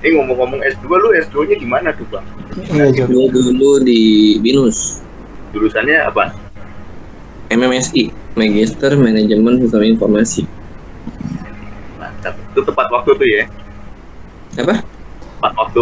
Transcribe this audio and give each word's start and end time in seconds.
Eh 0.00 0.10
ngomong-ngomong 0.12 0.60
S2 0.60 0.84
lu 0.84 1.08
S2-nya 1.16 1.56
di 1.56 1.64
mana 1.64 1.88
tuh, 1.96 2.04
Bang? 2.12 2.26
Iya, 2.68 2.92
Jo. 2.92 3.08
Gue 3.08 3.26
dulu 3.32 3.80
di 3.80 4.00
Binus, 4.38 5.00
Jurusannya 5.50 6.04
apa? 6.04 6.34
MMSI, 7.48 8.10
Magister 8.34 8.92
Manajemen 8.94 9.62
Sistem 9.62 9.86
Informasi. 9.86 10.42
Mantap. 11.96 12.34
Itu 12.52 12.60
tepat 12.62 12.86
waktu 12.90 13.10
tuh 13.14 13.26
ya. 13.26 13.44
Apa? 14.58 14.82
Tepat 14.82 15.52
waktu 15.56 15.80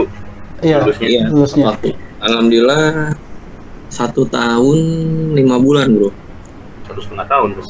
Iya. 0.63 0.77
lulusnya. 0.85 1.09
Iya, 1.09 1.23
Lulusnya. 1.27 1.65
waktu. 1.67 1.89
Alhamdulillah 2.23 2.85
satu 3.89 4.23
tahun 4.25 4.79
lima 5.35 5.59
bulan 5.59 5.91
bro. 5.91 6.15
Satu 6.87 7.01
setengah 7.03 7.27
tahun 7.27 7.49
tuh. 7.59 7.67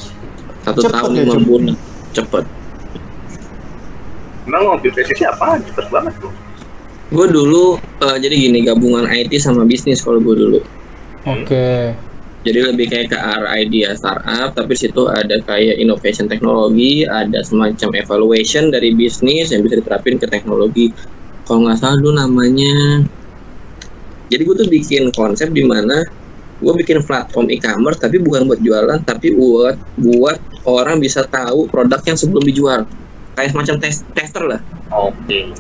Satu 0.63 0.81
Cepet 0.85 0.93
tahun 0.93 1.11
ya, 1.11 1.21
lima 1.25 1.33
cepet. 1.33 1.47
bulan. 1.49 1.75
Cepet. 2.13 2.45
Emang 4.47 4.63
ngambil 4.75 4.91
presisi 4.91 5.23
apa? 5.23 5.59
Cepet 5.63 5.87
banget 5.93 6.15
tuh. 6.19 6.33
Gue 7.13 7.27
dulu 7.29 7.77
eh, 7.79 8.17
jadi 8.19 8.35
gini 8.35 8.65
gabungan 8.65 9.05
IT 9.07 9.37
sama 9.39 9.69
bisnis 9.69 10.01
kalau 10.01 10.19
gue 10.19 10.35
dulu. 10.35 10.61
Oke. 11.29 11.95
Jadi 12.43 12.59
lebih 12.59 12.91
kayak 12.91 13.15
ke 13.15 13.19
arah 13.19 13.55
idea 13.55 13.95
startup, 13.95 14.51
tapi 14.59 14.75
di 14.75 14.91
situ 14.91 15.07
ada 15.07 15.39
kayak 15.47 15.79
innovation 15.79 16.27
teknologi, 16.27 17.07
ada 17.07 17.39
semacam 17.47 17.95
evaluation 17.95 18.75
dari 18.75 18.91
bisnis 18.99 19.55
yang 19.55 19.63
bisa 19.63 19.79
diterapin 19.79 20.19
ke 20.19 20.27
teknologi. 20.27 20.91
Kalau 21.47 21.63
nggak 21.63 21.79
salah 21.79 22.03
dulu 22.03 22.19
namanya, 22.19 23.07
jadi 24.33 24.49
gue 24.49 24.57
tuh 24.65 24.69
bikin 24.73 25.13
konsep 25.13 25.53
di 25.53 25.61
mana 25.61 26.03
gue 26.63 26.73
bikin 26.79 27.05
platform 27.05 27.47
e-commerce, 27.53 28.01
tapi 28.01 28.19
bukan 28.19 28.49
buat 28.49 28.59
jualan, 28.65 28.99
tapi 29.05 29.39
buat 29.39 29.77
buat 30.01 30.39
orang 30.67 30.99
bisa 30.99 31.23
tahu 31.29 31.69
produk 31.69 32.01
yang 32.07 32.17
sebelum 32.19 32.43
dijual. 32.43 32.81
Kayak 33.33 33.51
semacam 33.57 33.75
tes, 33.81 33.97
tester 34.13 34.43
lah. 34.45 34.61
Oke. 34.93 35.53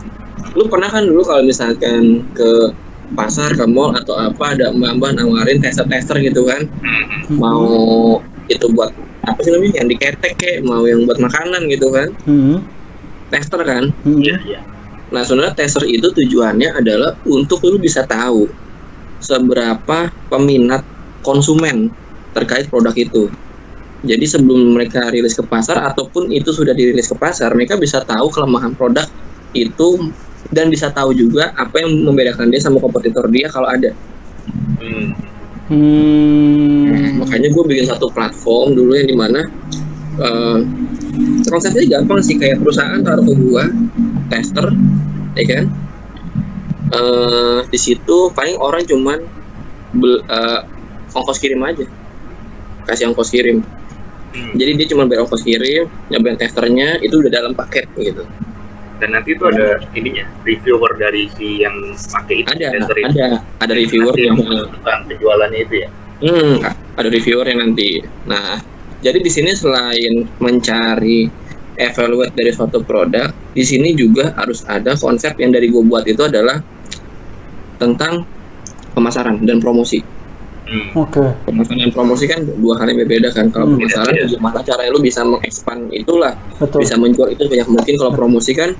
Lu 0.52 0.68
pernah 0.68 0.92
kan 0.92 1.04
dulu 1.08 1.24
kalau 1.24 1.42
misalkan 1.44 2.28
ke 2.36 2.50
pasar, 3.12 3.52
ke 3.56 3.64
mall 3.68 3.92
atau 3.96 4.16
apa 4.16 4.56
ada 4.56 4.72
mbak-mbak 4.72 5.16
nawarin 5.16 5.60
tester-tester 5.60 6.20
gitu 6.20 6.44
kan? 6.44 6.64
mau 7.32 8.20
itu 8.50 8.66
buat 8.74 8.90
apa 9.22 9.38
sih 9.40 9.54
namanya 9.54 9.80
yang 9.80 9.88
diketek 9.88 10.34
kayak 10.36 10.60
mau 10.66 10.82
yang 10.84 11.06
buat 11.06 11.16
makanan 11.16 11.64
gitu 11.70 11.88
kan 11.94 12.08
Hmm. 12.26 12.58
tester 13.30 13.62
kan 13.62 13.88
Hmm. 14.02 14.18
Iya, 14.20 14.36
iya. 14.44 14.60
nah 15.08 15.22
sebenarnya 15.22 15.54
tester 15.56 15.86
itu 15.86 16.04
tujuannya 16.04 16.82
adalah 16.82 17.16
untuk 17.24 17.62
lu 17.64 17.78
bisa 17.78 18.04
tahu 18.04 18.50
seberapa 19.22 20.10
peminat 20.26 20.82
konsumen 21.22 21.94
terkait 22.34 22.66
produk 22.66 22.92
itu 22.96 23.30
jadi 24.02 24.24
sebelum 24.26 24.74
mereka 24.74 25.06
rilis 25.08 25.38
ke 25.38 25.46
pasar 25.46 25.78
ataupun 25.86 26.30
itu 26.34 26.50
sudah 26.50 26.74
dirilis 26.74 27.06
ke 27.06 27.16
pasar 27.16 27.54
mereka 27.54 27.78
bisa 27.78 28.02
tahu 28.02 28.28
kelemahan 28.34 28.74
produk 28.74 29.06
itu 29.54 30.10
dan 30.50 30.66
bisa 30.68 30.90
tahu 30.90 31.14
juga 31.14 31.54
apa 31.54 31.80
yang 31.80 31.90
membedakan 32.02 32.50
dia 32.50 32.58
sama 32.58 32.82
kompetitor 32.82 33.26
dia 33.30 33.48
kalau 33.48 33.70
ada 33.70 33.90
Hmm. 34.82 35.14
Hmm. 35.70 37.22
makanya 37.22 37.48
gue 37.54 37.64
bikin 37.70 37.86
satu 37.86 38.10
platform 38.10 38.74
dulu 38.74 38.98
yang 38.98 39.06
di 39.06 39.14
mana 39.16 39.40
eh 40.18 40.58
konsepnya 41.46 41.98
gampang 41.98 42.20
sih 42.20 42.36
kayak 42.36 42.58
perusahaan 42.60 42.98
taruh 43.00 43.22
ke 43.22 43.34
gua 43.38 43.64
tester 44.28 44.66
ya 45.38 45.44
kan 45.46 45.64
eh 46.92 47.58
di 47.70 47.78
situ 47.78 48.16
paling 48.34 48.56
orang 48.58 48.82
cuman 48.84 49.18
bel- 49.94 50.24
eh, 50.26 50.60
ongkos 51.14 51.38
kirim 51.40 51.62
aja 51.64 51.86
kasih 52.84 53.08
ongkos 53.12 53.30
kirim 53.30 53.62
Hmm. 54.32 54.52
jadi 54.56 54.70
dia 54.80 54.86
cuma 54.88 55.04
bayar 55.04 55.28
ongkos 55.28 55.44
kirim 55.44 55.86
nyobain 56.08 56.40
testernya 56.40 56.96
itu 57.04 57.20
udah 57.20 57.30
dalam 57.30 57.52
paket 57.52 57.84
gitu 58.00 58.24
Dan 59.02 59.18
nanti 59.18 59.34
itu 59.34 59.42
ada 59.50 59.82
ininya, 59.98 60.22
reviewer 60.46 60.94
dari 60.94 61.26
si 61.34 61.58
yang 61.66 61.74
pakai 61.90 62.46
itu. 62.46 62.54
ada 62.54 62.70
tester 62.70 62.96
itu. 63.02 63.10
ada 63.18 63.42
ada 63.58 63.72
reviewer 63.74 64.14
yang 64.14 64.38
menentukan 64.38 64.98
penjualannya 65.10 65.58
itu 65.58 65.74
ya. 65.82 65.88
Hmm, 66.22 66.62
ada 66.94 67.08
reviewer 67.10 67.42
yang 67.50 67.66
nanti. 67.66 67.98
Nah, 68.30 68.62
jadi 69.02 69.18
di 69.18 69.26
sini 69.26 69.58
selain 69.58 70.22
mencari 70.38 71.26
evaluate 71.82 72.30
dari 72.38 72.54
suatu 72.54 72.78
produk, 72.86 73.34
di 73.50 73.66
sini 73.66 73.90
juga 73.98 74.38
harus 74.38 74.62
ada 74.70 74.94
konsep 74.94 75.34
yang 75.42 75.50
dari 75.50 75.66
gue 75.66 75.82
buat 75.82 76.06
itu 76.06 76.22
adalah 76.22 76.62
tentang 77.82 78.22
pemasaran 78.94 79.42
dan 79.42 79.58
promosi. 79.58 79.98
Hmm. 80.72 80.88
Oke. 80.96 81.20
Pemasaran 81.44 81.84
dan 81.84 81.92
promosi 81.92 82.24
kan 82.24 82.40
dua 82.48 82.80
hal 82.80 82.88
yang 82.88 83.04
berbeda 83.04 83.28
kan. 83.30 83.52
Kalau 83.52 83.68
Hmm. 83.68 83.76
pemasaran 83.76 84.08
Beda-beda. 84.08 84.32
gimana 84.32 84.58
caranya 84.64 84.90
lu 84.90 85.00
bisa 85.00 85.20
mengekspan 85.20 85.78
itulah, 85.92 86.32
Betul. 86.56 86.78
bisa 86.80 86.94
menjual 86.96 87.28
itu 87.28 87.42
banyak 87.44 87.68
mungkin. 87.68 87.94
Kalau 87.94 88.12
promosi 88.12 88.56
kan 88.56 88.70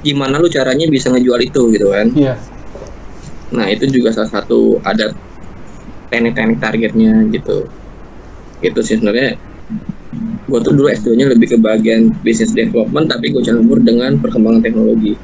gimana 0.00 0.40
lu 0.40 0.48
caranya 0.48 0.88
bisa 0.88 1.12
ngejual 1.12 1.40
itu 1.44 1.62
gitu 1.70 1.92
kan. 1.92 2.08
Iya. 2.16 2.34
Nah 3.52 3.68
itu 3.68 3.84
juga 3.84 4.16
salah 4.16 4.32
satu 4.32 4.80
ada 4.80 5.12
teknik-teknik 6.08 6.56
targetnya 6.56 7.28
gitu. 7.28 7.68
Itu 8.60 8.80
sih 8.80 8.96
sebenarnya 8.96 9.36
gue 10.42 10.58
tuh 10.58 10.74
dulu 10.74 10.90
S2 10.90 11.14
nya 11.14 11.30
lebih 11.30 11.46
ke 11.46 11.56
bagian 11.56 12.10
business 12.24 12.50
development 12.50 13.06
tapi 13.06 13.30
gue 13.30 13.42
campur 13.44 13.76
dengan 13.78 14.16
perkembangan 14.16 14.64
teknologi. 14.64 15.14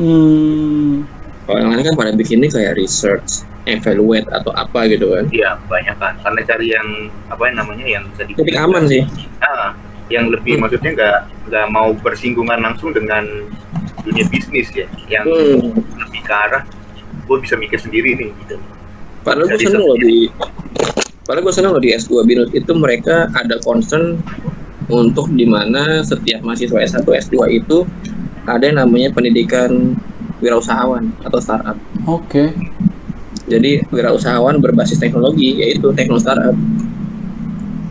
Hmm. 0.00 1.04
Kalau 1.44 1.58
yang 1.60 1.70
lain 1.70 1.84
kan 1.84 1.94
pada 1.94 2.10
bikinnya 2.10 2.50
kayak 2.50 2.74
research, 2.74 3.46
evaluate 3.66 4.26
atau 4.30 4.54
apa 4.54 4.86
gitu 4.86 5.12
kan. 5.12 5.26
Iya, 5.30 5.58
banyak 5.66 5.96
kan. 5.98 6.14
Karena 6.22 6.40
cari 6.46 6.66
yang 6.72 6.88
apa 7.28 7.42
yang 7.50 7.56
namanya 7.60 7.86
yang 7.86 8.02
bisa 8.14 8.22
Tapi 8.30 8.52
aman 8.56 8.82
sih. 8.86 9.02
Ah, 9.42 9.74
yang 10.06 10.30
lebih 10.30 10.56
Hmm. 10.56 10.66
maksudnya 10.66 10.90
nggak 10.94 11.18
nggak 11.50 11.66
mau 11.74 11.90
bersinggungan 11.98 12.62
langsung 12.62 12.94
dengan 12.94 13.26
dunia 14.06 14.22
bisnis 14.30 14.70
ya, 14.70 14.86
yang 15.10 15.26
Hmm. 15.26 15.74
lebih 15.98 16.22
ke 16.22 16.34
arah 16.34 16.62
gue 17.26 17.36
bisa 17.42 17.58
mikir 17.58 17.78
sendiri 17.82 18.14
nih 18.14 18.30
gitu. 18.46 18.56
Padahal 19.26 19.50
gue 19.50 19.58
seneng 19.58 19.82
loh 19.82 19.98
di 19.98 20.30
Padahal 21.26 21.42
gue 21.42 21.54
seneng 21.58 21.74
loh 21.74 21.82
di 21.82 21.90
S2 21.90 22.22
Binus 22.22 22.54
itu 22.54 22.70
mereka 22.70 23.26
ada 23.34 23.58
concern 23.66 24.22
untuk 24.86 25.26
di 25.34 25.42
mana 25.42 26.06
setiap 26.06 26.38
mahasiswa 26.46 26.78
S1 26.78 27.02
S2 27.02 27.34
itu 27.50 27.82
ada 28.46 28.62
yang 28.62 28.78
namanya 28.78 29.10
pendidikan 29.10 29.98
wirausahawan 30.38 31.10
atau 31.26 31.42
startup. 31.42 31.74
Oke. 32.06 32.54
Jadi 33.46 33.78
wirausahawan 33.88 34.58
berbasis 34.58 34.98
teknologi 34.98 35.54
yaitu 35.56 35.94
tekno 35.94 36.18
startup. 36.18 36.54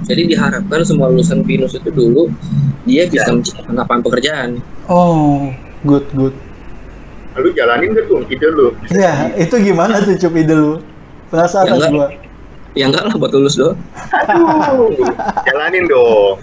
Jadi 0.06 0.30
diharapkan 0.30 0.86
semua 0.86 1.10
lulusan 1.10 1.42
BINUS 1.42 1.80
itu 1.80 1.90
dulu 1.90 2.30
dia 2.86 3.10
bisa 3.10 3.32
menciptakan 3.32 3.74
lapangan 3.74 4.02
pekerjaan. 4.06 4.50
Oh, 4.86 5.50
good 5.82 6.06
good. 6.14 6.36
Lalu 7.36 7.50
jalanin 7.52 7.90
gak 7.92 8.06
tuh 8.06 8.22
ide 8.30 8.48
lu? 8.48 8.72
Iya, 8.88 9.34
itu 9.36 9.56
gimana 9.60 10.00
tuh 10.00 10.16
cup 10.16 10.34
ide 10.38 10.54
lu? 10.54 10.78
Penasaran 11.34 11.68
Ya, 11.68 11.74
enggak. 11.74 11.92
gua. 11.92 12.08
Ya 12.76 12.86
enggak 12.92 13.04
lah 13.08 13.16
buat 13.16 13.32
lulus 13.34 13.56
doang. 13.56 13.80
Aduh, 14.14 14.92
jalanin 15.44 15.88
dong. 15.88 16.38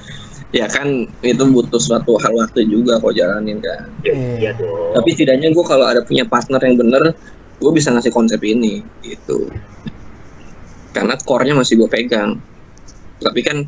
Ya 0.53 0.69
kan 0.69 0.85
itu 1.23 1.45
butuh 1.49 1.81
suatu 1.81 2.19
hal 2.21 2.33
waktu 2.35 2.67
juga 2.67 3.01
kok 3.01 3.15
jalanin 3.15 3.57
kan. 3.63 3.89
Ya, 4.03 4.13
Iya. 4.13 4.33
iya 4.37 4.51
dong. 4.53 4.93
Tapi 4.93 5.09
setidaknya 5.13 5.49
gue 5.49 5.65
kalau 5.65 5.87
ada 5.87 6.01
punya 6.03 6.25
partner 6.27 6.61
yang 6.61 6.77
bener, 6.77 7.15
gue 7.63 7.73
bisa 7.73 7.95
ngasih 7.95 8.11
konsep 8.11 8.43
ini 8.43 8.83
gitu. 9.07 9.47
Karena 10.91 11.15
core-nya 11.23 11.55
masih 11.57 11.79
gue 11.79 11.89
pegang. 11.89 12.37
Tapi 13.23 13.41
kan 13.41 13.63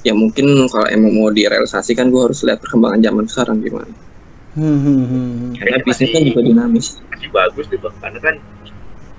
ya 0.00 0.14
mungkin 0.14 0.70
kalau 0.70 0.86
emang 0.88 1.12
mau 1.12 1.28
direalisasikan 1.28 2.08
gue 2.08 2.22
harus 2.30 2.40
lihat 2.46 2.62
perkembangan 2.62 3.02
zaman 3.02 3.24
sekarang 3.26 3.58
gimana. 3.60 3.92
Hmm, 4.54 4.78
hmm, 4.78 5.04
hmm. 5.06 5.50
Karena 5.58 5.78
bisnis 5.82 6.08
kan 6.10 6.22
juga 6.26 6.40
dinamis. 6.42 6.86
masih 7.12 7.30
bagus 7.36 7.66
deh 7.68 7.76
bang 7.76 7.94
karena 8.00 8.18
kan 8.24 8.34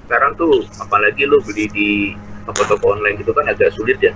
sekarang 0.10 0.31
tuh 0.36 0.66
apalagi 0.81 1.24
lu 1.24 1.38
beli 1.45 1.69
di 1.69 1.89
toko-toko 2.44 2.98
online 2.98 3.22
gitu 3.22 3.30
kan 3.31 3.45
agak 3.45 3.69
sulit 3.77 4.01
ya 4.01 4.10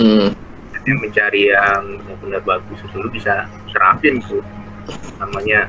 Hmm. 0.00 0.32
jadi 0.72 0.90
mencari 0.96 1.42
yang 1.52 2.00
benar 2.24 2.40
bagus 2.40 2.80
itu 2.80 2.96
lu 2.96 3.12
bisa 3.12 3.44
terapin 3.70 4.16
tuh 4.24 4.40
namanya 5.20 5.68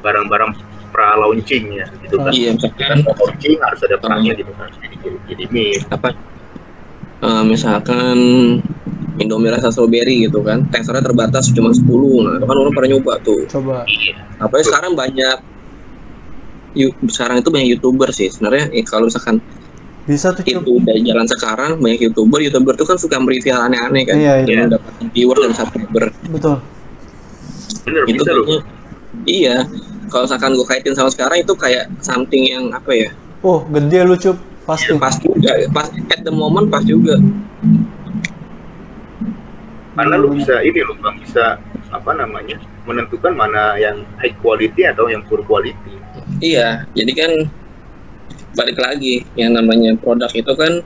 barang-barang 0.00 0.56
pra 0.98 1.14
launching 1.14 1.64
ya 1.70 1.86
gitu 2.02 2.18
kan 2.18 2.34
Iya, 2.34 2.50
misalkan 2.52 3.06
launching 3.06 3.54
harus 3.56 3.80
ada 3.80 3.96
perangnya 3.96 4.34
gitu 4.34 4.50
kan 4.52 4.66
jadi 4.74 4.96
jadi 5.30 5.44
meme 5.46 5.78
apa? 5.88 6.10
eh, 7.20 7.42
misalkan 7.46 8.18
Indomie 9.16 9.50
rasa 9.50 9.70
strawberry 9.70 10.22
gitu 10.22 10.42
kan, 10.42 10.62
teksturnya 10.66 11.02
terbatas 11.02 11.50
cuma 11.50 11.70
10. 11.70 11.82
Nah, 12.22 12.38
itu 12.38 12.46
kan 12.46 12.54
orang 12.56 12.70
pada 12.72 12.86
nyoba 12.86 13.18
tuh. 13.18 13.42
Coba. 13.48 13.82
iya 13.84 14.14
Apalagi 14.38 14.66
sekarang 14.66 14.94
banyak 14.94 15.36
Yu- 16.72 16.94
sekarang 17.04 17.38
itu 17.38 17.50
banyak 17.50 17.68
youtuber 17.68 18.10
sih 18.10 18.26
sebenarnya 18.28 18.70
eh, 18.70 18.82
kalau 18.82 19.06
misalkan 19.06 19.42
Bisa 20.04 20.30
tuh 20.30 20.40
itu 20.40 20.56
udah 20.56 20.94
jalan 20.96 21.26
sekarang 21.28 21.72
banyak 21.76 22.00
youtuber 22.00 22.38
youtuber 22.38 22.72
itu 22.72 22.84
kan 22.84 22.94
suka 22.94 23.18
mereview 23.18 23.50
hal 23.50 23.66
aneh-aneh 23.66 24.02
kan 24.04 24.14
Iya, 24.14 24.32
iya. 24.40 24.64
mendapatkan 24.64 25.06
viewer 25.10 25.36
dan 25.38 25.52
subscriber 25.52 26.04
Betul. 26.28 26.56
bener 27.82 28.02
itu 28.04 28.12
bisa 28.16 28.30
loh 28.30 28.62
iya 29.24 29.66
kalau 30.08 30.24
misalkan 30.26 30.52
gue 30.56 30.66
kaitin 30.66 30.94
sama 30.96 31.12
sekarang 31.12 31.44
itu 31.44 31.54
kayak 31.54 31.88
something 32.02 32.44
yang 32.44 32.68
apa 32.74 32.92
ya 32.92 33.10
Oh, 33.38 33.62
gede 33.70 34.02
lu 34.02 34.18
cup. 34.18 34.34
Pasti. 34.66 34.92
pas 35.00 35.16
juga 35.16 35.48
pas 35.72 35.88
at 35.88 36.20
the 36.20 36.28
moment 36.28 36.68
pas 36.68 36.84
juga 36.84 37.16
karena 39.96 40.14
lu 40.20 40.36
bisa 40.36 40.60
ini 40.60 40.84
loh 40.84 40.94
bang 41.00 41.16
bisa 41.24 41.56
apa 41.88 42.12
namanya 42.12 42.60
menentukan 42.84 43.32
mana 43.32 43.74
yang 43.80 44.04
high 44.20 44.32
quality 44.40 44.84
atau 44.88 45.08
yang 45.12 45.20
poor 45.26 45.44
quality. 45.44 45.96
Iya, 46.40 46.88
jadi 46.96 47.12
kan 47.12 47.32
balik 48.56 48.78
lagi 48.80 49.26
yang 49.36 49.56
namanya 49.56 49.92
produk 49.98 50.30
itu 50.32 50.52
kan 50.56 50.80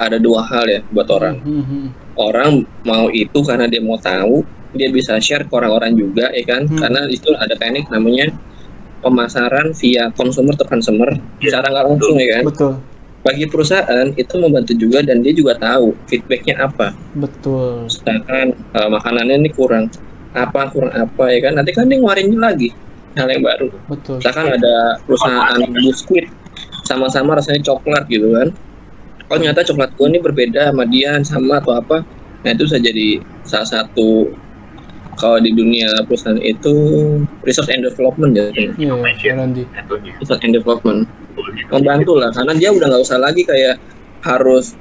ada 0.00 0.16
dua 0.16 0.46
hal 0.46 0.64
ya 0.68 0.80
buat 0.94 1.08
orang. 1.12 1.42
Hmm, 1.44 1.64
hmm. 1.64 1.86
Orang 2.16 2.64
mau 2.86 3.08
itu 3.12 3.40
karena 3.44 3.68
dia 3.68 3.84
mau 3.84 4.00
tahu, 4.00 4.44
dia 4.76 4.88
bisa 4.92 5.16
share 5.20 5.44
ke 5.44 5.52
orang-orang 5.52 5.96
juga 5.96 6.32
ya 6.32 6.44
kan. 6.46 6.64
Hmm. 6.64 6.78
Karena 6.80 7.00
itu 7.10 7.32
ada 7.36 7.52
teknik 7.58 7.88
namanya 7.92 8.32
pemasaran 9.02 9.74
via 9.76 10.08
consumer 10.14 10.54
to 10.56 10.64
consumer 10.64 11.10
Iya, 11.42 11.58
secara 11.58 11.66
nggak 11.74 11.84
langsung 11.90 12.16
ya 12.16 12.28
kan. 12.38 12.44
Betul, 12.48 12.72
Bagi 13.22 13.44
perusahaan 13.46 14.06
itu 14.18 14.34
membantu 14.38 14.72
juga 14.74 14.98
dan 15.06 15.22
dia 15.22 15.30
juga 15.34 15.54
tahu 15.58 15.94
feedbacknya 16.10 16.58
apa. 16.66 16.90
betul. 17.14 17.86
Misalkan 17.86 18.46
eh, 18.54 18.88
makanannya 18.90 19.46
ini 19.46 19.50
kurang 19.54 19.86
apa 20.34 20.70
kurang 20.72 20.90
apa 20.94 21.24
ya 21.30 21.38
kan. 21.50 21.52
Nanti 21.58 21.70
kan 21.74 21.86
dia 21.86 21.98
ngeluarin 22.02 22.34
lagi 22.38 22.70
hal 23.12 23.28
yang 23.28 23.44
baru. 23.44 23.68
Betul. 23.92 24.16
misalkan 24.24 24.46
ada 24.56 24.74
perusahaan 25.04 25.60
biskuit 25.84 26.26
sama-sama 26.82 27.36
rasanya 27.38 27.60
coklat 27.62 28.08
gitu 28.08 28.32
kan 28.32 28.48
oh 29.28 29.36
ternyata 29.36 29.64
coklat 29.64 29.90
gua 29.96 30.06
ini 30.08 30.18
berbeda 30.20 30.72
sama 30.72 30.84
dia 30.88 31.16
sama 31.24 31.60
atau 31.60 31.76
apa 31.76 32.02
nah 32.42 32.50
itu 32.50 32.64
bisa 32.66 32.78
jadi 32.80 33.20
salah 33.46 33.68
satu 33.68 34.32
kalau 35.16 35.38
di 35.40 35.52
dunia 35.52 35.92
perusahaan 36.08 36.40
itu 36.40 36.74
research 37.44 37.68
and 37.72 37.84
development 37.84 38.32
ya. 38.32 38.48
Iya, 38.52 38.72
gitu. 38.72 38.94
research 40.20 40.42
and 40.44 40.54
development. 40.56 41.04
Membantu 41.68 42.12
lah 42.16 42.30
karena 42.32 42.52
dia 42.56 42.70
udah 42.72 42.86
nggak 42.88 43.02
usah 43.04 43.18
lagi 43.20 43.44
kayak 43.44 43.76
harus 44.22 44.76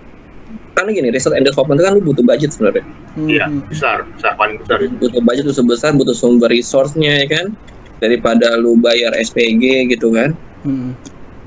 karena 0.72 0.90
gini 0.96 1.10
research 1.12 1.36
and 1.36 1.44
development 1.44 1.78
itu 1.80 1.84
kan 1.84 1.94
lu 2.00 2.04
butuh 2.04 2.24
budget 2.24 2.50
sebenarnya. 2.56 2.84
Iya, 3.20 3.46
hmm. 3.48 3.62
besar, 3.68 3.98
besar 4.16 4.32
paling 4.40 4.56
besar. 4.64 4.78
Itu. 4.80 4.96
butuh 5.00 5.22
budget 5.24 5.44
tuh 5.52 5.56
sebesar 5.56 5.92
butuh 5.96 6.16
sumber 6.16 6.48
resource-nya 6.48 7.24
ya 7.24 7.28
kan? 7.28 7.46
Daripada 8.00 8.58
lu 8.58 8.80
bayar 8.80 9.14
SPG 9.20 9.92
gitu 9.92 10.16
kan? 10.16 10.34
Hmm. 10.62 10.94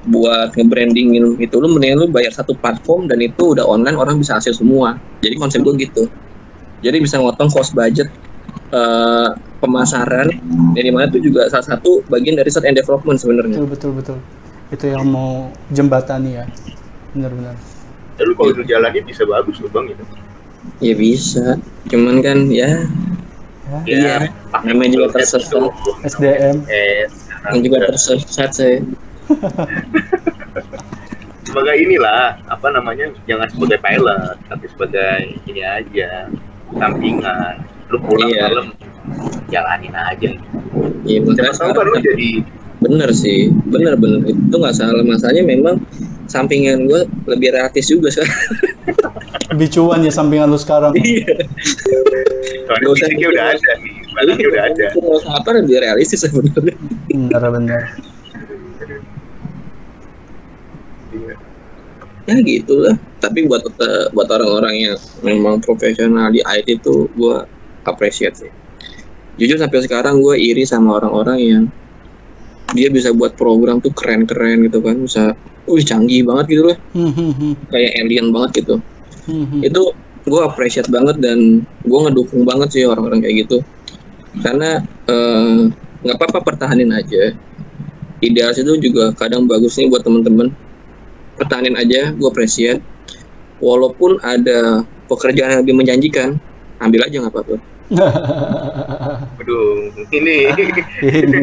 buat 0.04 0.52
nge-brandingin 0.52 1.40
itu 1.40 1.56
lu 1.56 1.64
mending 1.64 1.96
lu 1.96 2.12
bayar 2.12 2.28
satu 2.28 2.52
platform 2.52 3.08
dan 3.08 3.24
itu 3.24 3.56
udah 3.56 3.64
online 3.64 3.96
orang 3.96 4.20
bisa 4.20 4.36
akses 4.36 4.60
semua. 4.60 5.00
Jadi 5.24 5.40
konsep 5.40 5.64
gue 5.64 5.72
gitu. 5.80 6.04
Jadi 6.84 7.00
bisa 7.00 7.16
ngotong 7.16 7.48
cost 7.48 7.72
budget 7.72 8.12
eh, 8.74 9.28
pemasaran 9.62 10.28
dari 10.74 10.90
mana 10.90 11.06
itu 11.08 11.30
juga 11.30 11.46
salah 11.48 11.64
satu 11.64 12.02
bagian 12.10 12.34
dari 12.34 12.50
research 12.50 12.66
and 12.66 12.76
development 12.76 13.16
sebenarnya 13.16 13.56
Betul, 13.62 13.70
betul, 13.70 13.90
betul. 13.94 14.18
Itu 14.68 14.84
yang 14.90 15.06
mau 15.06 15.48
jembatani 15.70 16.42
ya. 16.42 16.44
Benar-benar. 17.14 17.54
Lalu 18.18 18.32
kalau 18.34 18.50
itu 18.50 18.62
jalannya 18.66 19.02
bisa 19.02 19.22
bagus 19.24 19.62
loh 19.62 19.70
bang 19.70 19.94
itu. 19.94 20.04
ya 20.80 20.94
bisa 20.96 21.60
cuman 21.86 22.18
kan 22.18 22.48
ya 22.48 22.88
Iya, 23.84 24.28
pakai 24.48 24.72
namanya 24.72 24.90
juga 24.96 25.06
tersesat. 25.16 25.72
SDM. 26.04 26.56
Eh, 26.68 27.04
yang 27.52 27.60
juga 27.60 27.78
tersesat 27.88 28.50
saya 28.52 28.80
sebagai 31.44 31.76
inilah 31.76 32.40
apa 32.48 32.66
namanya 32.72 33.12
jangan 33.28 33.48
sebagai 33.52 33.78
pilot 33.80 34.36
tapi 34.48 34.64
sebagai 34.72 35.16
ini 35.48 35.62
aja 35.62 36.28
sampingan 36.74 37.60
lu 37.92 37.98
pulang 38.00 38.30
Iya. 38.32 38.42
malam. 38.48 38.66
Jalanin 39.52 39.94
aja. 39.94 40.30
Ya 41.04 41.18
siapa 41.20 41.28
makanya 41.28 41.52
tahu 41.52 41.70
kan 41.76 41.84
lu 41.84 41.98
jadi? 42.00 42.30
bener 42.84 43.10
sih 43.16 43.48
bener 43.68 43.96
bener. 43.96 44.20
Itu 44.28 44.56
nggak 44.56 44.76
salah. 44.76 45.00
Masalahnya 45.00 45.44
memang 45.44 45.80
sampingan 46.28 46.84
gue 46.88 47.04
lebih 47.28 47.52
realistis 47.52 47.88
juga 47.92 48.08
sekarang. 48.12 48.40
Lebih 49.54 49.68
cuan 49.76 50.00
ya 50.02 50.10
sampingan 50.10 50.48
lu 50.48 50.56
sekarang. 50.58 50.96
iya. 51.04 51.28
Soalnya 52.64 52.86
usah 52.90 53.06
fisiknya 53.12 53.28
udah 53.28 53.44
ada 53.52 53.70
nih 53.84 53.94
barangnya 54.14 54.46
udah 54.46 54.62
ada. 54.70 54.86
apa 55.36 55.48
lebih 55.58 55.76
realistis 55.84 56.22
sebenarnya. 56.24 56.74
Benar-benar. 57.12 57.82
Iya. 61.14 61.34
ya 62.24 62.34
gitulah. 62.40 62.96
Tapi 63.20 63.46
buat 63.46 63.62
eh, 63.62 64.06
buat 64.16 64.28
orang-orang 64.32 64.74
yang 64.90 64.96
memang 65.20 65.60
profesional 65.60 66.32
di 66.32 66.40
IT 66.40 66.80
itu 66.80 67.06
gue 67.12 67.38
appreciate 67.84 68.36
sih. 68.36 68.52
Jujur 69.34 69.58
sampai 69.58 69.82
sekarang 69.82 70.22
gue 70.22 70.38
iri 70.38 70.62
sama 70.62 71.02
orang-orang 71.02 71.38
yang 71.42 71.64
dia 72.74 72.90
bisa 72.90 73.14
buat 73.14 73.34
program 73.38 73.78
tuh 73.78 73.94
keren-keren 73.94 74.66
gitu 74.66 74.82
kan 74.82 74.96
bisa 74.98 75.24
wih 75.68 75.84
canggih 75.84 76.26
banget 76.26 76.58
gitu 76.58 76.62
loh 76.72 76.78
Hmm, 76.96 77.12
hmm, 77.12 77.32
hmm. 77.34 77.52
kayak 77.70 77.92
alien 78.02 78.26
banget 78.30 78.50
gitu. 78.64 78.74
Itu 79.62 79.82
gue 80.24 80.40
appreciate 80.40 80.88
banget 80.88 81.20
dan 81.20 81.62
gue 81.64 81.98
ngedukung 82.08 82.48
banget 82.48 82.68
sih 82.74 82.82
orang-orang 82.86 83.20
kayak 83.22 83.46
gitu. 83.46 83.58
Karena 84.42 84.82
eh, 85.10 85.60
nggak 86.02 86.16
apa-apa 86.18 86.40
pertahanin 86.42 86.90
aja. 86.94 87.34
Idealis 88.22 88.62
itu 88.62 88.72
juga 88.80 89.12
kadang 89.12 89.44
bagus 89.44 89.76
nih 89.76 89.90
buat 89.90 90.02
temen-temen. 90.06 90.54
Pertahanin 91.36 91.74
aja 91.76 92.14
gue 92.14 92.28
appreciate. 92.30 92.80
Walaupun 93.58 94.18
ada 94.22 94.82
pekerjaan 95.10 95.58
yang 95.58 95.60
lebih 95.62 95.76
menjanjikan 95.78 96.38
ambil 96.80 97.06
aja 97.06 97.16
nggak 97.22 97.32
apa-apa 97.32 97.73
aduh 99.40 99.92
ini. 100.08 100.48
Ini. 101.04 101.40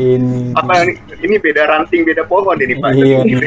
ini. 0.00 0.40
apa 0.56 0.88
ini? 0.88 0.92
Ini 1.20 1.36
beda 1.36 1.68
ranting 1.68 2.08
beda 2.08 2.24
pohon 2.24 2.56
ini 2.56 2.80
pak. 2.80 2.96
Iya, 2.96 3.18
iya. 3.28 3.38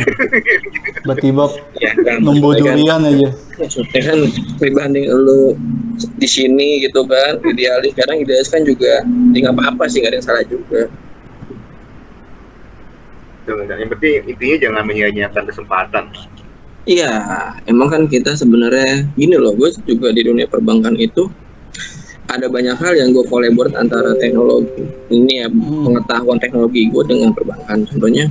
Tiba-tiba 1.01 1.43
ya 1.81 1.91
kan 2.05 2.21
kan- 2.21 2.37
durian 2.37 3.01
aja. 3.01 3.29
maksudnya 3.57 4.01
kan 4.01 4.19
pribanding 4.57 5.05
lu 5.09 5.57
di 6.17 6.27
sini 6.29 6.85
gitu 6.85 7.01
kan 7.09 7.41
idealis. 7.49 7.97
Kadang 7.97 8.21
idealis 8.21 8.49
kan 8.53 8.61
juga 8.61 9.01
ya 9.33 9.37
nggak 9.41 9.55
apa-apa 9.57 9.89
sih 9.89 10.05
nggak 10.05 10.13
ada 10.13 10.17
yang 10.21 10.25
salah 10.25 10.45
juga. 10.45 10.81
Yang 13.49 13.89
penting 13.97 14.13
intinya 14.29 14.57
jangan 14.61 14.83
menyia-nyiakan 14.85 15.43
kesempatan 15.49 16.05
Iya, 16.81 17.13
emang 17.69 17.93
kan 17.93 18.03
kita 18.09 18.33
sebenarnya 18.33 19.05
gini 19.13 19.37
loh, 19.37 19.53
gue 19.53 19.69
juga 19.85 20.09
di 20.09 20.25
dunia 20.25 20.49
perbankan 20.49 20.97
itu 20.97 21.29
ada 22.25 22.47
banyak 22.47 22.73
hal 22.79 22.93
yang 22.97 23.13
gue 23.13 23.21
collaborate 23.27 23.75
antara 23.77 24.15
teknologi 24.17 24.81
ini 25.11 25.45
ya 25.45 25.47
Hmm. 25.51 25.83
pengetahuan 25.85 26.39
teknologi 26.41 26.89
gue 26.89 27.03
dengan 27.05 27.35
perbankan. 27.35 27.85
Contohnya 27.85 28.25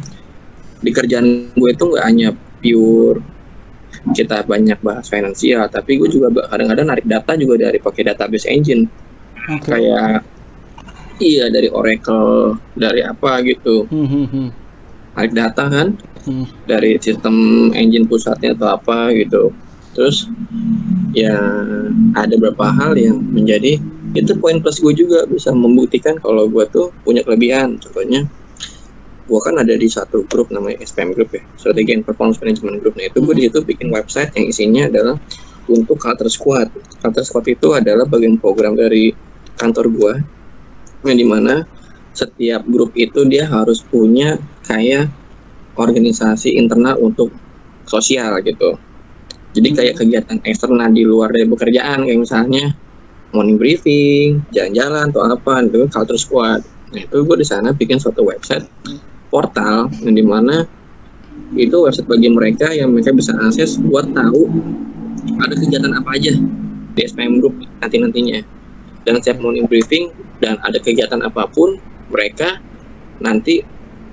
di 0.81 0.91
kerjaan 0.91 1.53
gue 1.55 1.71
itu 1.71 1.85
nggak 1.85 2.05
hanya 2.09 2.29
pure 2.59 3.21
kita 4.17 4.43
banyak 4.49 4.79
bahas 4.81 5.07
finansial, 5.07 5.69
tapi 5.69 6.01
gue 6.01 6.09
juga 6.09 6.33
kadang-kadang 6.49 6.87
narik 6.91 7.07
data 7.07 7.37
juga 7.37 7.69
dari 7.69 7.79
pakai 7.79 8.03
database 8.07 8.49
engine 8.49 8.89
Oke. 9.51 9.69
kayak 9.77 10.25
iya 11.21 11.53
dari 11.53 11.69
Oracle, 11.69 12.57
dari 12.73 13.05
apa 13.05 13.45
gitu, 13.45 13.85
Hmm, 13.93 14.09
hmm, 14.09 14.27
hmm. 14.27 14.49
narik 15.19 15.33
data 15.37 15.65
kan 15.69 15.87
Dari 16.69 17.00
sistem 17.00 17.69
engine 17.73 18.05
pusatnya 18.05 18.53
atau 18.57 18.77
apa 18.77 19.11
gitu. 19.17 19.55
Terus 19.97 20.31
ya 21.17 21.35
ada 22.15 22.35
beberapa 22.39 22.71
hal 22.71 22.95
yang 22.95 23.19
menjadi 23.19 23.83
itu 24.11 24.33
poin 24.39 24.59
plus 24.59 24.83
gue 24.83 24.95
juga 24.95 25.23
bisa 25.27 25.55
membuktikan 25.55 26.19
kalau 26.19 26.47
gue 26.47 26.65
tuh 26.71 26.91
punya 27.03 27.23
kelebihan. 27.23 27.79
Contohnya 27.79 28.27
gue 29.31 29.41
kan 29.47 29.55
ada 29.62 29.75
di 29.79 29.87
satu 29.87 30.27
grup 30.27 30.50
namanya 30.50 30.83
SPM 30.83 31.15
Group 31.15 31.31
ya, 31.39 31.43
Strategi 31.55 31.95
and 31.95 32.03
Performance 32.03 32.43
Management 32.43 32.83
Group. 32.83 32.99
Nah 32.99 33.07
itu 33.07 33.19
gue 33.23 33.35
di 33.39 33.43
situ 33.47 33.59
bikin 33.62 33.95
website 33.95 34.35
yang 34.35 34.47
isinya 34.50 34.83
adalah 34.91 35.17
untuk 35.71 36.03
Culture 36.03 36.31
Squad. 36.31 36.75
Culture 36.99 37.23
Squad 37.23 37.47
itu 37.47 37.71
adalah 37.71 38.03
bagian 38.11 38.43
program 38.43 38.75
dari 38.75 39.15
kantor 39.55 39.87
gue 39.95 40.12
yang 41.07 41.17
di 41.17 41.27
mana 41.27 41.62
setiap 42.11 42.67
grup 42.67 42.91
itu 42.99 43.23
dia 43.31 43.47
harus 43.47 43.81
punya 43.87 44.37
kayak 44.67 45.09
organisasi 45.81 46.61
internal 46.61 47.01
untuk 47.01 47.33
sosial 47.89 48.37
gitu. 48.45 48.77
Jadi 49.57 49.69
kayak 49.75 49.95
kegiatan 49.99 50.39
eksternal 50.47 50.93
di 50.95 51.03
luar 51.03 51.33
dari 51.35 51.49
pekerjaan 51.49 52.07
kayak 52.07 52.21
misalnya 52.23 52.71
morning 53.35 53.59
briefing, 53.59 54.45
jalan-jalan 54.55 55.11
atau 55.11 55.23
apa 55.27 55.67
itu 55.67 55.89
culture 55.91 56.21
squad. 56.21 56.61
Nah 56.95 57.01
itu 57.03 57.17
gue 57.23 57.37
di 57.39 57.47
sana 57.47 57.75
bikin 57.75 57.99
suatu 57.99 58.23
website 58.23 58.67
portal 59.31 59.91
yang 60.03 60.15
di 60.15 60.23
mana 60.27 60.67
itu 61.55 61.75
website 61.83 62.07
bagi 62.07 62.31
mereka 62.31 62.71
yang 62.71 62.95
mereka 62.95 63.11
bisa 63.11 63.35
akses 63.43 63.79
buat 63.83 64.07
tahu 64.15 64.47
ada 65.43 65.55
kegiatan 65.55 65.91
apa 65.95 66.15
aja 66.15 66.35
di 66.95 67.01
SPM 67.03 67.43
Group 67.43 67.59
nanti 67.83 67.97
nantinya 67.99 68.39
dan 69.07 69.19
setiap 69.19 69.43
morning 69.43 69.67
briefing 69.67 70.11
dan 70.43 70.59
ada 70.63 70.79
kegiatan 70.79 71.23
apa 71.23 71.47
pun 71.51 71.79
mereka 72.11 72.59
nanti 73.23 73.63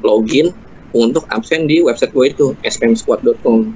login 0.06 0.54
untuk 0.96 1.24
absen 1.32 1.68
di 1.68 1.84
website 1.84 2.14
gue 2.14 2.26
itu 2.32 2.48
spmsquad.com 2.64 3.76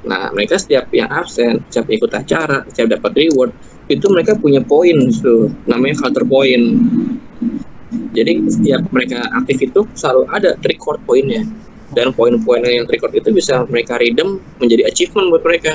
nah 0.00 0.32
mereka 0.32 0.56
setiap 0.56 0.88
yang 0.94 1.10
absen 1.12 1.60
setiap 1.68 1.86
ikut 1.92 2.10
acara 2.14 2.64
setiap 2.72 2.96
dapat 2.96 3.12
reward 3.28 3.52
itu 3.90 4.06
mereka 4.08 4.38
punya 4.38 4.62
poin 4.64 4.96
tuh 5.20 5.50
namanya 5.68 5.98
culture 6.00 6.24
point 6.24 6.78
jadi 7.90 8.38
setiap 8.46 8.86
mereka 8.94 9.18
aktif 9.34 9.70
itu 9.70 9.80
selalu 9.98 10.22
ada 10.30 10.50
record 10.62 10.98
poinnya. 11.02 11.42
Dan 11.90 12.14
poin-poin 12.14 12.62
yang 12.62 12.86
record 12.86 13.10
itu 13.18 13.34
bisa 13.34 13.66
mereka 13.66 13.98
redeem 13.98 14.38
menjadi 14.62 14.86
achievement 14.86 15.34
buat 15.34 15.42
mereka. 15.42 15.74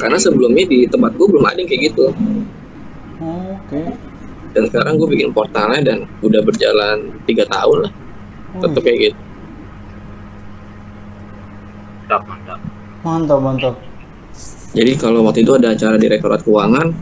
Karena 0.00 0.16
sebelumnya 0.16 0.64
di 0.64 0.88
tempat 0.88 1.12
gue 1.20 1.26
belum 1.28 1.44
ada 1.44 1.60
yang 1.60 1.68
kayak 1.68 1.82
gitu. 1.92 2.04
Oh, 3.20 3.52
Oke. 3.60 3.92
dan 4.56 4.66
sekarang 4.66 4.96
gue 4.96 5.08
bikin 5.12 5.30
portalnya 5.36 5.92
dan 5.92 5.98
udah 6.24 6.40
berjalan 6.42 7.12
tiga 7.28 7.44
tahun 7.46 7.86
lah 7.86 7.92
Oh, 8.56 8.60
tetap 8.66 8.82
kayak 8.82 8.98
gitu. 9.10 9.18
Mantap 12.10 12.22
mantap. 12.26 12.60
Mantap, 13.00 13.40
mantap. 13.40 13.74
jadi 14.70 14.94
kalau 14.94 15.26
waktu 15.26 15.42
itu 15.42 15.52
ada 15.58 15.74
acara 15.74 15.98
direktorat 15.98 16.46
keuangan 16.46 16.94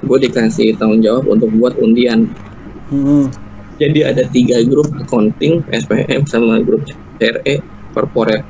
gue 0.00 0.18
dikasih 0.28 0.76
tanggung 0.80 1.04
jawab 1.04 1.28
untuk 1.28 1.52
buat 1.56 1.76
undian. 1.76 2.28
Hmm. 2.90 3.30
jadi 3.78 4.12
ada 4.12 4.26
tiga 4.28 4.60
grup 4.66 4.90
accounting 4.98 5.62
SPM 5.70 6.26
sama 6.28 6.60
grup 6.60 6.84
CRE 7.16 7.62
corporate. 7.96 8.44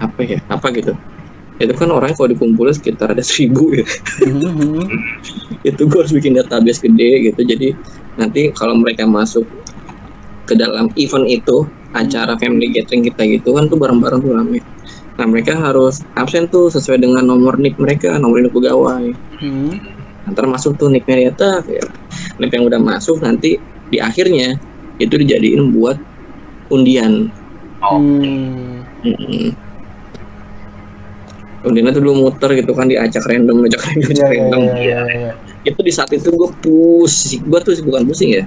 Apa 0.00 0.20
ya? 0.24 0.38
Apa 0.48 0.72
gitu. 0.72 0.96
Itu 1.56 1.72
kan 1.72 1.88
orangnya 1.88 2.16
kalau 2.16 2.30
dikumpulin 2.32 2.72
sekitar 2.72 3.12
ada 3.12 3.24
seribu 3.24 3.72
ya. 3.76 3.84
Hmm, 4.24 4.40
hmm. 4.56 4.86
itu 5.68 5.82
gue 5.88 5.98
harus 5.98 6.12
bikin 6.12 6.36
database 6.36 6.80
gede 6.80 7.32
gitu. 7.32 7.40
Jadi 7.44 7.68
nanti 8.16 8.48
kalau 8.52 8.76
mereka 8.76 9.04
masuk 9.04 9.44
ke 10.46 10.54
dalam 10.54 10.88
event 10.94 11.26
itu 11.26 11.66
acara 11.92 12.38
family 12.38 12.70
gathering 12.70 13.02
kita 13.02 13.22
gitu 13.26 13.56
kan 13.56 13.66
tuh 13.66 13.78
bareng-bareng 13.78 14.20
tuh 14.22 14.32
rame 14.32 14.60
nah 15.16 15.24
mereka 15.24 15.56
harus 15.56 16.04
absen 16.14 16.46
tuh 16.46 16.68
sesuai 16.68 17.00
dengan 17.00 17.24
nomor 17.24 17.56
nick 17.56 17.74
mereka 17.76 18.16
nomor 18.16 18.40
nick 18.40 18.52
pegawai 18.52 19.10
Hmm. 19.36 19.76
ntar 20.32 20.48
masuk 20.48 20.80
tuh 20.80 20.88
nicknya 20.88 21.28
ya 21.28 21.32
ya. 21.68 21.84
nick 22.40 22.50
yang 22.50 22.64
udah 22.64 22.80
masuk 22.80 23.20
nanti 23.20 23.60
di 23.92 23.98
akhirnya 24.00 24.56
itu 24.96 25.12
dijadiin 25.12 25.76
buat 25.76 25.96
undian 26.72 27.28
oh 27.84 28.00
Hmm. 28.00 28.82
Mm-mm. 29.04 29.54
undiannya 31.66 31.92
tuh 31.92 32.02
dulu 32.02 32.14
muter 32.26 32.50
gitu 32.54 32.72
kan 32.72 32.86
diacak 32.86 33.22
random 33.26 33.66
acak 33.66 33.82
random 33.82 34.06
acak 34.06 34.14
Iya, 34.14 34.26
iya, 34.26 34.26
random 34.38 34.62
iya, 34.62 34.74
iya, 34.78 35.00
iya. 35.10 35.32
itu 35.66 35.80
di 35.82 35.92
saat 35.92 36.10
itu 36.14 36.30
gue 36.30 36.50
pusing 36.62 37.42
gue 37.46 37.60
tuh 37.62 37.74
bukan 37.82 38.06
pusing 38.06 38.30
ya 38.38 38.44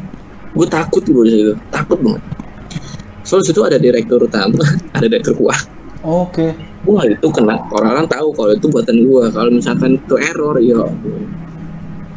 gue 0.53 0.67
takut 0.67 1.03
gue 1.03 1.23
di 1.27 1.31
situ 1.31 1.53
takut 1.69 1.99
banget 2.01 2.23
soalnya 3.21 3.45
situ 3.51 3.61
ada 3.61 3.77
direktur 3.77 4.25
utama 4.25 4.57
ada 4.97 5.05
direktur 5.05 5.37
keuangan 5.37 5.67
Oke. 5.99 6.55
gue 6.87 6.99
itu 7.11 7.27
kena 7.35 7.59
orang-orang 7.75 8.07
tahu 8.07 8.31
kalau 8.31 8.51
itu 8.55 8.67
buatan 8.71 8.97
gue 9.03 9.23
kalau 9.35 9.51
misalkan 9.51 9.99
itu 9.99 10.15
error 10.15 10.55
ya 10.63 10.79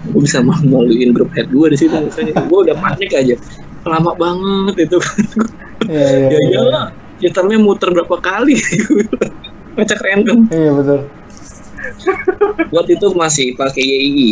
gue 0.03 0.21
bisa 0.23 0.39
maluin 0.43 1.11
grup 1.11 1.31
head 1.35 1.51
gue 1.51 1.67
di 1.75 1.79
situ 1.79 1.95
misalnya 1.95 2.43
gue 2.47 2.59
udah 2.71 2.77
panik 2.79 3.11
aja 3.11 3.35
lama 3.83 4.15
banget 4.15 4.87
itu 4.87 4.99
Iya, 5.91 6.07
iya. 6.15 6.29
ya 6.31 6.39
iya. 6.39 6.41
iyalah 6.55 6.85
sistemnya 7.19 7.59
muter 7.59 7.91
berapa 7.91 8.17
kali 8.23 8.55
ngecek 9.75 9.99
random 9.99 10.47
Iya, 10.47 10.71
betul. 10.79 11.01
buat 12.71 12.87
itu 12.87 13.07
masih 13.19 13.47
pakai 13.59 13.83
YII 13.83 14.31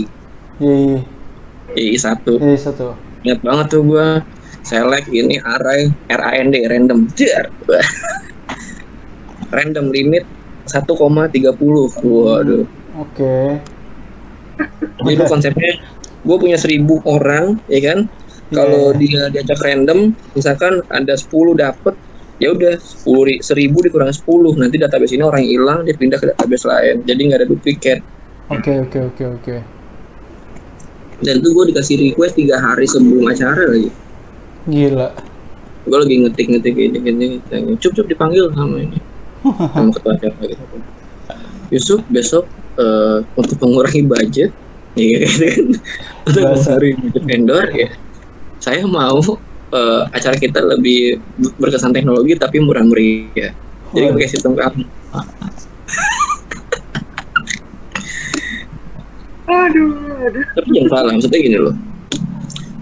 iya. 0.62 0.99
YII 1.75 1.97
satu 1.99 2.38
Iya, 2.38 2.54
satu. 2.54 2.95
Ingat 3.27 3.41
banget 3.45 3.67
tuh 3.73 3.83
gua. 3.85 4.09
Select 4.61 5.09
ini 5.09 5.41
array 5.41 5.89
RAND 6.09 6.55
random. 6.69 7.09
Jer. 7.17 7.45
random 9.57 9.91
limit 9.91 10.25
1,30 10.71 10.87
waduh. 12.07 12.65
Oke. 12.95 13.37
jadi 15.00 15.12
itu 15.17 15.25
konsepnya 15.27 15.73
gue 16.21 16.37
punya 16.37 16.59
1000 16.61 17.00
orang 17.09 17.59
ya 17.67 17.81
kan? 17.93 17.99
Kalau 18.50 18.91
dia 18.99 19.31
diajak 19.31 19.59
random 19.62 20.11
misalkan 20.35 20.83
ada 20.91 21.15
10 21.15 21.55
dapet 21.55 21.95
ya 22.43 22.50
udah 22.50 22.75
10 22.77 23.23
ri- 23.31 23.43
1000 23.43 23.79
dikurang 23.87 24.11
10 24.11 24.59
nanti 24.59 24.77
database 24.77 25.15
ini 25.15 25.23
orang 25.23 25.41
yang 25.47 25.53
hilang 25.61 25.79
dia 25.87 25.95
pindah 25.95 26.19
ke 26.19 26.27
database 26.35 26.65
lain. 26.67 26.97
Jadi 27.07 27.21
nggak 27.31 27.39
ada 27.41 27.49
duplikat 27.49 27.99
Oke, 28.50 28.83
oke, 28.83 28.99
oke, 29.15 29.25
oke. 29.39 29.79
Dan 31.21 31.41
itu 31.41 31.49
gue 31.53 31.65
dikasih 31.73 31.97
request 32.11 32.35
tiga 32.37 32.57
hari 32.61 32.89
sebelum 32.89 33.29
acara 33.29 33.65
lagi. 33.69 33.91
Gila. 34.69 35.09
gue 35.81 35.97
lagi 35.97 36.17
ngetik 36.23 36.47
ngetik 36.53 36.77
ini 36.77 36.99
ini 37.00 37.27
ini. 37.41 37.73
Cup 37.81 37.93
cup 37.97 38.07
dipanggil 38.07 38.53
sama 38.53 38.77
ini. 38.85 38.99
Sama 39.41 39.91
ketua 39.97 40.15
siapa 40.21 40.43
gitu 40.45 40.65
Yusuf 41.73 42.00
besok 42.12 42.45
eh, 42.77 43.25
untuk 43.39 43.57
mengurangi 43.65 44.05
budget 44.05 44.53
ya 44.99 45.19
kan? 45.25 45.65
Untuk 46.29 46.43
mengurangi 46.45 46.95
budget 47.00 47.23
vendor 47.25 47.65
ya. 47.73 47.89
Saya 48.61 48.85
mau 48.85 49.19
eh, 49.73 50.03
acara 50.12 50.37
kita 50.37 50.61
lebih 50.61 51.19
berkesan 51.57 51.97
teknologi 51.97 52.37
tapi 52.37 52.61
murah 52.61 52.85
meriah 52.85 53.57
jadi 53.91 54.05
Waduh. 54.11 54.15
pakai 54.19 54.29
sistem 54.31 54.53
kamu 54.55 54.85
aduh 59.50 59.90
aduh. 60.25 60.45
Tapi 60.54 60.69
jangan 60.71 60.88
salah 60.90 61.11
maksudnya 61.12 61.40
gini 61.40 61.59
loh. 61.59 61.75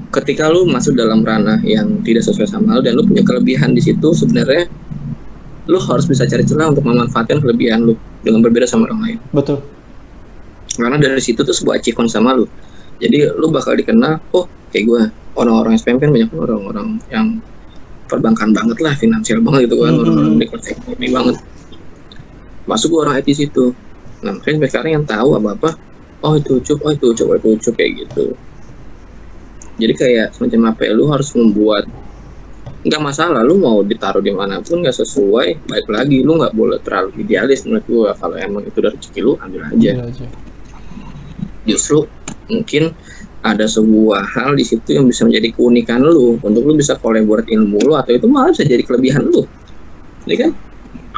Ketika 0.09 0.49
lu 0.49 0.65
masuk 0.65 0.97
dalam 0.97 1.21
ranah 1.21 1.61
yang 1.63 2.01
tidak 2.01 2.25
sesuai 2.25 2.49
sama 2.49 2.77
lu 2.77 2.83
dan 2.83 2.97
lu 2.97 3.05
punya 3.05 3.21
kelebihan 3.21 3.77
di 3.77 3.83
situ 3.85 4.09
sebenarnya 4.11 4.65
lu 5.69 5.77
harus 5.79 6.09
bisa 6.09 6.25
cari 6.25 6.43
celah 6.43 6.73
untuk 6.73 6.81
memanfaatkan 6.83 7.45
kelebihan 7.45 7.85
lu 7.85 7.93
dengan 8.25 8.41
berbeda 8.41 8.65
sama 8.65 8.89
orang 8.89 9.01
lain. 9.05 9.19
Betul. 9.31 9.61
karena 10.79 10.95
dari 10.95 11.19
situ 11.19 11.43
tuh 11.43 11.51
sebuah 11.51 11.83
achievement 11.83 12.07
sama 12.07 12.39
lu. 12.39 12.47
Jadi 13.03 13.27
lu 13.35 13.51
bakal 13.51 13.75
dikenal 13.75 14.23
oh 14.31 14.47
kayak 14.71 14.85
gue 14.87 15.03
orang-orang 15.35 15.75
SPM 15.75 15.99
kan 15.99 16.15
banyak 16.15 16.31
orang-orang 16.31 17.03
yang 17.11 17.43
perbankan 18.07 18.55
banget 18.55 18.79
lah 18.79 18.95
finansial 18.95 19.43
banget 19.47 19.67
gitu 19.67 19.83
kan 19.83 19.93
Mhm. 19.93 20.01
orang-orang 20.07 20.35
di 20.39 20.47
kelas 20.47 20.67
ekonomi 20.71 21.09
banget. 21.11 21.37
Masuk 22.65 22.89
gue 22.95 23.01
orang 23.03 23.15
IT 23.19 23.29
situ. 23.35 23.75
Nah 24.23 24.39
makanya 24.39 24.71
sekarang 24.71 24.91
yang 24.99 25.05
tahu 25.05 25.35
apa-apa 25.35 25.75
oh 26.23 26.35
itu 26.35 26.59
ucup 26.59 26.79
oh 26.83 26.91
itu 26.91 27.07
ucup 27.15 27.27
oh 27.31 27.37
itu 27.39 27.49
ucup 27.55 27.75
kayak 27.79 27.93
gitu. 28.07 28.35
Jadi 29.79 29.93
kayak 29.95 30.27
semacam 30.35 30.75
apa 30.75 30.81
ya 30.91 30.93
lu 30.95 31.07
harus 31.07 31.31
membuat 31.39 31.87
nggak 32.79 33.03
masalah 33.03 33.43
lu 33.43 33.59
mau 33.59 33.83
ditaruh 33.83 34.23
di 34.23 34.31
mana 34.31 34.63
pun 34.63 34.83
nggak 34.83 34.95
sesuai 34.95 35.67
baik 35.67 35.87
lagi 35.91 36.23
lu 36.23 36.39
nggak 36.39 36.55
boleh 36.55 36.79
terlalu 36.83 37.15
idealis 37.23 37.63
menurut 37.67 37.87
gua. 37.87 38.11
Kalau 38.19 38.37
emang 38.39 38.63
itu 38.67 38.79
dari 38.83 38.95
rezeki 38.99 39.21
lu 39.23 39.33
ambil 39.39 39.61
aja. 39.71 39.91
Gila 39.95 40.07
aja. 40.07 40.27
justru 41.69 42.09
mungkin 42.49 42.97
ada 43.45 43.69
sebuah 43.69 44.25
hal 44.35 44.57
di 44.57 44.65
situ 44.67 44.99
yang 44.99 45.07
bisa 45.07 45.23
menjadi 45.23 45.55
keunikan 45.55 46.03
lu. 46.03 46.43
Untuk 46.43 46.63
lu 46.67 46.75
bisa 46.75 46.99
collaborate 46.99 47.47
ilmu 47.55 47.79
lu 47.87 47.95
atau 47.95 48.11
itu 48.11 48.27
malah 48.27 48.51
bisa 48.51 48.67
jadi 48.67 48.83
kelebihan 48.83 49.31
lu. 49.31 49.47
Ya 50.27 50.49
kan? 50.49 50.51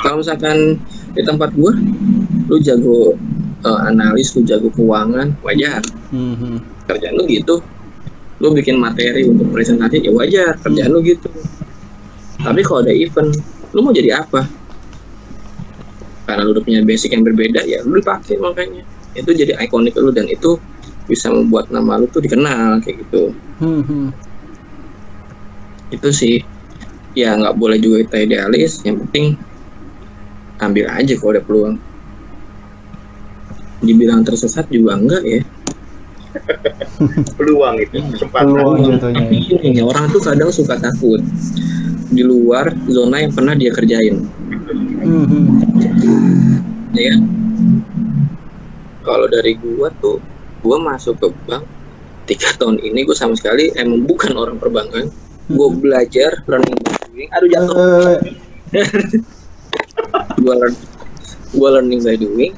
Kalau 0.00 0.20
misalkan 0.20 0.80
di 1.16 1.22
tempat 1.24 1.52
gua 1.56 1.72
lu 2.50 2.56
jago 2.60 3.16
eh, 3.60 3.80
analis 3.88 4.32
lu 4.36 4.40
jago 4.44 4.68
keuangan 4.72 5.36
wajar. 5.44 5.82
Mhm. 6.10 6.58
kerjaan 6.90 7.14
lu 7.14 7.24
gitu. 7.30 7.62
Lu 8.40 8.50
bikin 8.56 8.80
materi 8.80 9.22
untuk 9.28 9.52
presentasi 9.52 10.02
ya 10.02 10.10
wajar. 10.10 10.58
Kerjaan 10.58 10.90
lu 10.90 11.00
gitu. 11.06 11.30
Tapi 12.40 12.60
kalau 12.64 12.80
ada 12.82 12.90
event 12.90 13.30
lu 13.70 13.80
mau 13.84 13.92
jadi 13.94 14.24
apa? 14.24 14.42
Karena 16.26 16.42
lu 16.46 16.56
udah 16.56 16.64
punya 16.64 16.80
basic 16.82 17.14
yang 17.14 17.22
berbeda 17.22 17.62
ya 17.68 17.84
lu 17.86 18.00
dipakai 18.00 18.40
makanya. 18.40 18.82
Itu 19.14 19.30
jadi 19.34 19.54
ikonik 19.60 19.94
lu 20.00 20.10
dan 20.10 20.26
itu 20.26 20.58
bisa 21.06 21.30
membuat 21.30 21.68
nama 21.70 22.00
lu 22.00 22.06
tuh 22.08 22.22
dikenal 22.22 22.80
kayak 22.82 23.06
gitu. 23.06 23.34
Mhm. 23.60 24.14
itu 25.90 26.08
sih. 26.14 26.38
Ya 27.18 27.34
nggak 27.34 27.58
boleh 27.58 27.82
juga 27.82 28.06
kita 28.06 28.16
idealis. 28.22 28.78
Yang 28.86 29.06
penting 29.06 29.26
ambil 30.62 30.86
aja 30.86 31.12
kalau 31.18 31.30
ada 31.34 31.42
peluang 31.42 31.74
dibilang 33.80 34.22
tersesat 34.22 34.68
juga 34.68 34.96
enggak 34.96 35.24
ya 35.24 35.40
peluang 37.40 37.76
itu 37.82 37.98
kesempatan 38.14 38.54
Peluang 38.54 38.78
jatuhnya. 38.86 39.26
Tapi 39.26 39.36
gini, 39.50 39.82
orang 39.82 40.06
tuh 40.14 40.22
kadang 40.22 40.50
suka 40.54 40.78
takut 40.78 41.18
di 42.06 42.22
luar 42.22 42.70
zona 42.86 43.18
yang 43.18 43.34
pernah 43.34 43.54
dia 43.58 43.74
kerjain, 43.74 44.30
Mhm. 45.02 45.42
ya? 46.94 47.14
Kalau 49.02 49.26
dari 49.26 49.58
gua 49.58 49.90
tuh, 49.98 50.22
gua 50.62 50.78
masuk 50.78 51.18
ke 51.18 51.28
bank 51.50 51.64
tiga 52.26 52.54
tahun 52.54 52.78
ini 52.78 53.02
gua 53.02 53.16
sama 53.18 53.34
sekali 53.34 53.74
emang 53.74 54.06
bukan 54.06 54.34
orang 54.38 54.54
perbankan. 54.54 55.10
Gua 55.50 55.66
belajar 55.74 56.46
learning 56.46 56.78
by 56.78 56.94
doing. 57.10 57.28
Aduh 57.34 57.48
jatuh. 57.50 57.74
Eh, 58.70 58.86
Gua 60.40 60.54
learn, 60.56 60.74
gua 61.52 61.68
learning 61.78 62.00
by 62.02 62.14
doing. 62.14 62.52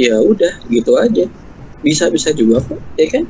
Ya 0.00 0.16
udah, 0.16 0.52
gitu 0.72 0.96
aja. 0.96 1.28
Bisa 1.84 2.08
bisa 2.08 2.32
juga 2.32 2.64
kok, 2.64 2.80
ya 2.96 3.06
kan? 3.12 3.24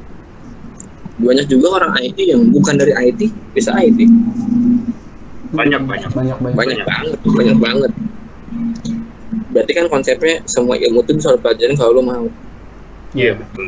Banyak 1.18 1.50
juga 1.50 1.82
orang 1.82 1.98
IT 1.98 2.18
yang 2.30 2.46
bukan 2.54 2.78
dari 2.78 2.94
IT 2.94 3.20
bisa 3.52 3.74
IT. 3.76 4.06
banyak 5.50 5.82
banyak 5.82 6.10
banyak 6.14 6.36
banyak. 6.38 6.54
banyak 6.54 6.78
banget 6.86 7.18
banyak 7.26 7.58
banget 7.58 7.92
berarti 9.50 9.72
kan 9.74 9.86
konsepnya 9.90 10.36
semua 10.46 10.78
ilmu 10.78 11.02
itu 11.02 11.18
bisa 11.18 11.34
lo 11.34 11.42
pelajarin 11.42 11.74
kalau 11.74 11.98
lo 11.98 12.02
mau 12.06 12.26
iya 13.18 13.34
betul 13.34 13.66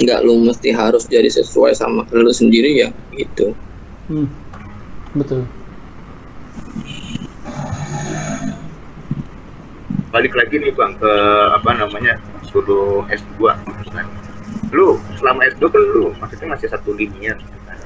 nggak 0.00 0.20
lo 0.24 0.40
mesti 0.40 0.72
harus 0.72 1.04
jadi 1.04 1.28
sesuai 1.28 1.76
sama 1.76 2.08
lo 2.16 2.32
sendiri 2.32 2.80
ya 2.80 2.88
gitu 3.12 3.52
Hmm. 4.08 4.24
Betul. 5.12 5.44
Balik 10.08 10.32
lagi 10.32 10.56
nih 10.56 10.72
bang 10.72 10.96
ke 10.96 11.12
apa 11.52 11.70
namanya 11.76 12.16
dulu 12.48 13.04
S2 13.12 13.40
gitu 13.54 13.90
kan 13.92 14.06
lu 14.72 14.96
selama 15.20 15.44
S2 15.52 15.62
kan 15.68 15.82
lu 15.96 16.04
maksudnya 16.16 16.48
masih 16.56 16.68
satu 16.68 16.92
linear 16.96 17.36
gitu 17.36 17.58
kan. 17.64 17.78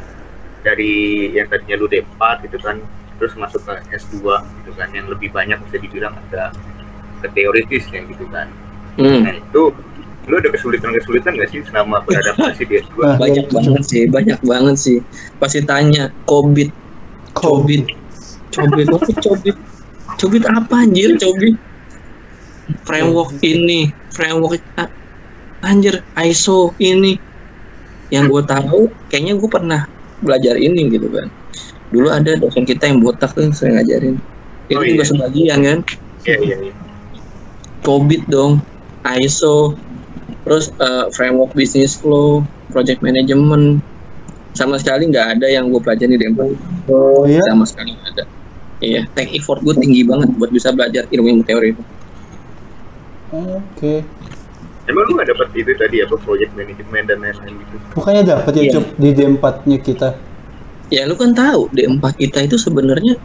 Dari 0.63 0.95
yang 1.35 1.47
tadinya 1.51 1.77
lu 1.83 1.87
D4 1.91 2.47
gitu 2.47 2.59
kan 2.63 2.79
terus 3.19 3.35
masuk 3.39 3.63
ke 3.63 3.75
S2 3.95 4.23
gitu 4.63 4.71
kan 4.75 4.89
yang 4.95 5.07
lebih 5.11 5.31
banyak 5.31 5.59
bisa 5.67 5.79
dibilang 5.79 6.15
ada 6.31 6.51
ke 7.23 7.29
teoritis 7.35 7.87
yang 7.95 8.07
gitu 8.11 8.27
kan. 8.31 8.51
Hmm. 8.99 9.25
nah 9.25 9.33
itu 9.33 9.73
lu 10.29 10.35
ada 10.39 10.53
kesulitan-kesulitan 10.55 11.35
nggak 11.35 11.51
sih 11.51 11.65
selama 11.67 12.05
beradaptasi 12.07 12.63
di 12.69 12.75
S2 12.87 12.99
Ah, 13.03 13.17
banyak 13.19 13.47
itu 13.51 13.55
banget 13.55 13.83
sih 13.87 14.03
banyak 14.07 14.39
banget 14.47 14.77
sih. 14.79 14.99
Pasti 15.43 15.59
tanya 15.67 16.11
covid 16.27 16.71
cobit 17.35 17.87
apa 18.55 19.11
cobit 19.19 19.57
cobit 20.21 20.45
apa 20.47 20.75
anjir? 20.87 21.19
Cobit 21.19 21.72
framework 22.87 23.37
ini 23.43 23.93
framework 24.13 24.63
a- 24.79 24.93
anjir 25.63 26.03
ISO 26.17 26.75
ini 26.81 27.17
yang 28.09 28.29
gue 28.29 28.43
tahu 28.45 28.93
kayaknya 29.09 29.35
gue 29.39 29.51
pernah 29.51 29.81
belajar 30.21 30.57
ini 30.57 30.93
gitu 30.93 31.09
kan 31.09 31.27
dulu 31.93 32.09
ada 32.09 32.33
dosen 32.41 32.65
kita 32.65 32.89
yang 32.89 33.01
botak 33.01 33.33
tuh 33.37 33.49
sering 33.53 33.77
ngajarin 33.77 34.17
itu 34.69 34.79
Oh, 34.79 34.85
juga 34.85 35.05
iya. 35.05 35.11
sebagian 35.11 35.59
kan 35.61 35.79
iya 36.25 36.37
iya 36.41 36.57
iya 36.71 36.75
COVID 37.83 38.31
dong, 38.31 38.63
ISO, 39.03 39.75
terus 40.47 40.71
eh, 40.79 41.07
framework 41.19 41.51
business 41.51 41.99
flow, 41.99 42.47
project 42.71 43.03
management, 43.03 43.83
sama 44.55 44.79
sekali 44.79 45.11
nggak 45.11 45.39
ada 45.39 45.47
yang 45.51 45.67
gue 45.67 45.83
pelajari 45.83 46.15
di 46.15 46.23
D4. 46.23 46.47
Oh 46.87 47.27
iya? 47.27 47.43
Sama 47.51 47.67
sekali 47.67 47.91
nggak 47.91 48.09
ada. 48.15 48.25
Iya, 48.79 49.03
take 49.19 49.35
effort 49.35 49.63
gue 49.67 49.75
tinggi 49.83 50.07
banget 50.07 50.31
buat 50.39 50.55
bisa 50.55 50.71
belajar 50.71 51.11
ilmu-ilmu 51.11 51.43
teori 51.43 51.75
itu. 51.75 51.83
Oke. 53.33 54.05
emang 54.83 55.03
lu 55.09 55.13
nggak 55.17 55.31
dapet 55.33 55.49
itu 55.57 55.73
tadi 55.79 55.97
apa 56.05 56.15
project 56.21 56.53
management 56.59 57.07
dan 57.07 57.19
lain-lain 57.23 57.55
gitu 57.55 57.77
Bukannya 57.97 58.23
dapat 58.27 58.53
ya. 58.59 58.73
Cuk, 58.77 58.87
di 58.99 59.11
D4-nya 59.15 59.79
kita. 59.79 60.09
Ya 60.93 61.09
lu 61.09 61.17
kan 61.17 61.33
tahu 61.33 61.73
D4 61.73 62.05
kita 62.19 62.39
itu 62.45 62.61
sebenarnya 62.61 63.17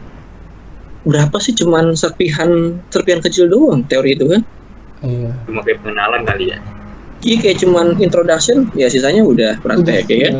berapa 1.04 1.36
sih 1.36 1.52
cuman 1.52 1.92
serpihan 1.92 2.80
serpihan 2.88 3.20
kecil 3.20 3.52
doang 3.52 3.84
teori 3.84 4.16
itu 4.16 4.24
kan? 4.32 4.42
Iya. 4.98 5.30
cuma 5.46 5.62
kayak 5.62 5.78
pengenalan 5.86 6.26
kali 6.26 6.50
ya 6.50 6.58
Iya 7.18 7.36
kayak 7.42 7.58
cuman 7.62 7.86
introduction, 7.98 8.70
ya 8.78 8.86
sisanya 8.86 9.26
udah 9.26 9.58
praktek 9.58 10.06
ya 10.06 10.30
kan? 10.30 10.34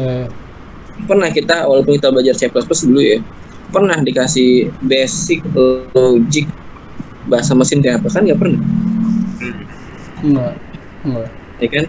Pernah 1.11 1.31
kita 1.35 1.67
walaupun 1.67 1.99
kita 1.99 2.11
belajar 2.15 2.35
C++ 2.39 2.47
dulu 2.51 3.03
ya 3.03 3.19
pernah 3.69 3.99
dikasih 4.01 4.73
basic 4.81 5.45
logic 5.53 6.49
bahasa 7.29 7.53
mesin 7.53 7.85
kayak 7.85 8.01
apa 8.01 8.09
kan 8.09 8.23
nggak 8.25 8.41
pernah. 8.41 8.61
Enggak. 10.21 10.53
Enggak. 11.05 11.29
ya 11.59 11.69
kan 11.71 11.85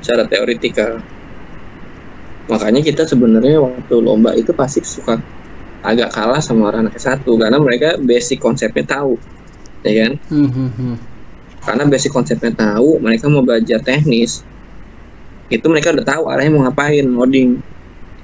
secara 0.00 0.24
teoritikal 0.28 0.92
makanya 2.44 2.84
kita 2.84 3.08
sebenarnya 3.08 3.56
waktu 3.56 3.94
lomba 4.04 4.36
itu 4.36 4.52
pasti 4.52 4.84
suka 4.84 5.16
agak 5.80 6.12
kalah 6.12 6.40
sama 6.40 6.68
orang 6.68 6.88
anak 6.88 7.00
satu 7.00 7.36
karena 7.36 7.56
mereka 7.56 7.96
basic 8.00 8.40
konsepnya 8.40 8.84
tahu 8.84 9.16
ya 9.80 10.08
kan 10.08 10.12
Hmm, 10.28 10.48
hmm, 10.48 10.96
karena 11.60 11.84
basic 11.88 12.12
konsepnya 12.12 12.52
tahu 12.52 13.00
mereka 13.00 13.28
mau 13.28 13.40
belajar 13.40 13.80
teknis 13.80 14.44
itu 15.48 15.64
mereka 15.68 15.92
udah 15.92 16.04
tahu 16.04 16.22
arahnya 16.28 16.52
mau 16.52 16.62
ngapain 16.68 17.04
ngoding 17.04 17.60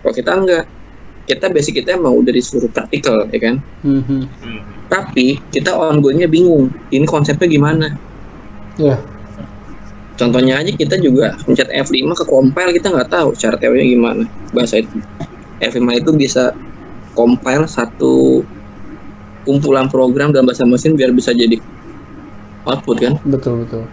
kalau 0.01 0.15
kita 0.17 0.31
enggak 0.37 0.65
kita 1.25 1.47
basic 1.49 1.73
kita 1.81 1.97
emang 1.97 2.17
udah 2.17 2.33
disuruh 2.33 2.69
praktikal 2.69 3.25
ya 3.29 3.41
kan 3.41 3.57
Hmm, 3.81 4.05
hmm. 4.05 4.25
Hmm. 4.41 4.61
tapi 4.89 5.41
kita 5.49 5.73
ongoingnya 5.73 6.29
bingung 6.29 6.69
ini 6.89 7.05
konsepnya 7.09 7.49
gimana 7.49 7.89
Ya. 8.79 8.97
Contohnya 10.21 10.61
aja 10.61 10.69
kita 10.77 11.01
juga 11.01 11.33
pencet 11.49 11.73
F5 11.73 12.13
ke 12.13 12.25
compile 12.29 12.77
kita 12.77 12.93
nggak 12.93 13.09
tahu 13.09 13.33
cara 13.33 13.57
teorinya 13.57 13.89
gimana. 13.89 14.23
Bahasa 14.53 14.85
itu 14.85 15.01
F5 15.65 15.81
itu 15.97 16.11
bisa 16.13 16.53
compile 17.17 17.65
satu 17.65 18.45
kumpulan 19.49 19.89
program 19.89 20.29
dalam 20.37 20.45
bahasa 20.45 20.69
mesin 20.69 20.93
biar 20.93 21.17
bisa 21.17 21.33
jadi 21.33 21.57
output 22.69 22.97
kan? 23.01 23.17
Betul, 23.25 23.65
betul. 23.65 23.89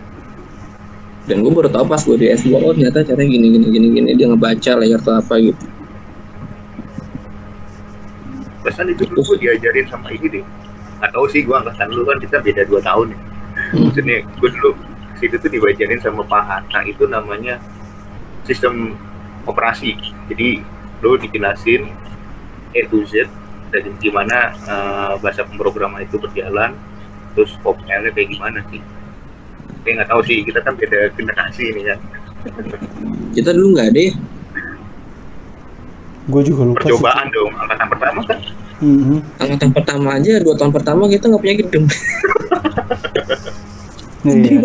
dan 1.28 1.44
gue 1.44 1.52
baru 1.52 1.68
tahu 1.68 1.84
pas 1.92 2.00
gue 2.00 2.16
di 2.16 2.32
S2 2.32 2.56
oh 2.56 2.72
ternyata 2.72 3.04
caranya 3.04 3.28
gini 3.28 3.48
gini 3.52 3.68
gini 3.68 3.88
gini. 3.92 4.10
Dia 4.16 4.32
ngebaca 4.32 4.72
layer 4.80 4.96
atau 4.96 5.20
apa 5.20 5.36
gitu. 5.44 5.66
Pesan 8.64 8.88
itu 8.92 9.04
dulu 9.12 9.36
gue 9.36 9.38
diajarin 9.44 9.88
sama 9.92 10.08
ini 10.16 10.40
deh. 10.40 10.44
Nggak 11.04 11.12
tahu 11.12 11.26
sih 11.28 11.44
gue 11.44 11.52
angkatan 11.52 11.88
lu 11.92 12.08
kan 12.08 12.18
kita 12.24 12.40
beda 12.40 12.64
dua 12.64 12.80
tahun 12.80 13.12
ya. 13.12 13.20
Maksudnya 13.76 14.24
gue 14.24 14.50
dulu 14.56 14.72
situ 15.18 15.36
tuh 15.38 15.50
dibajarin 15.50 16.00
sama 16.02 16.24
Pak 16.24 16.44
Hatta 16.46 16.80
itu 16.86 17.06
namanya 17.10 17.60
sistem 18.46 18.96
operasi. 19.44 19.98
Jadi 20.32 20.62
lu 21.04 21.18
dijelasin 21.18 21.90
A 22.74 22.82
to 22.90 23.04
Z 23.06 23.28
dan 23.74 23.84
gimana 24.00 24.54
eh, 24.54 25.14
bahasa 25.20 25.44
pemrograman 25.44 26.06
itu 26.06 26.16
berjalan 26.18 26.74
terus 27.36 27.54
compile 27.62 28.10
kayak 28.14 28.30
gimana 28.34 28.60
sih? 28.72 28.82
Kayak 29.84 29.94
nggak 30.04 30.10
tahu 30.10 30.22
sih 30.26 30.38
kita 30.44 30.60
kan 30.64 30.74
beda 30.76 31.12
generasi 31.14 31.64
ini 31.74 31.82
ya. 31.92 31.96
Kita 33.36 33.52
dulu 33.52 33.76
nggak 33.76 33.90
ada 33.92 34.02
ya 34.08 34.14
Gue 36.28 36.44
juga 36.44 36.68
lupa 36.68 36.84
sih. 36.84 36.92
percobaan 36.92 37.28
dong 37.32 37.52
angkatan 37.56 37.88
pertama 37.88 38.20
kan? 38.28 38.40
Hmm, 38.78 39.00
hmm. 39.00 39.20
angkatan 39.42 39.70
pertama 39.74 40.08
aja 40.20 40.32
dua 40.44 40.56
tahun 40.60 40.72
pertama 40.76 41.08
kita 41.08 41.26
nggak 41.32 41.42
punya 41.42 41.56
gedung. 41.66 41.86
Iya. 44.28 44.60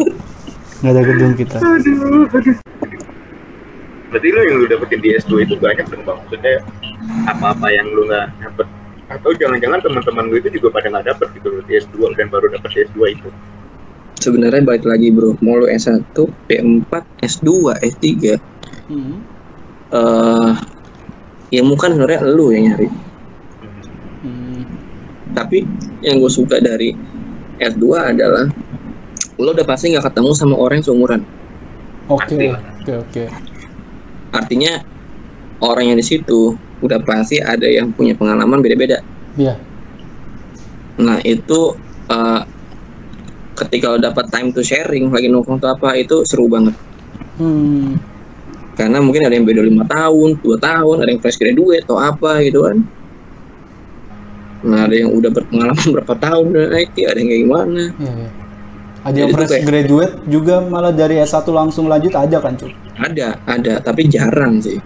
Nggak 0.82 0.92
ada 0.92 1.02
gedung 1.06 1.34
kita. 1.38 1.56
berarti 4.12 4.28
lu 4.28 4.40
yang 4.44 4.56
lu 4.60 4.66
dapetin 4.68 5.00
di 5.00 5.16
S2 5.16 5.48
itu 5.48 5.54
banyak 5.56 5.88
dong 5.88 6.02
bang. 6.04 6.18
Maksudnya 6.20 6.54
apa-apa 7.24 7.66
yang 7.72 7.86
lu 7.94 8.04
nggak 8.04 8.26
dapet. 8.42 8.66
Atau 9.08 9.30
jangan-jangan 9.36 9.80
teman-teman 9.80 10.24
lu 10.28 10.36
itu 10.36 10.48
juga 10.52 10.68
pada 10.74 10.92
nggak 10.92 11.06
dapet 11.14 11.28
gitu 11.38 11.48
loh 11.48 11.62
di 11.64 11.72
S2 11.80 12.12
dan 12.18 12.26
baru 12.28 12.50
dapet 12.52 12.70
di 12.74 12.78
S2 12.90 12.98
itu. 13.08 13.28
Sebenarnya 14.20 14.62
balik 14.62 14.84
lagi 14.84 15.08
bro. 15.08 15.38
Mau 15.40 15.62
lu 15.62 15.66
S1 15.66 16.02
D4 16.46 16.92
S2 17.22 17.48
S3 17.80 18.04
Hmm. 18.82 19.22
eh 19.94 20.52
ilmu 21.54 21.78
kan 21.78 21.94
sebenarnya 21.94 22.20
lu 22.26 22.50
yang 22.50 22.74
nyari. 22.74 22.88
Hmm. 24.22 24.62
tapi 25.32 25.64
yang 26.02 26.20
gue 26.20 26.28
suka 26.28 26.60
dari 26.60 26.92
S2 27.56 27.82
adalah 27.94 28.50
lo 29.38 29.50
udah 29.50 29.64
pasti 29.64 29.90
nggak 29.90 30.04
ketemu 30.04 30.30
sama 30.34 30.54
orang 30.56 30.80
yang 30.80 30.86
seumuran 30.86 31.20
Oke, 32.04 32.34
Pasti. 32.34 32.46
oke, 32.50 32.92
oke. 32.98 33.24
artinya 34.32 34.72
orang 35.62 35.94
yang 35.94 35.98
di 35.98 36.04
situ 36.04 36.52
udah 36.82 36.98
pasti 37.00 37.38
ada 37.38 37.64
yang 37.64 37.94
punya 37.94 38.12
pengalaman 38.12 38.58
beda-beda 38.58 38.98
Iya. 39.32 39.54
nah 40.98 41.16
itu 41.22 41.60
eh, 42.08 42.40
ketika 43.54 43.92
lo 43.92 43.98
dapat 43.98 44.26
time 44.28 44.50
to 44.50 44.60
sharing 44.60 45.08
lagi 45.08 45.28
nongkrong 45.28 45.56
atau 45.56 45.72
apa 45.72 45.94
itu 45.94 46.20
seru 46.26 46.48
banget 46.48 46.74
Hmm. 47.32 47.96
karena 48.74 49.00
mungkin 49.00 49.24
ada 49.24 49.32
yang 49.32 49.44
beda 49.44 49.62
lima 49.62 49.84
tahun 49.84 50.36
dua 50.40 50.56
tahun 50.58 51.00
ada 51.00 51.08
yang 51.08 51.20
fresh 51.20 51.36
graduate 51.36 51.84
atau 51.84 51.96
apa 51.96 52.40
gitu 52.42 52.64
kan 52.64 52.76
nah 54.62 54.84
ada 54.84 54.94
yang 54.94 55.10
udah 55.10 55.30
berpengalaman 55.30 55.86
berapa 55.96 56.14
tahun 56.18 56.46
dan 56.52 56.70
IT 56.76 56.96
ada 57.04 57.18
yang 57.18 57.28
kayak 57.30 57.42
gimana 57.46 57.82
Iya, 57.96 58.12
iya. 58.12 58.30
Ada 59.02 59.16
yang 59.18 59.30
fresh 59.34 59.50
kayak- 59.50 59.66
graduate 59.66 60.14
juga 60.30 60.62
malah 60.62 60.94
dari 60.94 61.18
S1 61.18 61.42
langsung 61.50 61.90
lanjut 61.90 62.14
ada 62.14 62.38
kan, 62.38 62.54
Cuk? 62.54 62.70
ada 62.96 63.34
ada. 63.44 63.82
Tapi 63.82 64.06
jarang 64.06 64.62
sih. 64.62 64.78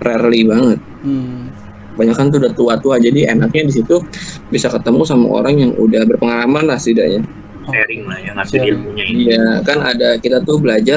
Rarely 0.00 0.44
banget. 0.44 0.78
Hmm. 1.00 1.48
banyak 1.90 2.16
kan 2.16 2.32
tuh 2.32 2.40
udah 2.40 2.54
tua-tua 2.56 2.96
jadi 2.96 3.28
enaknya 3.28 3.68
di 3.68 3.74
situ 3.76 4.00
bisa 4.48 4.72
ketemu 4.72 5.04
sama 5.04 5.26
orang 5.36 5.58
yang 5.58 5.72
udah 5.76 6.08
berpengalaman 6.08 6.64
lah 6.64 6.80
setidaknya. 6.80 7.20
Sharing 7.68 8.08
lah 8.08 8.18
yang 8.24 8.34
ngasih 8.40 8.56
ilmunya 8.62 9.04
ini. 9.04 9.20
Iya 9.28 9.60
kan 9.60 9.84
ada 9.84 10.16
kita 10.16 10.40
tuh 10.40 10.56
belajar 10.56 10.96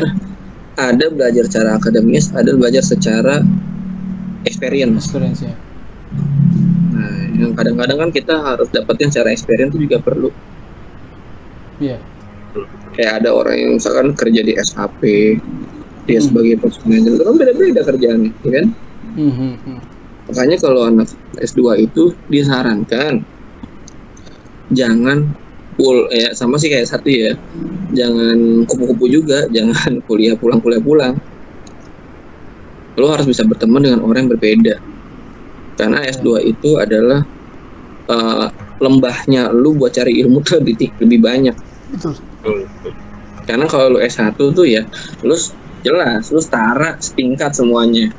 ada 0.80 1.06
belajar 1.12 1.44
secara 1.44 1.76
akademis 1.76 2.32
ada 2.32 2.56
belajar 2.56 2.80
secara 2.86 3.44
experience. 4.48 5.12
Experience-nya. 5.12 5.56
nah 6.94 7.12
yang 7.36 7.52
kadang-kadang 7.52 7.98
kan 8.08 8.10
kita 8.14 8.36
harus 8.40 8.72
dapetin 8.72 9.12
secara 9.12 9.34
experience 9.36 9.76
itu 9.76 9.90
juga 9.90 10.00
perlu. 10.00 10.30
Iya. 11.84 12.00
Kayak 12.94 13.22
ada 13.22 13.30
orang 13.34 13.56
yang 13.58 13.72
misalkan 13.78 14.14
kerja 14.14 14.42
di 14.42 14.54
SAP 14.58 15.02
dia 16.04 16.20
Hmm. 16.20 16.28
sebagai 16.30 16.56
project 16.60 16.84
manager 16.84 17.12
itu 17.16 17.24
kan 17.24 17.36
beda-beda 17.40 17.82
kerjaannya 17.84 18.32
ya 18.44 18.52
kan 18.60 18.68
Hmm, 19.04 19.34
hmm, 19.36 19.56
hmm. 19.68 19.80
makanya 20.32 20.58
kalau 20.58 20.82
anak 20.88 21.08
S2 21.38 21.76
itu 21.78 22.04
disarankan 22.26 23.20
jangan 24.72 25.28
full 25.76 26.08
ya 26.10 26.32
sama 26.34 26.56
sih 26.56 26.70
kayak 26.72 26.88
satu 26.88 27.10
ya 27.10 27.34
jangan 27.92 28.38
kupu-kupu 28.66 29.06
juga 29.10 29.46
jangan 29.56 30.00
kuliah 30.08 30.36
pulang 30.40 30.60
kuliah 30.60 30.82
pulang 30.82 31.14
lo 32.94 33.10
harus 33.10 33.26
bisa 33.26 33.42
berteman 33.44 33.82
dengan 33.82 34.00
orang 34.06 34.26
yang 34.26 34.32
berbeda 34.38 34.76
karena 35.74 36.06
S2 36.06 36.46
itu 36.46 36.78
adalah 36.78 37.20
eh, 38.08 38.48
lembahnya 38.80 39.50
lu 39.52 39.76
buat 39.76 39.92
cari 39.92 40.20
ilmu 40.22 40.40
tuh 40.46 40.62
lebih, 40.62 40.94
lebih 41.02 41.20
banyak 41.20 41.56
Betul. 41.94 42.16
Betul, 42.44 42.68
betul. 42.68 42.94
Karena 43.48 43.66
kalau 43.72 43.96
lu 43.96 44.00
S1 44.04 44.36
tuh 44.36 44.68
ya, 44.68 44.84
lu 45.24 45.36
jelas, 45.80 46.28
lu 46.28 46.44
setara, 46.44 47.00
setingkat 47.00 47.56
semuanya. 47.56 48.12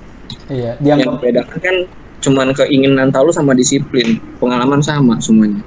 Iya, 0.48 0.80
Yang 0.80 1.12
membedakan 1.12 1.58
kan 1.60 1.76
cuman 2.24 2.48
keinginan 2.56 3.12
tahu 3.12 3.28
lu 3.28 3.32
sama 3.36 3.52
disiplin, 3.52 4.16
pengalaman 4.40 4.80
sama 4.80 5.20
semuanya. 5.20 5.60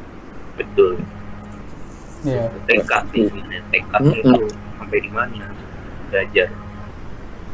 betul. 0.58 1.06
iya. 2.26 2.50
tekad 2.65 3.06
Mm-mm. 4.02 4.26
itu 4.26 4.46
sampai 4.74 5.00
di 5.06 5.12
mana 5.13 5.46
belajar 6.10 6.50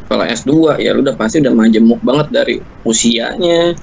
Kalau 0.08 0.24
S2 0.24 0.80
ya 0.80 0.96
lu 0.96 1.04
udah 1.04 1.20
pasti 1.20 1.44
udah 1.44 1.52
majemuk 1.52 2.00
banget 2.00 2.28
dari 2.32 2.56
usianya, 2.88 3.76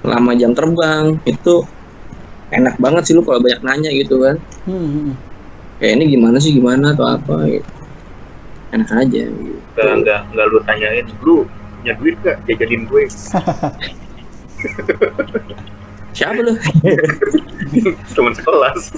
lama 0.00 0.32
jam 0.32 0.56
terbang, 0.56 1.12
itu 1.28 1.54
enak 2.48 2.80
banget 2.80 3.04
sih 3.04 3.14
lu 3.16 3.20
kalau 3.20 3.44
banyak 3.44 3.60
nanya 3.60 3.90
gitu 3.92 4.16
kan. 4.22 4.36
Hmm, 4.64 4.88
hmm. 4.88 5.27
Kayak 5.78 5.92
ini 6.02 6.04
gimana 6.18 6.36
sih 6.42 6.52
gimana 6.54 6.94
atau 6.94 7.06
apa 7.06 7.46
gitu. 7.46 7.70
Enak 8.74 8.90
aja 8.92 9.22
gitu. 9.30 9.58
nggak 9.78 9.94
nggak 10.04 10.20
nggak 10.34 10.46
lu 10.50 10.58
tanyain 10.66 11.06
lu 11.22 11.46
punya 11.78 11.94
duit 11.96 12.18
gak 12.26 12.36
jajalin 12.44 12.82
gue 12.90 13.02
Siapa 16.18 16.40
lu? 16.42 16.58
teman 18.18 18.34
sekelas 18.34 18.90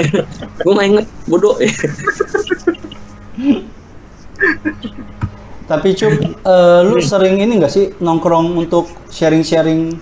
Gue 0.64 0.72
gak 0.72 0.88
inget, 0.88 1.06
bodoh. 1.28 1.60
Tapi 5.68 5.88
Cup, 5.92 6.12
eh, 6.16 6.80
lu 6.88 6.96
sering 7.04 7.36
ini 7.44 7.60
nggak 7.60 7.72
sih 7.72 7.92
nongkrong 8.00 8.56
untuk 8.56 8.88
sharing-sharing 9.12 10.00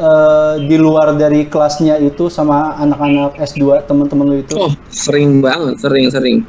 eh, 0.00 0.54
di 0.64 0.76
luar 0.80 1.12
dari 1.14 1.44
kelasnya 1.46 2.00
itu 2.00 2.32
sama 2.32 2.74
anak-anak 2.80 3.36
S2 3.36 3.84
teman-teman 3.84 4.26
lu 4.32 4.36
itu? 4.40 4.56
Oh, 4.56 4.72
sering 4.88 5.44
banget, 5.44 5.76
sering-sering. 5.84 6.48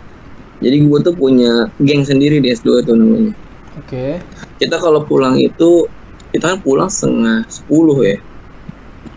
Jadi 0.61 0.77
gue 0.85 0.99
tuh 1.01 1.13
punya 1.17 1.67
geng 1.81 2.05
sendiri 2.07 2.39
di 2.39 2.53
S2 2.53 2.85
tuh 2.85 2.95
namanya. 2.95 3.33
Oke. 3.81 4.21
Kita 4.61 4.77
kalau 4.77 5.03
pulang 5.03 5.35
itu, 5.35 5.89
kita 6.31 6.55
kan 6.55 6.59
pulang 6.61 6.87
setengah 6.87 7.43
10 7.49 8.07
ya. 8.07 8.17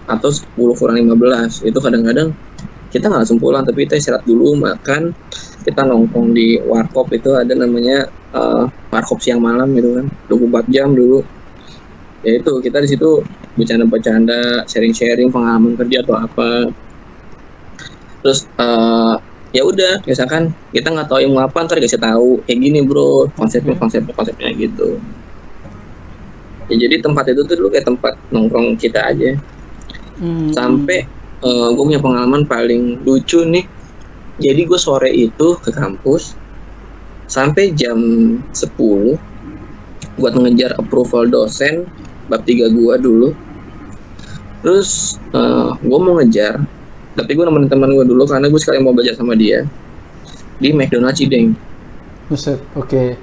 Atau 0.08 0.32
10 0.32 0.74
kurang 0.80 0.96
15. 0.98 1.62
Itu 1.62 1.78
kadang-kadang 1.84 2.32
kita 2.88 3.10
nggak 3.10 3.26
langsung 3.26 3.42
pulang, 3.42 3.66
tapi 3.66 3.84
kita 3.84 4.00
istirahat 4.00 4.24
dulu, 4.24 4.56
makan. 4.56 5.12
Kita 5.64 5.84
nongkrong 5.84 6.32
di 6.32 6.60
warkop 6.64 7.12
itu 7.12 7.32
ada 7.36 7.52
namanya 7.52 8.08
eh, 8.32 8.64
warkop 8.88 9.20
siang 9.20 9.44
malam 9.44 9.68
gitu 9.76 10.00
kan. 10.00 10.06
24 10.32 10.72
jam 10.72 10.96
dulu. 10.96 11.20
Ya 12.24 12.40
itu, 12.40 12.52
kita 12.64 12.80
di 12.80 12.88
situ 12.88 13.10
bercanda-bercanda, 13.54 14.64
sharing-sharing 14.66 15.28
pengalaman 15.30 15.76
kerja 15.76 16.00
atau 16.02 16.14
apa. 16.16 16.50
Terus 18.24 18.48
eh, 18.56 19.14
ya 19.54 19.62
udah 19.62 20.02
misalkan 20.08 20.50
kita 20.74 20.90
nggak 20.90 21.06
tahu 21.06 21.20
ilmu 21.22 21.38
apa 21.38 21.62
ntar 21.62 21.78
kasih 21.78 22.00
tahu 22.02 22.42
kayak 22.42 22.58
gini 22.58 22.82
bro 22.82 23.30
konsepnya 23.38 23.78
konsepnya 23.78 24.10
konsepnya 24.10 24.50
gitu 24.58 24.98
ya 26.66 26.74
jadi 26.74 26.98
tempat 26.98 27.30
itu 27.30 27.46
tuh 27.46 27.54
dulu 27.62 27.68
kayak 27.70 27.86
tempat 27.86 28.14
nongkrong 28.34 28.74
kita 28.76 29.00
aja 29.14 29.30
Hmm. 30.14 30.54
sampai 30.54 31.10
gue 31.74 31.84
punya 31.90 31.98
pengalaman 31.98 32.46
paling 32.46 33.02
lucu 33.02 33.42
nih 33.42 33.66
jadi 34.38 34.62
gue 34.62 34.78
sore 34.78 35.10
itu 35.10 35.58
ke 35.58 35.74
kampus 35.74 36.38
sampai 37.26 37.74
jam 37.74 37.98
10 38.54 39.18
buat 40.14 40.34
ngejar 40.38 40.78
approval 40.78 41.26
dosen 41.26 41.90
bab 42.26 42.42
3 42.42 42.66
gue 42.66 42.94
dulu 42.98 43.28
terus 44.60 45.20
gue 45.78 45.98
mau 45.98 46.16
ngejar 46.16 46.60
tapi 47.14 47.30
gue 47.30 47.44
nemenin 47.44 47.68
teman 47.68 47.90
gue 47.90 48.04
dulu 48.04 48.24
karena 48.24 48.46
gue 48.46 48.56
sekali 48.56 48.78
mau 48.78 48.90
belajar 48.90 49.14
sama 49.14 49.34
dia 49.34 49.62
di 50.56 50.70
McDonald 50.70 51.12
Cideng 51.12 51.52
Buset, 52.24 52.56
oke. 52.72 53.20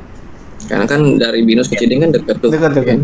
karena 0.70 0.86
kan 0.86 1.02
dari 1.18 1.42
Binus 1.42 1.66
ke 1.66 1.76
Cideng 1.76 2.02
kan 2.02 2.12
deket 2.12 2.38
tuh 2.38 2.54
Dekat, 2.54 2.72
dekat. 2.72 2.88
kan? 2.88 3.00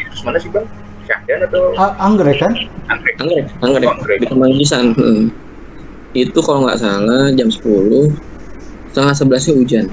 terus 0.00 0.22
mana 0.24 0.38
sih 0.38 0.48
bang 0.48 0.64
Syahdan 1.04 1.40
atau 1.44 1.62
A- 1.76 1.96
anggrek 2.00 2.40
kan? 2.40 2.52
anggrek 2.88 3.14
Anggrek, 3.14 3.44
anggrek, 3.60 3.84
Oh, 3.84 3.94
anggrek. 3.94 4.18
di 4.18 4.26
Kemanggisan. 4.26 4.96
Hmm. 4.96 5.28
Itu 6.14 6.40
kalau 6.40 6.64
nggak 6.64 6.80
salah 6.80 7.28
jam 7.32 7.52
10 7.52 8.08
setengah 8.88 9.12
sebelasnya 9.12 9.52
hujan. 9.52 9.86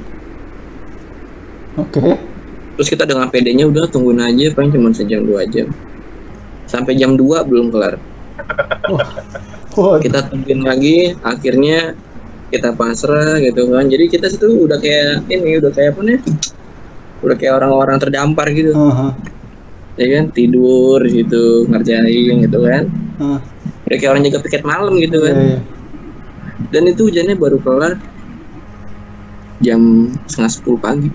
Oke. 1.75 1.99
Terus 2.81 2.97
kita 2.97 3.05
dengan 3.05 3.29
PD-nya 3.29 3.69
udah 3.69 3.85
tungguin 3.93 4.17
aja, 4.17 4.57
paling 4.57 4.73
cuma 4.73 4.89
sejam 4.89 5.21
dua 5.21 5.45
jam. 5.45 5.69
Sampai 6.65 6.97
jam 6.97 7.13
2 7.13 7.45
belum 7.45 7.69
kelar. 7.69 8.01
Wah, 9.77 10.01
Kita 10.01 10.25
tungguin 10.25 10.65
lagi, 10.65 11.13
akhirnya 11.21 11.93
kita 12.49 12.73
pasrah 12.73 13.37
gitu 13.37 13.69
kan. 13.69 13.85
Jadi 13.85 14.09
kita 14.09 14.33
situ 14.33 14.65
udah 14.65 14.81
kayak 14.81 15.29
ini, 15.29 15.61
udah 15.61 15.69
kayak 15.69 15.93
apa 15.93 16.01
nih? 16.09 16.19
Udah 17.21 17.37
kayak 17.37 17.53
orang-orang 17.61 18.01
terdampar 18.01 18.49
gitu. 18.49 18.73
Aha, 18.73 19.13
Ya 20.01 20.17
kan, 20.17 20.33
tidur 20.33 21.05
gitu, 21.05 21.69
ngerjain 21.69 22.33
gitu 22.49 22.65
kan. 22.65 22.89
aha. 23.21 23.37
Udah 23.85 23.97
kayak 24.01 24.09
orang 24.09 24.25
jaga 24.25 24.41
piket 24.41 24.65
malam 24.65 24.97
gitu 24.97 25.21
kan. 25.21 25.35
iya. 25.37 25.59
Dan 26.73 26.89
itu 26.89 27.05
hujannya 27.13 27.37
baru 27.37 27.61
kelar 27.61 28.01
jam 29.61 30.09
setengah 30.25 30.49
sepuluh 30.49 30.81
pagi. 30.81 31.13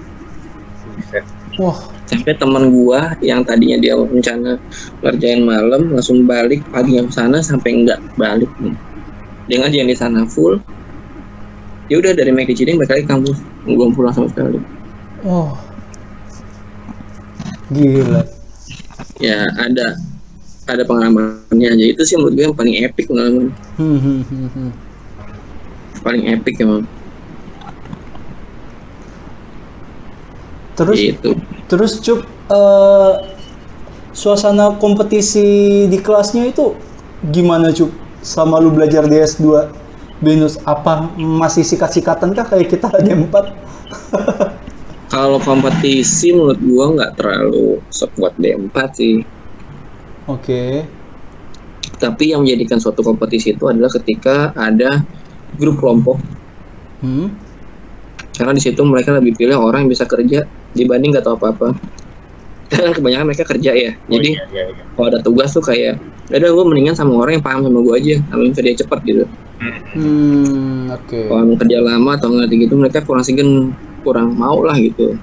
Buset. 0.95 1.36
Wah, 1.57 1.79
Sampai 2.07 2.39
teman 2.39 2.71
gua 2.71 3.19
yang 3.19 3.43
tadinya 3.43 3.81
dia 3.83 3.99
rencana 3.99 4.61
ngerjain 5.03 5.43
malam 5.43 5.91
langsung 5.91 6.23
balik 6.23 6.63
pagi 6.71 7.01
yang 7.01 7.11
sana 7.11 7.43
sampai 7.43 7.83
enggak 7.83 7.99
balik 8.15 8.49
nih. 8.63 8.77
Dia 9.51 9.57
ngajain 9.65 9.91
di 9.91 9.97
sana 9.97 10.23
full. 10.29 10.63
Ya 11.91 11.99
udah 11.99 12.15
dari 12.15 12.31
McD 12.31 12.63
Cideng 12.63 12.79
balik 12.79 12.93
lagi 12.95 13.05
ke 13.07 13.11
kampus. 13.11 13.39
Belum 13.67 13.91
pulang 13.95 14.15
sama 14.15 14.29
sekali. 14.31 14.63
wah. 15.27 15.59
Gila. 17.75 18.23
Ya 19.19 19.43
ada 19.59 19.99
ada 20.67 20.83
pengalamannya 20.83 21.69
aja 21.79 21.85
itu 21.95 22.03
sih 22.03 22.19
menurut 22.19 22.35
gue 22.35 22.45
yang 22.51 22.57
paling 22.59 22.75
epic 22.83 23.07
pengalaman 23.07 23.55
Hmm, 23.79 23.99
hmm, 24.03 24.23
hmm, 24.27 24.49
hmm. 24.51 24.71
paling 26.03 26.27
epic 26.27 26.59
emang 26.59 26.83
Terus 30.77 30.99
itu 31.01 31.31
Terus 31.67 31.99
Cup, 31.99 32.23
eh, 32.53 33.13
suasana 34.15 34.77
kompetisi 34.79 35.85
di 35.91 35.99
kelasnya 35.99 36.53
itu 36.53 36.77
gimana 37.33 37.73
Cup? 37.73 37.91
Sama 38.23 38.61
lu 38.61 38.71
belajar 38.75 39.09
di 39.09 39.17
S2 39.19 39.73
Binus, 40.17 40.57
apa 40.65 41.13
masih 41.17 41.61
sikat-sikatan 41.61 42.33
kah 42.33 42.49
kayak 42.49 42.73
kita 42.73 42.89
ada 42.89 43.13
empat? 43.13 43.53
kalau 45.13 45.39
kompetisi 45.39 46.35
menurut 46.35 46.59
gua 46.65 46.85
nggak 46.97 47.13
terlalu 47.21 47.79
sekuat 47.93 48.35
D4 48.41 48.77
sih 48.97 49.23
Oke. 50.27 50.83
Tapi 52.03 52.35
yang 52.35 52.43
menjadikan 52.43 52.83
suatu 52.83 53.01
kompetisi 53.07 53.55
itu 53.55 53.71
adalah 53.71 53.87
ketika 53.95 54.51
ada 54.59 55.07
grup 55.55 55.79
kelompok. 55.79 56.19
Hmm. 56.99 57.31
Karena 58.35 58.53
di 58.53 58.61
situ 58.61 58.83
mereka 58.83 59.15
lebih 59.15 59.39
pilih 59.39 59.57
orang 59.57 59.87
yang 59.87 59.91
bisa 59.95 60.03
kerja 60.05 60.45
dibanding 60.77 61.11
nggak 61.17 61.25
tahu 61.25 61.41
apa-apa. 61.41 61.73
Karena 62.69 62.91
kebanyakan 62.99 63.27
mereka 63.33 63.45
kerja 63.49 63.73
ya. 63.73 63.91
Jadi 64.07 64.31
Oh, 64.37 64.39
iya, 64.39 64.45
iya, 64.53 64.63
iya. 64.71 64.85
kalau 64.93 65.07
ada 65.11 65.21
tugas 65.25 65.51
tuh 65.57 65.65
kayak, 65.65 65.97
"Ya 66.29 66.37
udah 66.39 66.51
gue 66.53 66.65
mendingan 66.69 66.95
sama 66.95 67.17
orang 67.17 67.41
yang 67.41 67.45
paham 67.45 67.61
sama 67.67 67.79
gue 67.81 67.95
aja, 67.97 68.15
sama 68.29 68.43
yang 68.45 68.55
kerja 68.55 68.73
cepat 68.85 69.01
gitu. 69.09 69.25
Hmm. 69.57 69.79
Hmm, 69.97 70.93
oke. 70.93 71.21
Kalau 71.33 71.57
kerja 71.57 71.79
lama 71.81 72.11
atau 72.21 72.29
ngerti 72.29 72.69
gitu, 72.69 72.75
mereka 72.77 73.01
kurang 73.09 73.25
sigen, 73.25 73.73
kurang 74.05 74.37
mau 74.37 74.61
lah 74.61 74.77
gitu. 74.77 75.17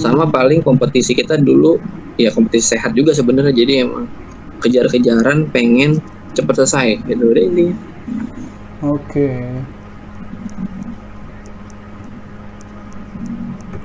Sama 0.00 0.24
paling 0.32 0.64
kompetisi 0.64 1.12
kita 1.12 1.36
dulu, 1.36 1.76
ya 2.16 2.32
kompetisi 2.32 2.72
sehat 2.72 2.96
juga 2.96 3.12
sebenarnya. 3.12 3.52
Jadi 3.52 3.72
emang 3.84 4.08
kejar-kejaran 4.64 5.52
pengen 5.52 6.00
cepet 6.32 6.54
selesai 6.64 6.88
gitu 7.04 7.24
intinya. 7.36 7.76
Oke. 8.82 9.28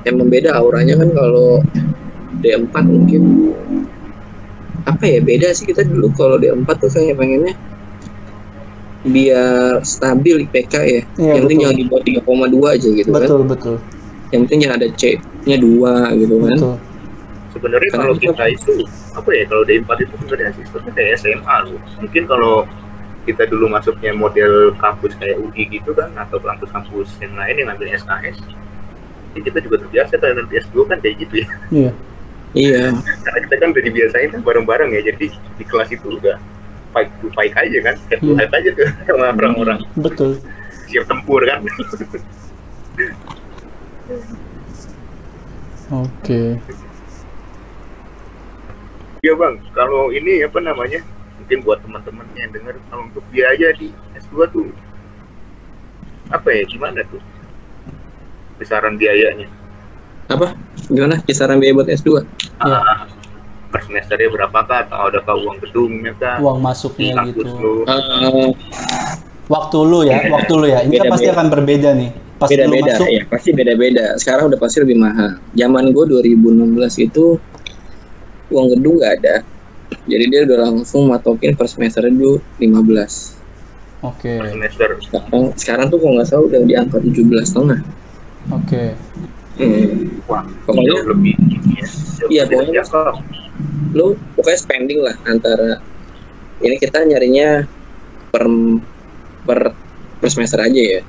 Yang 0.08 0.17
membeda 0.17 0.56
auranya 0.56 0.96
kan 0.98 1.10
kalau 1.12 1.60
D4 2.39 2.76
mungkin 2.88 3.52
apa 4.88 5.04
ya 5.04 5.20
beda 5.20 5.52
sih 5.52 5.67
kita 5.67 5.84
dulu 5.84 6.08
kalau 6.15 6.39
D4 6.39 6.63
tuh 6.80 6.88
kayak 6.88 7.20
pengennya 7.20 7.54
biar 9.08 9.80
stabil 9.88 10.43
IPK 10.50 10.74
ya. 10.74 11.02
Iya, 11.15 11.32
yang 11.39 11.43
penting 11.48 11.60
betul. 11.60 11.63
jangan 11.63 11.78
di 11.80 11.86
bawah 11.88 12.04
3,2 12.04 12.76
aja 12.76 12.88
gitu 12.91 13.10
kan. 13.12 13.22
Betul, 13.24 13.41
betul. 13.48 13.76
Yang 14.36 14.39
penting 14.48 14.60
jangan 14.60 14.78
ada 14.84 14.89
C-nya 15.00 15.58
2 15.63 16.20
gitu 16.24 16.36
kan. 16.43 16.56
Betul. 16.56 16.76
sebenarnya 17.48 17.89
Karena 17.89 18.04
kalau 18.06 18.15
kita- 18.22 18.36
kita 18.38 18.46
itu 18.54 18.74
apa 19.17 19.30
ya 19.34 19.43
kalau 19.50 19.63
D4 19.65 19.89
itu 19.98 20.13
sebenarnya 20.22 20.52
sistemnya 20.62 20.91
kayak 20.93 21.12
SMA 21.17 21.56
loh 21.65 21.80
mungkin 21.98 22.24
kalau 22.30 22.56
kita 23.26 23.43
dulu 23.50 23.65
masuknya 23.67 24.12
model 24.13 24.78
kampus 24.78 25.17
kayak 25.17 25.41
UI 25.41 25.63
gitu 25.74 25.89
kan 25.98 26.13
atau 26.13 26.38
kampus-kampus 26.38 27.17
yang 27.17 27.34
lain 27.34 27.56
yang 27.58 27.67
ngambil 27.74 27.98
SKS 27.98 28.38
ya 29.38 29.43
kita 29.43 29.60
juga 29.62 29.76
terbiasa 29.80 30.13
kan 30.15 30.34
nanti 30.34 30.54
S2 30.60 30.78
kan 30.84 30.97
kayak 30.97 31.15
gitu 31.21 31.36
ya 31.38 31.47
Iya. 31.69 31.91
Iya. 32.54 32.84
karena 33.21 33.39
kita 33.43 33.56
kan 33.56 33.67
udah 33.69 33.84
dibiasain 33.84 34.30
kan 34.32 34.41
bareng-bareng 34.41 34.89
ya 34.91 35.02
jadi 35.06 35.26
di 35.30 35.63
kelas 35.63 35.89
itu 35.89 36.08
udah 36.12 36.41
fight 36.89 37.12
to 37.19 37.30
fight 37.32 37.54
aja 37.54 37.78
kan 37.84 37.95
head 38.08 38.19
to 38.19 38.32
Hmm. 38.32 38.39
head 38.39 38.50
aja 38.50 38.69
tuh 38.73 38.88
sama 39.08 39.30
orang-orang 39.32 39.80
Betul. 39.95 40.41
siap 40.88 41.06
tempur 41.06 41.43
kan 41.43 41.62
Oke. 45.88 46.60
Iya 49.17 49.34
bang, 49.34 49.56
kalau 49.71 50.12
ini 50.12 50.43
apa 50.43 50.60
namanya? 50.60 51.00
Mungkin 51.39 51.63
buat 51.63 51.80
teman-teman 51.80 52.28
yang 52.36 52.52
dengar 52.52 52.76
kalau 52.88 53.08
untuk 53.08 53.23
biaya 53.32 53.71
di 53.73 53.88
S2 54.13 54.52
tuh 54.52 54.67
apa 56.28 56.43
ya 56.52 56.67
gimana 56.67 57.00
tuh 57.08 57.23
besaran 58.58 58.93
biayanya? 58.96 59.48
Apa? 60.28 60.54
Gimana 60.88 61.22
kisaran 61.22 61.58
biaya 61.58 61.74
buat 61.74 61.88
S2? 61.88 62.10
Ya. 62.10 62.22
Ah, 62.60 63.08
per 63.67 63.82
semesternya 63.82 64.28
berapakah 64.28 64.84
atau 64.84 65.08
adakah 65.08 65.36
uang 65.38 65.58
gedungnya 65.62 66.12
kah? 66.15 66.36
Uang 66.38 66.60
masuknya 66.60 67.15
kampus 67.15 67.48
gitu. 67.48 67.58
lu? 67.58 67.74
Eh, 67.86 68.50
Waktu 69.48 69.78
lu 69.80 70.04
ya, 70.04 70.20
waktu 70.36 70.54
lu 70.54 70.67
ya. 70.67 70.84
Ini 70.84 70.91
kan 70.93 71.08
Beda-beda. 71.08 71.13
pasti 71.15 71.28
akan 71.32 71.48
berbeda 71.48 71.89
nih. 71.93 72.12
Pas 72.38 72.46
lu 72.46 72.54
beda-beda 72.54 72.93
masuk, 72.93 73.08
ya 73.10 73.24
pasti 73.26 73.50
beda-beda 73.50 74.06
sekarang 74.15 74.43
udah 74.46 74.60
pasti 74.62 74.78
lebih 74.78 74.93
mahal 74.96 75.41
zaman 75.58 75.89
gue 75.89 76.04
2016 76.06 76.70
itu 77.02 77.41
uang 78.48 78.67
gedung 78.72 79.02
nggak 79.02 79.13
ada 79.17 79.36
jadi 80.06 80.24
dia 80.30 80.41
udah 80.46 80.58
langsung 80.70 81.10
matokin 81.10 81.58
per 81.58 81.65
semester 81.65 82.06
dulu 82.06 82.38
15 82.62 84.06
Oke, 84.06 84.38
Per 84.38 84.54
semester. 84.54 84.89
sekarang 85.02 85.43
sekarang 85.58 85.86
tuh 85.89 85.98
kalau 85.98 86.13
nggak 86.13 86.28
salah 86.30 86.46
udah 86.46 86.62
di 86.62 86.74
angka 86.78 87.02
17 87.02 87.17
setengah 87.41 87.80
oke. 88.52 88.84
hmm. 89.58 90.22
Wah, 90.28 90.44
Pokoknya- 90.68 90.92
jauh 90.94 91.06
lebih 91.16 91.34
ini 91.40 91.82
ya. 91.82 91.88
Iya, 92.28 92.44
pokoknya- 92.46 92.86
lu 93.96 94.14
pokoknya 94.36 94.60
spending 94.60 95.00
lah 95.02 95.16
antara 95.26 95.82
ini 96.60 96.76
kita 96.78 97.02
nyarinya 97.06 97.66
per 98.30 98.46
per 99.48 99.60
per 100.20 100.30
semester 100.30 100.60
aja 100.62 100.78
ya 100.78 101.02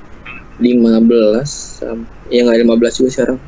15 0.57 1.49
sam- 1.79 2.07
ya 2.27 2.45
nggak 2.45 2.61
15 2.63 2.93
juga 2.97 3.09
sekarang 3.11 3.39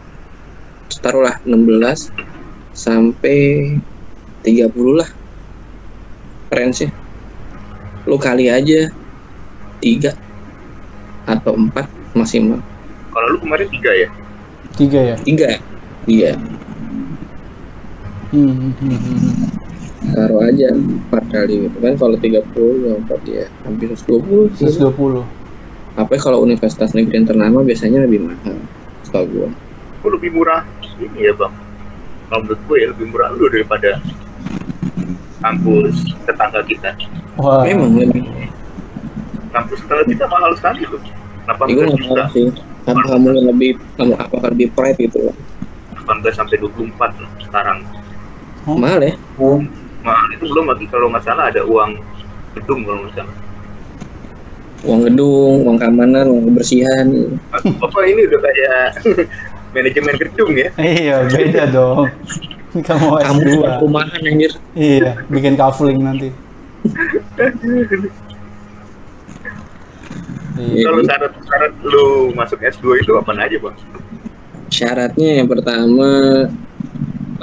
taruhlah 1.02 1.36
16 1.48 2.12
sampai 2.74 3.74
30 4.44 5.02
lah 5.02 5.10
range 6.52 6.86
nya 6.86 6.92
lu 8.06 8.18
kali 8.18 8.50
aja 8.52 8.90
tiga 9.80 10.12
atau 11.26 11.56
empat 11.56 11.88
maksimal 12.14 12.60
Kalau 13.12 13.28
lu 13.28 13.38
kemarin 13.40 13.68
tiga 13.70 13.92
ya? 13.92 14.08
Tiga 14.72 15.00
ya. 15.04 15.16
tiga 15.22 15.50
iya 16.08 16.34
Hmm, 18.32 18.48
hmm, 18.48 18.74
hmm, 18.80 18.96
hmm. 18.96 19.48
taruh 20.16 20.40
aja 20.48 20.72
empat 20.72 21.24
kali 21.28 21.68
gitu 21.68 21.78
kan 21.84 21.94
kalau 22.00 22.16
30 22.16 22.32
ya 22.88 22.94
empat 22.96 23.20
ya 23.28 23.46
hampir 23.68 23.92
120 23.92 24.56
sih. 24.56 24.72
120. 24.80 25.20
apa 25.94 26.16
kalau 26.16 26.40
universitas 26.40 26.96
negeri 26.96 27.20
yang 27.20 27.28
ternama 27.28 27.60
biasanya 27.60 28.08
lebih 28.08 28.24
mahal 28.24 28.56
setahu 29.04 29.28
gua 29.36 29.50
Lu 30.02 30.08
lebih 30.16 30.32
murah 30.32 30.64
ini 30.98 31.28
ya 31.28 31.36
bang. 31.36 31.52
Kalau 32.32 32.40
menurut 32.48 32.62
gue 32.64 32.78
ya 32.80 32.88
lebih 32.96 33.06
murah 33.12 33.28
lu 33.36 33.46
daripada 33.52 34.00
kampus 35.44 35.96
tetangga 36.24 36.62
kita. 36.64 36.90
Wah, 37.36 37.68
memang 37.68 38.00
lebih 38.00 38.24
Kampus 39.52 39.78
tetangga 39.84 40.06
kita 40.08 40.26
mahal 40.32 40.56
sekali 40.56 40.88
tuh. 40.88 41.04
ya, 41.04 41.54
gua 41.54 41.68
18 41.68 41.76
nggak 41.76 42.00
juta, 42.00 42.16
tahu 42.16 42.32
sih 42.32 42.48
apa 42.84 43.04
kamu 43.08 43.28
yang 43.32 43.48
lebih 43.50 43.72
kamu 43.94 44.14
apa 44.16 44.36
lebih 44.50 44.68
pride 44.74 44.98
gitu 45.00 45.30
loh 45.30 45.36
18 46.02 46.34
sampai 46.34 46.58
24 46.58 46.98
loh 47.22 47.30
sekarang. 47.40 47.80
Oh. 48.64 48.74
mahal 48.76 49.00
ya 49.00 49.14
Mahal 50.02 50.28
itu 50.34 50.46
belum 50.46 50.66
lagi 50.68 50.86
kalau 50.86 51.08
nggak 51.10 51.24
salah 51.24 51.46
ada 51.48 51.62
uang 51.62 51.94
gedung 52.54 52.82
kalau 52.84 53.00
nggak 53.02 53.16
salah. 53.16 53.36
uang 54.82 55.02
gedung 55.06 55.54
uang 55.62 55.78
keamanan 55.78 56.26
uang 56.26 56.44
kebersihan 56.50 57.06
Bapak 57.78 58.02
ini 58.04 58.26
udah 58.26 58.40
kayak 58.42 58.86
manajemen 59.78 60.16
gedung 60.18 60.52
ya. 60.52 60.70
iya 60.76 61.16
beda 61.24 61.64
dong. 61.70 62.10
Kamu 62.72 63.20
kamu 63.20 63.40
S2. 63.42 63.52
buat 63.58 63.74
rumahan 63.80 64.20
anjir 64.22 64.52
Iya, 64.74 65.22
bikin 65.28 65.54
kafling 65.54 66.00
nanti. 66.02 66.32
Iya. 70.60 70.84
Kalau 70.84 71.00
syarat-syarat 71.02 71.74
lu 71.86 72.06
masuk 72.36 72.60
S2 72.60 73.00
itu 73.00 73.12
apa 73.16 73.32
aja 73.36 73.58
bang? 73.58 73.78
syaratnya 74.72 75.44
yang 75.44 75.52
pertama 75.52 76.08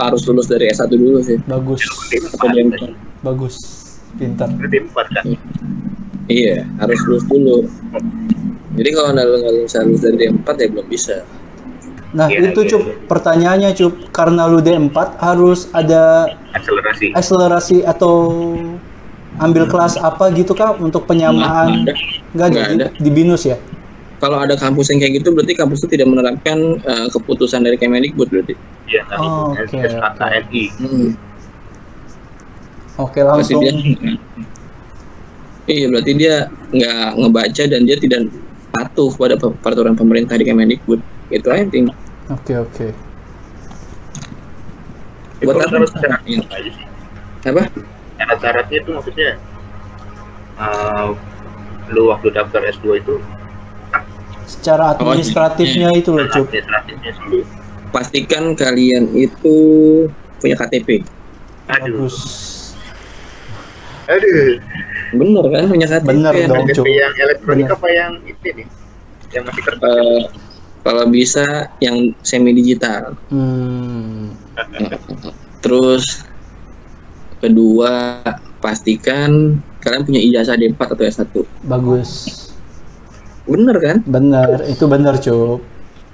harus 0.00 0.24
lulus 0.24 0.48
dari 0.48 0.72
S1 0.72 0.88
dulu 0.88 1.20
sih 1.20 1.36
Bagus, 1.44 1.84
atau 2.32 2.48
D4 2.48 2.88
bagus, 3.20 3.54
pintar. 4.16 4.48
Berarti 4.56 4.78
empat 4.80 5.06
kan? 5.12 5.24
iya 6.24 6.64
harus 6.80 6.96
lulus 7.04 7.24
dulu 7.28 7.68
jadi 8.80 8.88
kalau 8.96 9.08
anda 9.12 9.28
nggak 9.28 9.54
bisa 9.68 9.78
lulus 9.84 10.00
dari 10.00 10.16
D4 10.24 10.48
ya 10.56 10.66
belum 10.72 10.88
bisa 10.88 11.16
Nah, 12.08 12.24
Iya, 12.32 12.56
itu 12.56 12.64
iya, 12.64 12.70
Cup, 12.72 12.82
iya. 12.88 12.94
pertanyaannya 13.04 13.70
Cup, 13.76 13.92
karena 14.16 14.48
lu 14.48 14.64
D4 14.64 14.96
harus 15.20 15.68
ada 15.76 16.24
Akselerasi. 16.56 17.12
akselerasi 17.12 17.76
atau 17.84 18.32
ambil 19.38 19.64
kelas 19.64 19.96
apa 19.96 20.30
gitu 20.32 20.52
kah 20.52 20.74
untuk 20.76 21.06
penyamaan? 21.06 21.86
Nggak 21.86 21.94
ada. 21.94 21.94
Enggak 22.34 22.48
Nggak 22.48 22.64
jadi 22.68 22.74
ada. 22.74 22.86
di 22.98 23.10
BINUS 23.10 23.44
ya? 23.46 23.58
kalau 24.18 24.34
ada 24.34 24.58
kampus 24.58 24.90
yang 24.90 24.98
kayak 24.98 25.22
gitu 25.22 25.30
berarti 25.30 25.54
kampus 25.54 25.78
itu 25.78 25.94
tidak 25.94 26.10
menerapkan 26.10 26.58
eh, 26.76 27.06
keputusan 27.06 27.62
dari 27.62 27.78
Kemendikbud 27.78 28.26
berarti 28.26 28.58
Iya, 28.84 29.06
nah 29.06 29.18
Oh, 29.22 29.54
itu 29.54 29.78
oke, 29.78 29.86
SKKNI. 29.86 30.62
hmm. 30.74 31.08
Oke, 32.98 33.22
berarti 33.22 33.54
langsung. 33.54 33.62
dia 33.62 33.72
iya 35.68 35.86
berarti 35.86 36.12
dia 36.14 36.34
nggak 36.68 37.08
ngebaca 37.14 37.62
dan 37.68 37.80
dia 37.86 37.96
tidak 37.96 38.20
patuh 38.68 39.10
pada 39.14 39.38
pe- 39.38 39.54
peraturan 39.54 39.94
pemerintah 39.94 40.34
di 40.34 40.44
Kemendikbud 40.44 40.98
itu 41.30 41.46
aja 41.46 41.62
intinya 41.62 41.94
Oke, 42.28 42.58
oke. 42.58 42.86
Buat 45.38 45.54
Itu 45.54 45.60
apa? 45.62 45.70
syarat-syaratnya 45.70 46.38
apa 47.46 47.62
apa 47.62 47.62
Syarat-syaratnya 48.38 48.76
itu 48.78 48.90
maksudnya 48.90 49.30
uh, 50.56 51.08
lu 51.88 52.02
waktu 52.08 52.30
daftar 52.30 52.62
S2 52.68 52.86
itu 52.96 53.14
Secara 54.46 54.96
Oh, 54.96 55.04
administratifnya 55.04 55.92
itu 55.92 56.08
loh, 56.10 56.24
Cup. 56.24 56.46
administratifnya 56.46 57.12
dulu. 57.18 57.40
pastikan 57.88 58.52
kalian 58.54 59.12
itu 59.12 59.56
punya 60.38 60.56
KTP 60.56 61.04
Aduh, 61.68 62.06
Bagus. 62.06 62.16
aduh. 64.06 64.56
bener 65.10 65.44
kan 65.46 65.62
punya 65.66 65.86
KTP 65.86 66.06
Bener 66.06 66.32
kan? 66.34 66.48
dong. 66.48 66.64
KTP 66.64 66.74
Cuk. 66.74 66.86
yang 66.86 67.12
elektronik 67.18 67.64
Bener. 67.64 67.74
apa 67.74 67.88
yang 67.90 68.12
ini 68.22 68.50
nih? 68.54 68.66
Yang 69.28 69.42
masih 69.44 69.62
kertas. 69.62 69.84
Eh, 69.84 70.20
kalau 70.80 71.04
bisa 71.06 71.46
yang 71.78 71.96
semi 72.22 72.52
digital 72.52 73.12
Hmm. 73.28 74.32
Terus 75.60 76.24
kedua 77.38 78.22
pastikan 78.58 79.58
kalian 79.78 80.02
punya 80.04 80.20
ijazah 80.20 80.58
D4 80.58 80.78
atau 80.78 81.04
S1. 81.06 81.34
Bagus. 81.66 82.10
Bener 83.48 83.76
kan? 83.80 83.96
Bener, 84.04 84.60
itu 84.68 84.84
bener, 84.84 85.16
Cup. 85.22 85.64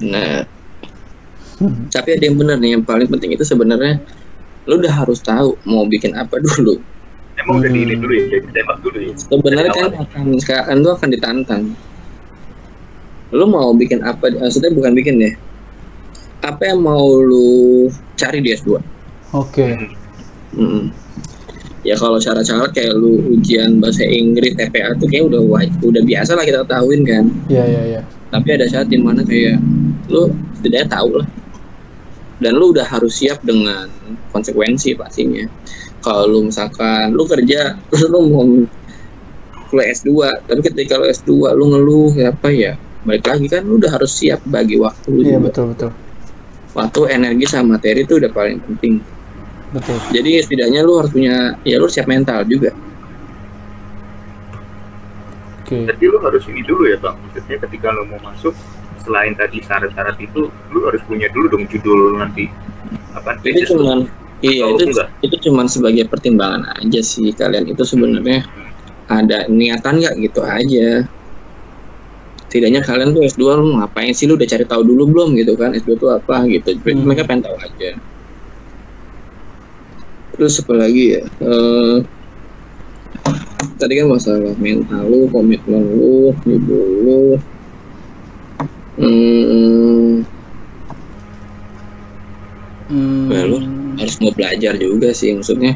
Nah, 0.05 0.47
tapi 1.91 2.09
ada 2.15 2.25
yang 2.27 2.37
bener 2.39 2.57
nih 2.59 2.79
yang 2.79 2.85
paling 2.87 3.09
penting 3.11 3.35
itu 3.35 3.43
sebenarnya 3.43 3.99
lu 4.65 4.81
udah 4.81 4.93
harus 4.93 5.19
tahu 5.21 5.59
mau 5.67 5.85
bikin 5.89 6.15
apa 6.15 6.39
dulu. 6.39 6.79
Emang 7.35 7.59
udah 7.59 7.71
di 7.71 7.81
ini 7.83 7.95
Hmm. 7.99 8.03
dulu 8.07 8.13
ya, 8.15 8.25
tembak 8.55 8.79
dulu 8.81 8.99
ya. 9.03 9.13
Sebenarnya 9.19 9.71
kan 9.75 9.91
akan 10.07 10.25
sekarang 10.39 10.79
lu 10.87 10.91
akan 10.95 11.09
ditantang. 11.11 11.63
Lu 13.35 13.45
mau 13.51 13.75
bikin 13.75 14.07
apa? 14.07 14.31
Maksudnya 14.31 14.71
bukan 14.71 14.95
bikin 14.95 15.19
deh. 15.19 15.35
Apa 16.47 16.71
yang 16.71 16.87
mau 16.87 17.03
lu 17.19 17.91
cari 18.15 18.39
di 18.39 18.55
S2? 18.55 18.79
Oke. 19.35 19.75
Mm. 20.55 20.95
Ya 21.85 22.01
kalau 22.01 22.17
syarat-syarat 22.17 22.73
kayak 22.73 22.97
lu 22.97 23.21
ujian 23.29 23.77
bahasa 23.77 24.09
Inggris 24.09 24.57
TPA 24.57 24.97
tuh 24.97 25.05
kayak 25.05 25.29
udah 25.29 25.43
waj- 25.45 25.77
udah 25.85 26.01
biasa 26.01 26.33
lah 26.33 26.45
kita 26.49 26.65
ketahuin 26.65 27.03
kan. 27.05 27.25
Iya, 27.45 27.65
iya, 27.69 27.83
iya. 27.93 28.01
Tapi 28.33 28.49
ada 28.57 28.65
saat 28.73 28.89
di 28.89 28.97
mana 28.97 29.21
kayak 29.21 29.61
lu 30.09 30.33
setidaknya 30.57 30.89
tahu 30.89 31.21
lah. 31.21 31.29
Dan 32.41 32.57
lu 32.57 32.73
udah 32.73 32.89
harus 32.89 33.13
siap 33.21 33.39
dengan 33.45 33.85
konsekuensi 34.33 34.97
pastinya. 34.97 35.45
Kalau 36.01 36.25
lu 36.25 36.39
misalkan 36.49 37.13
lu 37.13 37.29
kerja 37.29 37.77
terus 37.93 38.09
lu 38.13 38.33
mau 38.33 38.49
kuliah 39.69 39.93
S2, 39.93 40.09
tapi 40.49 40.61
ketika 40.65 40.97
lu 40.97 41.05
S2 41.05 41.53
lu 41.53 41.65
ngeluh 41.69 42.11
ya 42.17 42.33
apa 42.33 42.49
ya? 42.49 42.73
Balik 43.05 43.29
lagi 43.29 43.47
kan 43.53 43.61
lu 43.69 43.77
udah 43.77 43.93
harus 43.93 44.17
siap 44.17 44.41
bagi 44.49 44.81
waktu 44.81 45.09
lu 45.13 45.21
Iya, 45.21 45.37
juga. 45.37 45.53
betul, 45.53 45.65
betul. 45.77 45.91
Waktu, 46.75 47.01
energi 47.13 47.45
sama 47.47 47.79
materi 47.79 48.03
itu 48.03 48.19
udah 48.19 48.33
paling 48.35 48.59
penting. 48.59 48.99
Betul. 49.75 49.99
Jadi 50.15 50.31
setidaknya 50.39 50.81
lu 50.87 51.03
harus 51.03 51.11
punya 51.11 51.59
ya 51.67 51.77
lu 51.83 51.91
harus 51.91 51.95
siap 51.99 52.07
mental 52.07 52.47
juga. 52.47 52.71
Oke. 55.65 55.91
Jadi 55.91 56.05
lu 56.07 56.19
harus 56.23 56.43
ini 56.47 56.63
dulu 56.63 56.87
ya 56.87 56.97
bang. 57.03 57.17
Maksudnya 57.19 57.57
ketika 57.67 57.91
lu 57.91 58.07
mau 58.07 58.21
masuk, 58.23 58.55
selain 59.03 59.35
tadi 59.35 59.59
syarat-syarat 59.65 60.15
itu, 60.23 60.47
lu 60.71 60.81
harus 60.87 61.03
punya 61.09 61.27
dulu 61.35 61.51
dong 61.51 61.65
judul 61.67 62.23
nanti. 62.23 62.47
Apa? 63.19 63.41
itu 63.43 63.75
lu. 63.75 63.83
cuman 63.83 63.99
iya 64.45 64.65
itu 64.69 64.85
enggak? 64.91 65.09
itu 65.25 65.37
cuman 65.49 65.67
sebagai 65.71 66.05
pertimbangan 66.11 66.67
aja 66.77 67.01
sih 67.01 67.33
kalian 67.33 67.71
itu 67.71 67.83
sebenarnya 67.87 68.45
ada 69.09 69.49
niatan 69.49 70.03
nggak 70.03 70.15
gitu 70.21 70.41
aja 70.45 71.07
setidaknya 72.51 72.85
kalian 72.85 73.17
tuh 73.17 73.23
S2 73.25 73.43
lu 73.57 73.67
ngapain 73.81 74.13
sih 74.15 74.29
lu 74.29 74.39
udah 74.39 74.47
cari 74.47 74.63
tahu 74.69 74.83
dulu 74.85 75.11
belum 75.11 75.29
gitu 75.39 75.59
kan 75.59 75.75
S2 75.75 75.91
itu 75.97 76.07
apa 76.11 76.37
gitu 76.51 76.71
Hmm. 76.83 77.03
mereka 77.09 77.27
pengen 77.27 77.51
tahu 77.51 77.57
aja 77.59 77.91
terus 80.35 80.61
apa 80.61 80.75
lagi 80.75 81.19
ya? 81.19 81.23
Eh, 81.23 81.97
tadi 83.79 83.93
kan 83.99 84.07
masalah 84.11 84.55
mental 84.59 85.03
lu 85.09 85.27
komitmen 85.31 85.83
lu 85.95 86.35
hidup 86.47 86.89
lu. 87.07 87.21
Hmm, 88.95 90.23
Hmm. 92.85 93.33
Ya, 93.33 93.49
lu 93.49 93.59
harus 93.97 94.15
mau 94.21 94.33
belajar 94.37 94.77
juga 94.77 95.11
sih 95.17 95.33
maksudnya. 95.33 95.75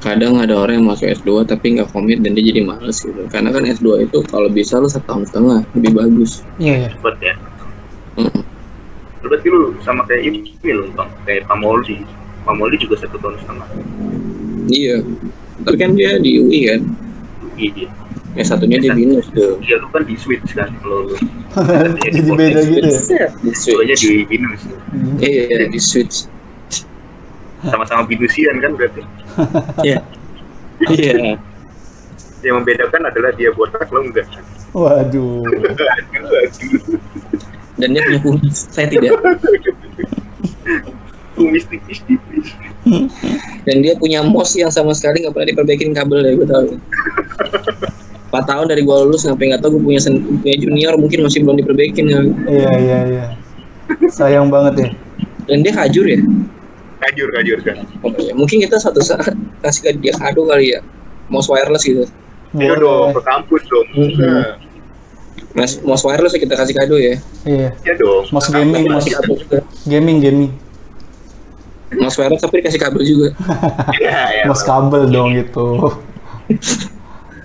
Kadang 0.00 0.40
ada 0.40 0.56
orang 0.56 0.80
yang 0.80 0.88
masuk 0.88 1.12
S2 1.12 1.44
tapi 1.44 1.76
nggak 1.76 1.92
komit 1.92 2.24
dan 2.24 2.32
dia 2.32 2.44
jadi 2.44 2.64
males 2.64 2.98
gitu. 3.04 3.24
Karena 3.28 3.52
kan 3.52 3.62
S2 3.68 4.08
itu 4.08 4.18
kalau 4.26 4.48
bisa 4.50 4.80
lu 4.80 4.88
setahun 4.88 5.28
setengah 5.30 5.60
lebih 5.76 5.92
bagus. 5.96 6.40
Iya, 6.56 6.74
iya. 6.84 6.88
cepet 6.92 7.16
ya. 7.20 7.34
Berarti 9.20 9.46
lu 9.52 9.76
sama 9.84 10.02
kayak 10.08 10.22
ini 10.26 10.40
loh 10.72 10.88
bang 10.96 11.10
kayak 11.28 11.42
Pamoldi 11.46 12.02
Pamoldi 12.50 12.82
juga 12.82 12.98
satu 12.98 13.14
tahun 13.22 13.38
setengah. 13.38 13.68
Iya. 14.66 14.96
Tapi 15.62 15.76
kan 15.78 15.90
dia 15.94 16.18
di 16.18 16.42
UI 16.42 16.60
kan? 16.66 16.80
Iya. 17.54 17.86
Yang 18.34 18.46
satunya 18.50 18.78
di 18.82 18.90
binus 18.90 19.26
tuh. 19.30 19.62
Iya 19.62 19.78
lu 19.78 19.86
kan 19.94 20.02
di 20.02 20.14
switch 20.18 20.50
kan 20.58 20.70
kalau 20.82 21.06
lu. 21.06 21.14
Jadi 22.02 22.18
beda 22.26 22.60
gitu 22.66 22.90
ya. 23.14 23.30
di 23.38 23.54
Soalnya 23.54 23.94
switch 23.94 24.02
di 24.02 24.26
binus. 24.26 24.62
Hmm. 24.66 25.14
iya 25.22 25.66
di 25.70 25.78
switch. 25.78 26.26
Sama-sama 27.62 28.02
binusian 28.10 28.58
kan 28.58 28.74
berarti? 28.74 29.02
Iya. 29.86 29.98
Iya. 30.90 31.38
Yang 32.42 32.54
membedakan 32.58 33.02
adalah 33.06 33.30
dia 33.38 33.54
botak 33.54 33.86
lo 33.94 34.02
enggak. 34.02 34.26
Waduh. 34.74 35.46
Aduh, 35.46 36.98
dan 37.80 37.96
dia 37.96 38.02
punya 38.04 38.20
kumis. 38.20 38.68
Saya 38.68 38.86
tidak 38.92 39.16
kumis 41.40 41.64
tipis-tipis 41.64 42.46
dan 43.62 43.76
dia 43.78 43.96
punya 43.96 44.20
mos 44.20 44.52
yang 44.52 44.68
sama 44.68 44.92
sekali 44.92 45.24
nggak 45.24 45.32
pernah 45.32 45.48
diperbaikin 45.48 45.90
kabel 45.90 46.20
ya 46.20 46.32
gue 46.34 46.44
tahu 46.44 46.66
4 48.30 48.46
tahun 48.46 48.66
dari 48.68 48.82
gue 48.82 48.96
lulus 49.00 49.24
sampai 49.24 49.50
nggak 49.50 49.58
tahu 49.58 49.74
gue 49.74 49.82
punya, 49.84 49.98
sen- 49.98 50.22
punya 50.38 50.56
junior 50.56 50.94
mungkin 50.94 51.26
masih 51.26 51.42
belum 51.42 51.58
diperbaikin 51.58 52.06
ya. 52.06 52.20
Iya, 52.46 52.70
iya, 52.78 52.98
iya. 53.08 53.24
Sayang 54.06 54.46
banget 54.46 54.74
ya. 54.78 54.88
dan 55.44 55.66
dia 55.66 55.74
hajur 55.74 56.06
ya 56.06 56.20
kajur 57.00 57.26
kajur 57.32 57.58
kan 57.58 57.76
Oh, 58.00 58.12
iya. 58.14 58.30
mungkin 58.30 58.60
kita 58.60 58.78
suatu 58.78 59.02
saat 59.02 59.34
kasih 59.58 59.80
ke 59.82 59.98
dia 59.98 60.14
kado 60.14 60.46
kali 60.46 60.70
ya 60.70 60.84
mouse 61.26 61.50
wireless 61.50 61.82
gitu 61.82 62.06
Ayo 62.52 62.74
dong 62.76 63.10
ke 63.10 63.22
kampus 63.24 63.62
dong 63.66 63.86
Mhm. 63.90 64.14
Nah, 64.14 64.54
Mas, 65.50 65.82
mouse 65.82 66.06
wireless 66.06 66.30
ya 66.30 66.40
kita 66.40 66.54
kasih 66.54 66.74
kado 66.76 66.94
ya 66.94 67.18
Iya. 67.42 67.68
ya 67.82 67.94
dong 67.98 68.30
Mouse 68.30 68.46
gaming, 68.48 68.84
mouse 68.86 69.10
gaming, 69.82 70.18
gaming. 70.22 70.50
Mouse 71.96 72.16
wireless 72.16 72.42
tapi 72.42 72.62
dikasih 72.62 72.80
kabel 72.80 73.02
juga. 73.02 73.28
Ya, 73.98 74.20
ya, 74.30 74.42
Mouse 74.46 74.62
kabel 74.62 75.08
dong 75.08 75.34
itu. 75.34 75.66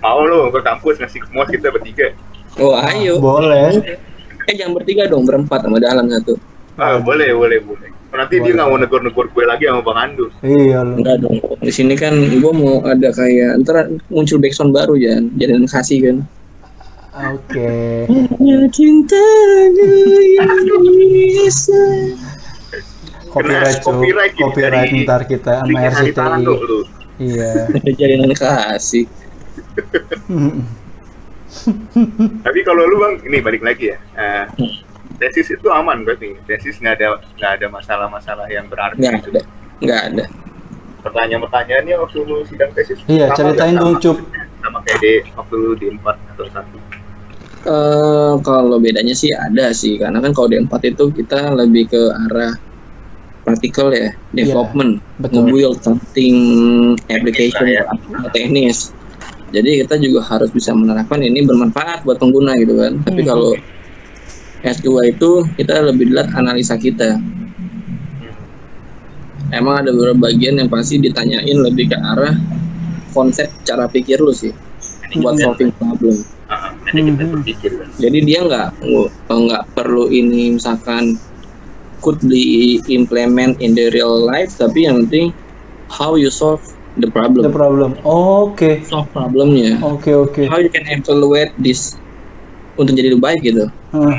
mau 0.02 0.22
lo 0.22 0.54
ke 0.54 0.62
kampus 0.62 1.02
ngasih 1.02 1.22
mouse 1.34 1.50
kita 1.50 1.74
bertiga. 1.74 2.14
Oh 2.62 2.78
ayo. 2.78 3.18
Boleh. 3.18 3.98
eh 4.46 4.54
jangan 4.54 4.78
bertiga 4.78 5.10
dong 5.10 5.26
berempat 5.26 5.66
sama 5.66 5.82
dalam 5.82 6.06
satu. 6.06 6.38
Ah, 6.78 7.02
boleh 7.02 7.34
boleh 7.34 7.58
boleh. 7.66 7.90
Nanti 8.16 8.40
dia 8.40 8.56
nggak 8.56 8.70
mau 8.72 8.80
negor-negor 8.80 9.28
gue 9.28 9.44
lagi 9.44 9.68
sama 9.68 9.84
bang 9.84 10.00
Andu 10.08 10.32
Iya 10.40 10.88
lu. 10.88 11.04
enggak 11.04 11.18
dong. 11.20 11.36
Di 11.60 11.72
sini 11.74 11.98
kan 12.00 12.16
gue 12.16 12.54
mau 12.54 12.80
ada 12.86 13.12
kayak 13.12 13.60
ntar 13.66 13.90
muncul 14.08 14.40
backsound 14.40 14.72
baru 14.72 14.96
jangan 14.96 15.34
jadi 15.36 15.58
kasih 15.66 16.00
kan. 16.00 16.18
Oke. 17.34 18.08
Ya 18.40 18.60
cinta 18.72 19.20
bisa 20.78 21.82
Copyright, 23.36 23.76
Kena 23.76 23.84
copyright 23.84 24.32
gitu 24.32 24.44
Copyright 24.46 24.88
dari- 24.88 25.04
ntar 25.04 25.22
kita 25.26 25.54
sama 25.60 25.78
RCTI. 25.84 26.44
Iya. 27.18 27.52
jadian 28.00 28.32
kasih 28.32 29.06
tapi 32.42 32.60
kalau 32.62 32.84
lu 32.84 32.96
bang 32.98 33.14
ini 33.24 33.38
balik 33.40 33.62
lagi 33.62 33.92
ya 33.92 33.98
Eh, 34.14 34.46
tesis 35.18 35.48
itu 35.50 35.68
aman 35.70 36.04
berarti. 36.04 36.36
Tesis 36.44 36.76
nggak 36.78 36.96
ada 36.96 37.08
nggak 37.34 37.52
ada 37.54 37.68
masalah-masalah 37.70 38.48
yang 38.48 38.68
berarti 38.68 39.00
nggak 39.00 39.14
gitu. 39.22 39.30
ada. 39.32 39.42
Nggak 39.80 40.02
ada. 40.06 40.26
Pertanyaan-pertanyaannya 41.02 41.96
waktu 41.98 42.18
lu 42.22 42.44
sidang 42.44 42.72
tesis 42.74 43.00
Iya, 43.06 43.30
sama 43.30 43.38
ceritain 43.38 43.76
dong, 43.76 43.96
Sama- 43.96 44.04
Cup. 44.04 44.18
sama 44.60 44.78
kayak 44.82 45.00
di 45.00 45.14
waktu 45.32 45.56
lu 45.56 45.72
di 45.74 45.88
empat 45.90 46.16
atau 46.34 46.46
satu. 46.52 46.78
Eh, 47.66 48.34
kalau 48.42 48.78
bedanya 48.78 49.14
sih 49.14 49.32
ada 49.32 49.72
sih. 49.72 49.96
Karena 49.96 50.20
kan 50.20 50.32
kalau 50.32 50.50
di 50.50 50.58
empat 50.60 50.82
itu 50.84 51.08
kita 51.10 51.54
lebih 51.56 51.88
ke 51.88 52.02
arah 52.28 52.54
praktikal 53.46 53.94
ya 53.94 54.10
development 54.34 54.98
betul. 55.16 55.46
nge-build 55.46 55.78
something 55.80 56.36
application 57.08 57.66
ya. 57.66 57.86
atau 57.86 58.30
teknis 58.32 58.90
jadi 59.54 59.86
kita 59.86 60.02
juga 60.02 60.26
harus 60.26 60.50
bisa 60.50 60.74
menerapkan 60.74 61.22
ini 61.22 61.46
bermanfaat 61.46 62.02
buat 62.02 62.18
pengguna 62.18 62.58
gitu 62.58 62.76
kan 62.76 62.98
tapi 63.02 63.22
Hmm. 63.22 63.30
kalau 63.30 63.52
S2 64.66 64.88
itu 65.08 65.30
kita 65.56 65.78
lebih 65.86 66.10
dilihat 66.10 66.34
analisa 66.34 66.74
kita 66.76 67.22
emang 69.52 69.86
ada 69.86 69.94
beberapa 69.94 70.26
bagian 70.26 70.58
yang 70.58 70.68
pasti 70.68 70.98
ditanyain 70.98 71.58
lebih 71.62 71.88
ke 71.88 71.98
arah 71.98 72.34
konsep 73.12 73.48
cara 73.62 73.86
pikir 73.86 74.18
lu 74.18 74.34
sih 74.34 74.52
buat 75.16 75.34
Manajemen. 75.34 75.46
solving 75.46 75.72
problem 75.74 76.18
Ah, 76.46 76.70
manajemen 76.84 77.18
Mhm. 77.20 77.32
berpikir 77.42 77.72
kan 77.74 77.88
jadi 77.98 78.20
dia 78.22 78.40
nggak 78.42 78.68
nggak 79.28 79.64
perlu 79.74 80.10
ini 80.10 80.54
misalkan 80.54 81.18
could 82.06 82.22
be 82.30 82.78
implement 82.94 83.58
in 83.58 83.74
the 83.74 83.90
real 83.90 84.14
life 84.22 84.54
tapi 84.56 84.86
yang 84.86 85.02
penting 85.10 85.34
how 85.90 86.14
you 86.14 86.30
solve 86.30 86.62
the 86.96 87.10
The 87.10 87.12
problem 87.12 87.50
problem. 87.52 87.92
Oke. 88.06 88.86
solve 88.86 89.10
problemnya 89.12 89.82
Oke, 89.82 90.14
oke. 90.14 90.46
how 90.48 90.62
you 90.62 90.70
can 90.70 90.86
evaluate 90.88 91.50
this 91.58 91.98
untuk 92.78 92.94
jadi 92.94 93.10
lebih 93.12 93.26
baik 93.26 93.42
gitu 93.42 93.66
Hah, 93.92 94.16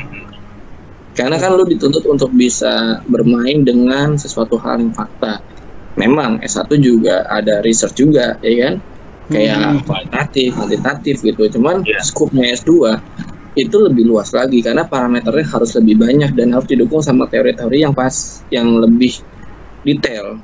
karena 1.13 1.37
kan 1.39 1.55
lu 1.55 1.65
dituntut 1.65 2.05
untuk 2.05 2.29
bisa 2.33 3.01
bermain 3.09 3.65
dengan 3.65 4.13
sesuatu 4.13 4.59
hal 4.61 4.77
yang 4.83 4.93
fakta 4.93 5.41
memang 5.97 6.37
S1 6.45 6.69
juga 6.77 7.25
ada 7.25 7.63
research 7.65 7.97
juga 7.97 8.37
ya 8.43 8.53
kan 8.69 8.73
kayak 9.27 9.57
Hmm. 9.57 9.83
kualitatif, 9.83 10.55
kuantitatif 10.55 11.15
gitu 11.19 11.43
cuman 11.57 11.81
Iya. 11.83 11.99
skupnya 12.05 12.53
S2 12.53 12.95
itu 13.57 13.77
lebih 13.81 14.05
luas 14.05 14.29
lagi 14.31 14.61
karena 14.61 14.85
parameternya 14.85 15.45
harus 15.49 15.73
lebih 15.73 15.97
banyak 15.97 16.31
dan 16.37 16.53
harus 16.53 16.69
didukung 16.69 17.01
sama 17.01 17.25
teori-teori 17.25 17.81
yang 17.81 17.91
pas 17.91 18.45
yang 18.53 18.69
lebih 18.77 19.17
detail. 19.81 20.37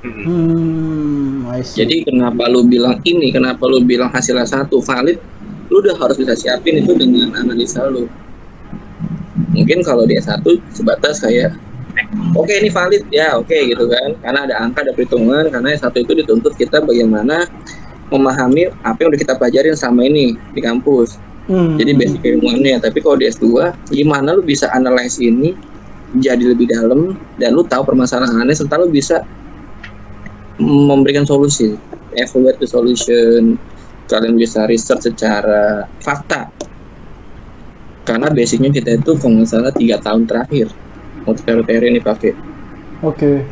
Hmm, 0.00 1.44
jadi 1.60 2.08
kenapa 2.08 2.48
lu 2.48 2.64
bilang 2.64 3.04
ini 3.04 3.28
kenapa 3.28 3.68
lu 3.68 3.84
bilang 3.84 4.08
hasilnya 4.08 4.48
satu? 4.48 4.80
Valid 4.80 5.20
lu 5.70 5.78
udah 5.78 5.94
harus 5.96 6.16
bisa 6.18 6.34
siapin 6.34 6.82
itu 6.82 6.92
dengan 6.96 7.32
analisa 7.36 7.84
lu. 7.86 8.08
Mungkin 9.52 9.84
kalau 9.86 10.04
dia 10.04 10.20
satu 10.20 10.58
sebatas 10.72 11.22
kayak 11.22 11.54
oke 12.32 12.50
ini 12.50 12.72
valid. 12.72 13.04
Ya 13.12 13.36
oke 13.36 13.54
gitu 13.54 13.86
kan. 13.86 14.16
Karena 14.24 14.40
ada 14.48 14.54
angka 14.60 14.82
ada 14.88 14.92
perhitungan 14.96 15.52
karena 15.52 15.76
yang 15.76 15.82
satu 15.84 16.00
itu 16.02 16.12
dituntut 16.16 16.56
kita 16.58 16.82
bagaimana 16.82 17.46
memahami 18.10 18.72
apa 18.82 18.98
yang 18.98 19.08
udah 19.14 19.20
kita 19.22 19.34
pelajarin 19.38 19.78
selama 19.78 20.02
ini 20.08 20.34
di 20.50 20.60
kampus 20.60 21.16
Hmm. 21.50 21.74
jadi 21.74 21.98
basic 21.98 22.22
ilmuannya. 22.22 22.78
Tapi 22.78 23.02
kalau 23.02 23.18
di 23.18 23.26
S2 23.26 23.74
gimana 23.90 24.38
lu 24.38 24.46
bisa 24.46 24.70
analyze 24.70 25.18
ini 25.18 25.50
jadi 26.14 26.54
lebih 26.54 26.70
dalam 26.70 27.18
dan 27.42 27.58
lu 27.58 27.66
tahu 27.66 27.82
permasalahannya 27.90 28.54
serta 28.54 28.78
lu 28.78 28.86
bisa 28.86 29.18
memberikan 30.62 31.26
solusi 31.26 31.74
evaluate 32.14 32.62
the 32.62 32.68
solution 32.70 33.58
kalian 34.06 34.38
bisa 34.38 34.66
research 34.70 35.10
secara 35.10 35.90
fakta. 35.98 36.50
Karena 38.06 38.30
basicnya 38.30 38.70
kita 38.70 38.98
itu 38.98 39.18
kalau 39.18 39.42
nggak 39.42 39.50
salah 39.50 39.74
tiga 39.74 39.98
tahun 39.98 40.26
terakhir 40.30 40.70
untuk 41.26 41.42
teori-teori 41.46 41.86
ini 41.94 42.00
pakai 42.02 42.32
Oke. 43.02 43.42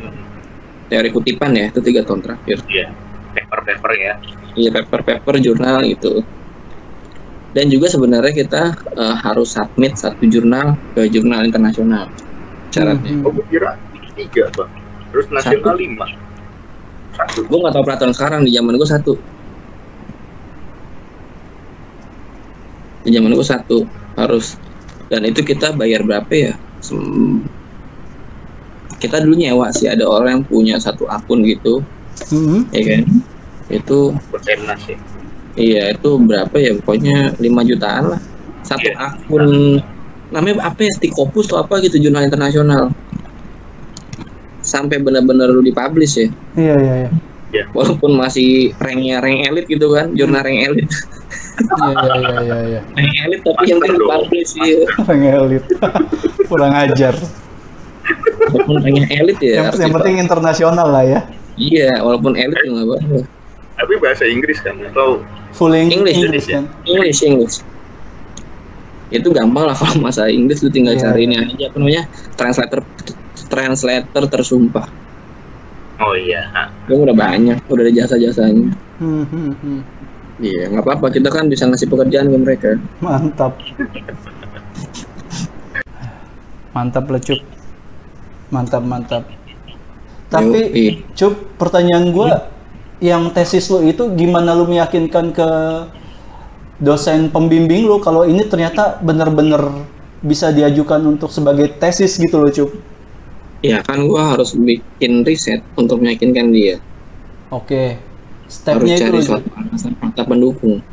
teori 0.87 1.09
kutipan 1.11 1.51
ya 1.55 1.67
itu 1.67 1.79
tiga 1.83 2.03
tahun 2.07 2.23
terakhir. 2.23 2.63
Iya 2.67 2.87
paper-paper 3.35 3.91
ya. 3.95 4.13
Iya 4.55 4.69
paper-paper 4.71 5.35
jurnal 5.39 5.83
itu 5.83 6.23
dan 7.49 7.65
juga 7.67 7.89
sebenarnya 7.89 8.33
kita 8.33 8.63
eh, 8.93 9.15
harus 9.25 9.57
submit 9.57 9.97
satu 9.97 10.21
jurnal 10.29 10.77
ke 10.93 11.09
jurnal 11.09 11.41
internasional 11.45 12.05
syaratnya. 12.69 13.13
Hmm. 13.17 13.25
oh 13.25 13.31
gue 13.33 13.45
kira 13.49 13.73
tiga 14.13 14.45
bang. 14.53 14.71
Terus 15.09 15.27
nasional 15.33 15.75
lima. 15.77 16.05
Satu. 17.17 17.39
Gue 17.49 17.57
nggak 17.57 17.73
tahu 17.73 17.83
peraturan 17.83 18.13
sekarang 18.13 18.41
di 18.45 18.51
zaman 18.53 18.77
gue 18.77 18.89
satu. 18.89 19.13
Di 23.01 23.09
zaman 23.09 23.33
gue 23.33 23.47
satu 23.47 23.77
harus. 24.13 24.59
Dan 25.09 25.25
itu 25.25 25.41
kita 25.41 25.73
bayar 25.73 26.05
berapa 26.05 26.29
ya? 26.29 26.53
Sem- 26.85 27.49
kita 29.01 29.23
dulu 29.23 29.39
nyewa 29.39 29.71
sih 29.73 29.87
ada 29.89 30.05
orang 30.05 30.39
yang 30.39 30.45
punya 30.45 30.75
satu 30.77 31.09
akun 31.09 31.41
gitu. 31.41 31.81
Hmm. 32.29 32.69
ya 32.69 32.83
kan? 32.85 33.03
Itu 33.73 34.13
persenas 34.29 34.85
ya 34.85 34.99
iya 35.59 35.91
itu 35.91 36.09
berapa 36.17 36.55
ya 36.55 36.71
pokoknya 36.77 37.35
5 37.35 37.69
jutaan 37.69 38.03
lah 38.09 38.21
satu 38.61 38.85
Iya. 38.85 38.95
akun 38.97 39.45
namanya 40.29 40.61
apa 40.63 40.79
ya 40.79 40.91
Stikopus 40.93 41.49
atau 41.49 41.59
apa 41.59 41.79
gitu 41.79 41.99
jurnal 41.99 42.23
internasional 42.23 42.93
sampai 44.61 44.99
benar-benar 44.99 45.49
lu 45.49 45.59
dipublish 45.59 46.15
ya 46.15 46.27
Iya 46.55 46.75
iya 46.77 46.95
iya. 47.49 47.63
walaupun 47.71 48.13
masih 48.13 48.71
ranknya 48.77 49.19
rank 49.19 49.39
elit 49.43 49.65
gitu 49.65 49.89
kan 49.89 50.13
jurnal 50.13 50.39
rank 50.39 50.59
elit 50.61 50.87
Iya 51.59 51.91
iya 51.91 52.15
iya 52.15 52.39
iya. 52.39 52.59
iya. 52.61 52.79
rank 52.89 53.15
elit 53.19 53.41
tapi 53.41 53.63
yang 53.65 53.79
Master 53.79 53.95
dong. 53.95 54.09
dipublish 54.23 54.51
ya 54.55 54.77
Orang 54.99 55.21
elit. 55.23 55.63
Kurang 56.49 56.73
ajar. 56.73 57.15
walaupun 58.47 58.75
ranknya 58.79 59.05
elit 59.11 59.37
ya 59.39 59.53
Yang, 59.61 59.73
yang 59.79 59.93
penting 59.93 60.15
internasional 60.19 60.87
lah 60.87 61.03
ya. 61.03 61.19
iya 61.55 61.89
walaupun 61.99 62.33
elit 62.33 62.57
juga 62.61 62.81
apa-apa 62.85 63.17
Tapi 63.75 63.93
bahasa 63.97 64.23
Inggris 64.25 64.59
kan 64.59 64.75
atau 64.83 65.23
Full 65.51 65.73
Eng- 65.73 65.91
English. 65.91 66.17
English 66.17 66.47
kan. 66.47 66.63
English 66.83 67.21
English 67.21 67.55
itu 69.09 69.25
gampang 69.33 69.65
lah 69.65 69.73
kalau 69.73 69.97
masa 69.99 70.29
Inggris 70.29 70.61
lu 70.61 70.69
tinggal 70.69 70.93
Iya, 70.93 71.01
cari 71.03 71.25
ini 71.25 71.33
aja 71.33 71.65
apa 71.65 71.77
namanya 71.77 72.03
translator 72.37 72.79
translator 73.49 74.23
tersumpah 74.29 74.85
oh 75.97 76.13
iya. 76.13 76.45
Itu 76.85 77.01
udah 77.01 77.17
banyak 77.17 77.57
udah 77.65 77.83
ada 77.83 77.93
jasa-jasanya 77.95 78.69
Hmm, 79.01 79.25
hmm, 79.25 79.51
hmm. 79.57 79.79
iya 80.37 80.69
nggak 80.69 80.85
apa-apa 80.85 81.09
kita 81.09 81.27
kan 81.27 81.49
bisa 81.49 81.65
ngasih 81.65 81.89
pekerjaan 81.89 82.29
ke 82.29 82.37
mereka 82.37 82.69
Mantap. 83.01 83.57
Mantap 86.69 87.05
lah 87.09 87.19
Cup. 87.19 87.41
Mantap 88.49 88.83
mantap. 88.83 89.23
Tapi 90.29 90.59
Yoi. 90.69 90.87
Cup, 91.11 91.33
pertanyaan 91.57 92.13
gua 92.13 92.45
yang 92.99 93.31
tesis 93.31 93.71
lu 93.71 93.79
itu 93.87 94.11
gimana 94.15 94.51
lu 94.55 94.67
meyakinkan 94.67 95.31
ke 95.31 95.49
dosen 96.79 97.31
pembimbing 97.31 97.87
lu 97.87 97.99
kalau 97.99 98.23
ini 98.27 98.47
ternyata 98.47 98.99
benar-benar 99.03 99.87
bisa 100.23 100.51
diajukan 100.51 100.99
untuk 101.07 101.31
sebagai 101.31 101.67
tesis 101.79 102.19
gitu 102.19 102.39
loh 102.39 102.51
Cup. 102.51 102.69
ya 103.63 103.79
kan 103.83 103.99
gua 104.07 104.35
harus 104.35 104.55
bikin 104.55 105.23
riset 105.27 105.63
untuk 105.79 105.99
meyakinkan 106.03 106.51
dia 106.51 106.79
Oke. 107.51 107.99
harus 108.69 108.89
Stepnya 108.89 108.95
itu 108.99 109.11
cari 109.11 109.19
Cup. 109.23 109.43
suatu 109.43 109.49
alasan 109.55 109.93
fakta 109.99 110.23
pendukung 110.27 110.83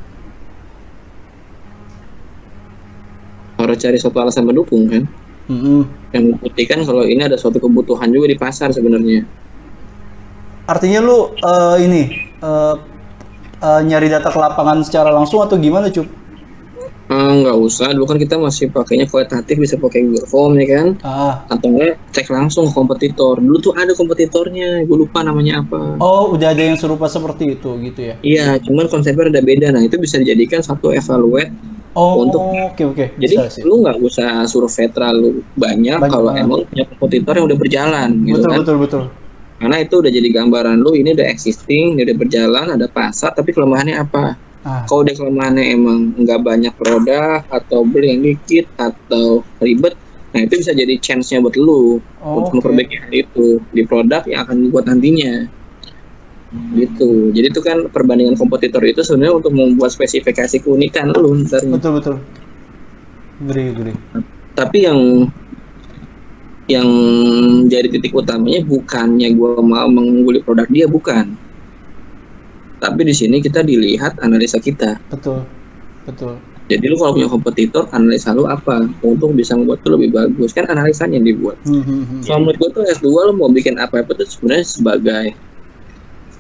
harus 3.59 3.77
cari 3.83 3.99
suatu 3.99 4.19
alasan 4.21 4.45
pendukung 4.47 4.83
kan 4.91 5.05
Mm-mm. 5.47 5.81
yang 6.15 6.25
membuktikan 6.35 6.83
kalau 6.83 7.07
ini 7.07 7.23
ada 7.23 7.39
suatu 7.39 7.59
kebutuhan 7.63 8.11
juga 8.11 8.27
di 8.31 8.37
pasar 8.39 8.71
sebenarnya 8.75 9.27
Artinya 10.67 10.99
lu 10.99 11.31
eh, 11.39 11.77
ini 11.87 12.03
eh, 12.43 12.75
eh, 13.63 13.81
nyari 13.87 14.11
data 14.11 14.29
ke 14.29 14.39
lapangan 14.39 14.83
secara 14.83 15.15
langsung 15.15 15.41
atau 15.43 15.55
gimana 15.57 15.87
Cup? 15.89 16.07
Nggak 17.07 17.57
usah 17.63 17.95
dulu 17.95 18.03
kan 18.11 18.19
kita 18.19 18.35
masih 18.35 18.67
pakainya 18.75 19.07
kualitatif 19.07 19.55
bisa 19.63 19.79
pakai 19.79 20.03
Google 20.03 20.27
Form 20.27 20.59
ya 20.59 20.67
kan 20.75 20.87
Ah, 21.07 21.47
atau 21.47 21.71
enggak 21.71 22.03
cek 22.11 22.27
langsung 22.35 22.67
ke 22.67 22.75
kompetitor 22.75 23.39
dulu 23.39 23.63
tuh 23.63 23.73
ada 23.79 23.95
kompetitornya 23.95 24.83
gue 24.83 24.97
lupa 24.99 25.23
namanya 25.23 25.63
apa 25.63 26.03
oh 26.03 26.35
udah 26.35 26.51
ada 26.51 26.63
yang 26.67 26.75
serupa 26.75 27.07
seperti 27.07 27.55
itu 27.55 27.71
gitu 27.87 28.01
ya? 28.11 28.15
iya 28.27 28.47
cuman 28.59 28.91
konsepnya 28.91 29.31
ada 29.31 29.39
beda 29.39 29.71
nah 29.71 29.87
itu 29.87 29.95
bisa 30.03 30.19
dijadikan 30.19 30.67
satu 30.67 30.91
evaluate 30.91 31.55
Oh, 31.97 32.29
Untuk- 32.29 32.45
oke 32.77 32.83
oke. 32.93 33.05
jadi 33.17 33.37
Bisa 33.41 33.49
sih. 33.49 33.63
lu 33.65 33.81
nggak 33.81 33.97
usah 34.05 34.45
survei 34.45 34.85
terlalu 34.93 35.41
banyak, 35.57 35.97
Banyak 35.97 36.13
kalau 36.13 36.29
emang 36.37 36.61
punya 36.69 36.85
kompetitor 36.93 37.33
yang 37.33 37.47
udah 37.49 37.57
berjalan 37.57 38.09
gitu 38.21 38.37
betul 38.37 38.51
kan 38.53 38.59
betul 38.61 38.77
betul. 38.83 39.03
Karena 39.57 39.77
itu 39.81 39.95
udah 40.05 40.13
jadi 40.13 40.29
gambaran 40.37 40.77
lu 40.85 40.93
ini 40.93 41.17
udah 41.17 41.27
existing 41.33 41.97
ini 41.97 42.05
udah 42.05 42.17
berjalan 42.17 42.67
ada 42.77 42.87
pasar 42.93 43.33
tapi 43.33 43.57
kelemahannya 43.57 43.97
apa? 43.97 44.37
Ah, 44.67 44.83
kalau 44.85 45.07
udah 45.07 45.15
kelemahannya 45.15 45.65
emang 45.79 45.99
nggak 46.19 46.41
banyak 46.43 46.75
produk 46.75 47.41
atau 47.47 47.87
beli 47.87 48.13
yang 48.13 48.21
dikit 48.27 48.67
atau 48.75 49.47
ribet 49.63 49.95
nah 50.35 50.43
itu 50.45 50.59
bisa 50.61 50.77
jadi 50.77 51.01
chance-nya 51.01 51.41
buat 51.41 51.57
lu 51.57 52.03
oh, 52.21 52.35
untuk 52.37 52.61
memperbaiki 52.61 52.97
hal 52.99 53.13
itu 53.15 53.63
di 53.73 53.87
produk 53.89 54.21
yang 54.29 54.45
akan 54.45 54.69
dibuat 54.69 54.85
nantinya. 54.85 55.49
Gitu. 56.77 57.33
Jadi 57.33 57.47
itu 57.53 57.61
kan 57.65 57.89
perbandingan 57.91 58.37
kompetitor 58.37 58.85
itu 58.85 59.01
sebenarnya 59.01 59.41
untuk 59.41 59.53
membuat 59.57 59.91
spesifikasi 59.97 60.63
keunikan 60.63 61.11
lu 61.11 61.43
ntar 61.47 61.65
Betul 61.65 61.99
betul. 62.01 62.15
Gede 63.49 63.65
gede. 63.77 63.93
tapi 64.57 64.89
yang 64.89 65.29
yang 66.67 66.89
jadi 67.71 67.87
titik 67.87 68.11
utamanya 68.11 68.63
bukannya 68.67 69.31
gua 69.39 69.63
mau 69.63 69.87
mengungguli 69.87 70.43
produk 70.43 70.67
dia 70.67 70.87
bukan 70.91 71.31
tapi 72.83 73.07
di 73.07 73.15
sini 73.15 73.39
kita 73.41 73.63
dilihat 73.63 74.19
analisa 74.21 74.59
kita 74.59 74.99
Betul 75.09 75.47
betul. 76.03 76.35
jadi 76.67 76.85
lu 76.91 76.99
kalau 76.99 77.15
punya 77.15 77.31
kompetitor 77.31 77.87
analisa 77.95 78.35
lu 78.35 78.51
apa 78.51 78.83
untuk 79.07 79.31
bisa 79.39 79.55
membuat 79.55 79.81
lu 79.87 79.95
lebih 79.97 80.11
bagus 80.19 80.51
kan 80.51 80.67
analisanya 80.67 81.23
yang 81.23 81.27
dibuat 81.35 81.57
Hmm, 81.63 81.83
hmm, 81.83 82.03
hmm. 82.03 82.21
Kalau 82.27 82.39
menurut 82.43 82.59
gue 82.59 82.71
tuh 82.75 82.83
S2 82.99 83.07
lo 83.11 83.33
mau 83.39 83.51
bikin 83.51 83.79
apa-apa 83.79 84.11
tuh 84.19 84.27
sebenarnya 84.27 84.67
sebagai 84.67 85.27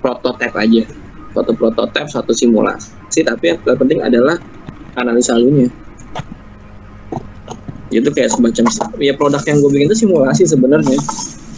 prototipe 0.02 0.54
aja. 0.54 0.84
Suatu 1.34 1.52
prototipe, 1.52 2.08
suatu 2.08 2.32
simulasi, 2.32 3.20
tapi 3.26 3.52
yang 3.52 3.58
terpenting 3.60 4.00
adalah 4.06 4.38
analisa 4.94 5.34
lu 5.36 5.50
nya. 5.52 5.68
Itu 7.90 8.10
kayak 8.10 8.34
semacam 8.34 8.64
ya 8.98 9.14
produk 9.14 9.42
yang 9.46 9.62
gue 9.62 9.70
bikin 9.70 9.86
itu 9.90 9.96
simulasi 10.06 10.42
sebenarnya. 10.46 10.98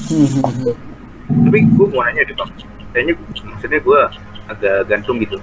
Hmm, 0.08 0.74
tapi 1.48 1.58
gue 1.64 1.86
mau 1.92 2.04
nanya 2.04 2.22
deh 2.24 2.36
bang. 2.36 2.50
Kayaknya 2.92 3.14
maksudnya 3.44 3.80
gue 3.80 4.00
agak 4.48 4.76
gantung 4.88 5.20
gitu. 5.20 5.36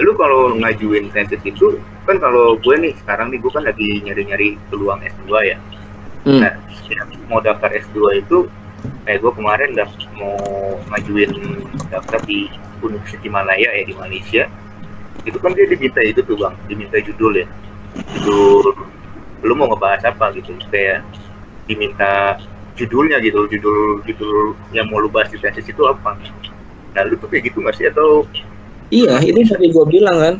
Lu 0.00 0.16
kalau 0.16 0.56
ngajuin 0.56 1.12
tesis 1.12 1.40
itu 1.44 1.76
kan 2.08 2.16
kalau 2.16 2.56
gue 2.60 2.74
nih 2.80 2.92
sekarang 3.04 3.28
nih 3.28 3.38
gue 3.40 3.52
kan 3.52 3.64
lagi 3.64 3.88
nyari-nyari 4.04 4.56
peluang 4.72 5.00
S2 5.04 5.32
ya. 5.44 5.56
Hmm. 6.22 6.40
Nah, 6.40 6.52
mau 7.28 7.42
daftar 7.42 7.68
S2 7.72 8.24
itu, 8.24 8.46
eh 9.10 9.16
gue 9.18 9.32
kemarin 9.34 9.74
dah 9.76 9.88
mau 10.16 10.36
ngajuin 10.92 11.32
daftar 11.90 12.20
di 12.24 12.48
University 12.80 13.28
Malaya 13.28 13.68
ya 13.72 13.84
di 13.84 13.94
Malaysia. 13.96 14.48
Itu 15.28 15.38
kan 15.38 15.52
dia 15.52 15.68
diminta 15.68 16.00
itu 16.00 16.24
tuh 16.24 16.40
bang, 16.40 16.54
diminta 16.66 16.96
judul 17.00 17.44
ya. 17.44 17.46
Judul, 18.16 18.72
lu 19.42 19.54
mau 19.58 19.66
ngebahas 19.70 20.06
apa 20.08 20.32
gitu, 20.38 20.54
kayak 20.70 21.02
diminta 21.66 22.38
judulnya 22.78 23.20
gitu, 23.20 23.44
judul 23.50 24.00
judul 24.06 24.56
yang 24.72 24.88
mau 24.88 25.02
lu 25.02 25.10
bahas 25.12 25.28
di 25.28 25.38
tesis 25.38 25.68
itu 25.68 25.82
apa. 25.84 26.16
Nah 26.92 27.02
lu 27.04 27.18
tuh 27.20 27.28
kayak 27.28 27.52
gitu 27.52 27.60
nggak 27.60 27.76
sih 27.76 27.86
atau 27.90 28.24
Iya, 28.92 29.24
itu 29.24 29.40
yang 29.40 29.48
tadi 29.48 29.66
gue 29.72 29.86
bilang 29.88 30.16
kan. 30.20 30.34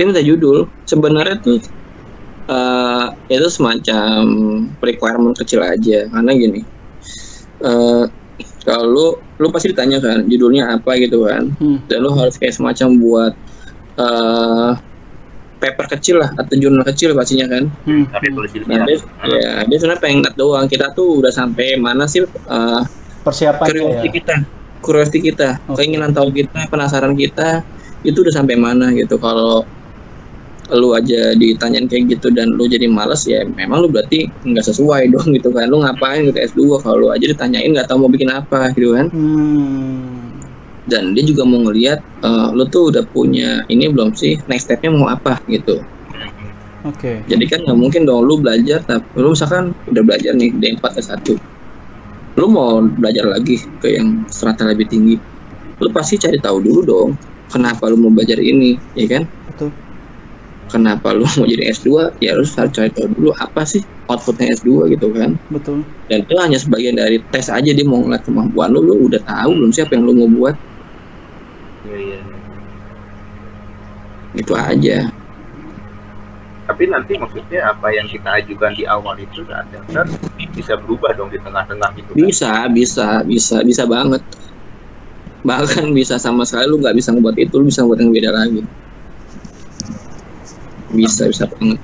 Dia 0.00 0.04
minta 0.08 0.24
judul. 0.24 0.64
Sebenarnya 0.88 1.36
tuh 1.44 1.60
eh 2.44 3.06
itu 3.28 3.48
semacam 3.52 4.24
requirement 4.80 5.36
kecil 5.36 5.60
aja. 5.60 6.08
Karena 6.08 6.32
gini, 6.32 6.64
eh 7.60 8.04
kalau 8.64 8.84
lu, 8.88 9.06
lu 9.36 9.52
pasti 9.52 9.76
ditanya 9.76 10.00
kan 10.00 10.24
judulnya 10.24 10.72
apa 10.72 10.96
gitu 10.96 11.28
kan. 11.28 11.52
Hmm. 11.60 11.84
Dan 11.84 12.00
lu 12.00 12.16
harus 12.16 12.40
kayak 12.40 12.56
semacam 12.56 12.88
buat 12.96 13.32
eh 14.00 14.72
paper 15.64 15.86
kecil 15.96 16.16
lah 16.20 16.28
atau 16.36 16.54
jurnal 16.60 16.84
kecil 16.84 17.16
pastinya 17.16 17.46
kan. 17.48 17.64
Hmm, 17.88 18.04
Nah, 18.68 18.84
dia, 18.84 18.96
ya, 19.32 19.50
dia 19.64 19.76
sebenarnya 19.80 20.02
pengen 20.04 20.18
lihat 20.24 20.36
doang. 20.36 20.66
Kita 20.68 20.86
tuh 20.92 21.24
udah 21.24 21.32
sampai 21.32 21.80
mana 21.80 22.04
sih 22.04 22.20
eh 22.20 22.82
Persiapannya 23.24 23.72
curiosity 23.72 24.08
ya. 24.08 24.12
kita 24.20 24.34
curiosity 24.84 25.18
kita 25.32 25.48
Oke. 25.64 25.76
keinginan 25.80 26.12
tahu 26.12 26.28
kita 26.36 26.68
penasaran 26.68 27.16
kita 27.16 27.64
itu 28.04 28.20
udah 28.20 28.34
sampai 28.36 28.56
mana 28.60 28.92
gitu 28.92 29.16
kalau 29.16 29.64
lu 30.72 30.96
aja 30.96 31.36
ditanyain 31.36 31.84
kayak 31.88 32.04
gitu 32.16 32.32
dan 32.32 32.48
lu 32.56 32.64
jadi 32.64 32.88
males 32.88 33.20
ya 33.28 33.44
memang 33.52 33.84
lu 33.84 33.88
berarti 33.92 34.24
nggak 34.44 34.64
sesuai 34.64 35.08
dong 35.12 35.28
gitu 35.36 35.52
kan 35.52 35.68
lu 35.68 35.80
ngapain 35.84 36.24
gitu 36.24 36.36
S2 36.40 36.80
kalau 36.80 36.96
lu 37.04 37.08
aja 37.12 37.24
ditanyain 37.32 37.68
nggak 37.72 37.88
tahu 37.88 38.04
mau 38.04 38.12
bikin 38.12 38.32
apa 38.32 38.72
gitu 38.76 38.96
kan 38.96 39.06
Hmm. 39.12 40.13
Dan 40.90 41.12
dia 41.16 41.24
juga 41.24 41.42
mau 41.48 41.60
ngelihat 41.64 41.98
eh, 42.24 42.48
lu 42.56 42.64
tuh 42.72 42.92
udah 42.92 43.04
punya 43.14 43.60
ini 43.72 43.88
belum 43.92 44.10
sih? 44.16 44.36
Next 44.50 44.64
stepnya 44.68 44.90
mau 44.94 45.08
apa? 45.10 45.40
Gitu. 45.48 45.76
Oke. 46.84 47.24
jadi 47.24 47.44
kan 47.48 47.58
nggak 47.64 47.78
mungkin 47.80 48.02
dong 48.04 48.28
lu 48.28 48.44
belajar 48.44 48.84
tapi 48.84 49.08
lu 49.16 49.32
misalkan 49.32 49.72
udah 49.88 50.02
belajar 50.04 50.36
nih 50.36 50.52
D4 50.60 50.84
S1 51.00 51.32
lu 52.38 52.46
mau 52.52 52.82
belajar 53.00 53.24
lagi 53.30 53.56
ke 53.80 53.88
yang 53.96 54.08
strata 54.28 54.68
lebih 54.68 54.86
tinggi. 54.92 55.16
Lu 55.80 55.88
pasti 55.96 56.20
cari 56.20 56.38
tahu 56.42 56.58
dulu 56.60 56.80
dong 56.84 57.10
kenapa 57.48 57.88
lu 57.88 57.96
mau 58.00 58.12
belajar 58.12 58.36
ini 58.42 58.76
ya 58.92 59.06
kan? 59.08 59.24
Betul. 59.48 59.70
kenapa 60.72 61.12
lu 61.16 61.24
mau 61.38 61.46
jadi 61.48 61.64
S2 61.76 61.88
ya 62.24 62.32
lu 62.36 62.44
harus 62.44 62.72
cari 62.76 62.90
tahu 62.92 63.06
dulu 63.16 63.30
apa 63.40 63.62
sih 63.68 63.80
outputnya 64.10 64.48
S2 64.60 64.92
gitu 64.92 65.08
kan? 65.12 65.30
Betul. 65.52 65.78
dan 66.10 66.20
itu 66.24 66.34
hanya 66.40 66.58
sebagian 66.60 66.96
dari 67.00 67.16
tes 67.32 67.48
aja 67.48 67.70
dia 67.72 67.86
mau 67.88 68.00
ngeliat 68.04 68.22
kemampuan 68.28 68.68
lu 68.72 68.80
lu 68.84 69.08
udah 69.08 69.20
tahu 69.24 69.50
belum 69.56 69.72
siapa 69.72 69.96
yang 69.96 70.04
lu 70.08 70.12
mau 70.20 70.28
buat 70.28 70.56
Iya, 71.84 71.96
iya. 72.00 72.20
itu 74.34 74.52
aja 74.56 74.98
Tapi 76.64 76.88
nanti 76.88 77.12
maksudnya 77.20 77.76
apa 77.76 77.92
yang 77.92 78.08
kita 78.08 78.40
ajukan 78.40 78.72
di 78.72 78.88
awal 78.88 79.20
itu 79.20 79.44
saat 79.44 79.68
daftar 79.68 80.08
bisa 80.56 80.72
berubah 80.80 81.12
dong 81.12 81.28
di 81.28 81.36
tengah-tengah 81.36 81.92
gitu. 81.92 82.08
kan? 82.08 82.16
bisa 82.16 82.52
bisa 82.72 83.08
bisa 83.20 83.56
bisa 83.60 83.84
banget 83.84 84.24
bahkan 85.44 85.92
bisa 85.92 86.16
sama 86.16 86.48
sekali 86.48 86.72
lu 86.72 86.80
nggak 86.80 86.96
bisa 86.96 87.12
ngebuat 87.12 87.36
itu 87.36 87.54
lu 87.60 87.68
bisa 87.68 87.84
ngebuat 87.84 88.00
yang 88.00 88.12
beda 88.16 88.30
lagi 88.32 88.62
bisa 90.96 91.28
bisa 91.28 91.44
banget 91.52 91.80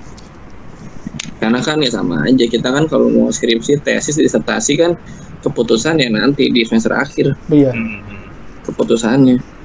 karena 1.44 1.61
kan 1.61 1.76
ya 1.84 1.90
sama 1.92 2.24
aja 2.24 2.44
kita 2.48 2.68
kan 2.72 2.88
kalau 2.88 3.12
mau 3.12 3.28
skripsi 3.28 3.84
tesis 3.84 4.16
disertasi 4.16 4.80
kan 4.80 4.96
keputusan 5.44 6.01
ya 6.01 6.09
nanti 6.09 6.48
di 6.48 6.64
semester 6.64 6.96
akhir 6.96 7.36
Iya. 7.53 7.76
Hmm, 7.76 8.01
hmm. 8.01 8.24
keputusannya 8.64 9.59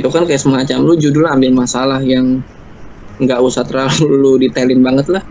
itu 0.00 0.08
kan 0.10 0.22
kayak 0.26 0.42
semacam 0.42 0.78
lu 0.82 0.94
judul 0.98 1.26
ambil 1.28 1.52
masalah 1.54 2.00
yang 2.02 2.40
nggak 3.20 3.40
usah 3.42 3.62
terlalu 3.62 4.36
detailin 4.46 4.82
banget 4.82 5.20
lah. 5.20 5.24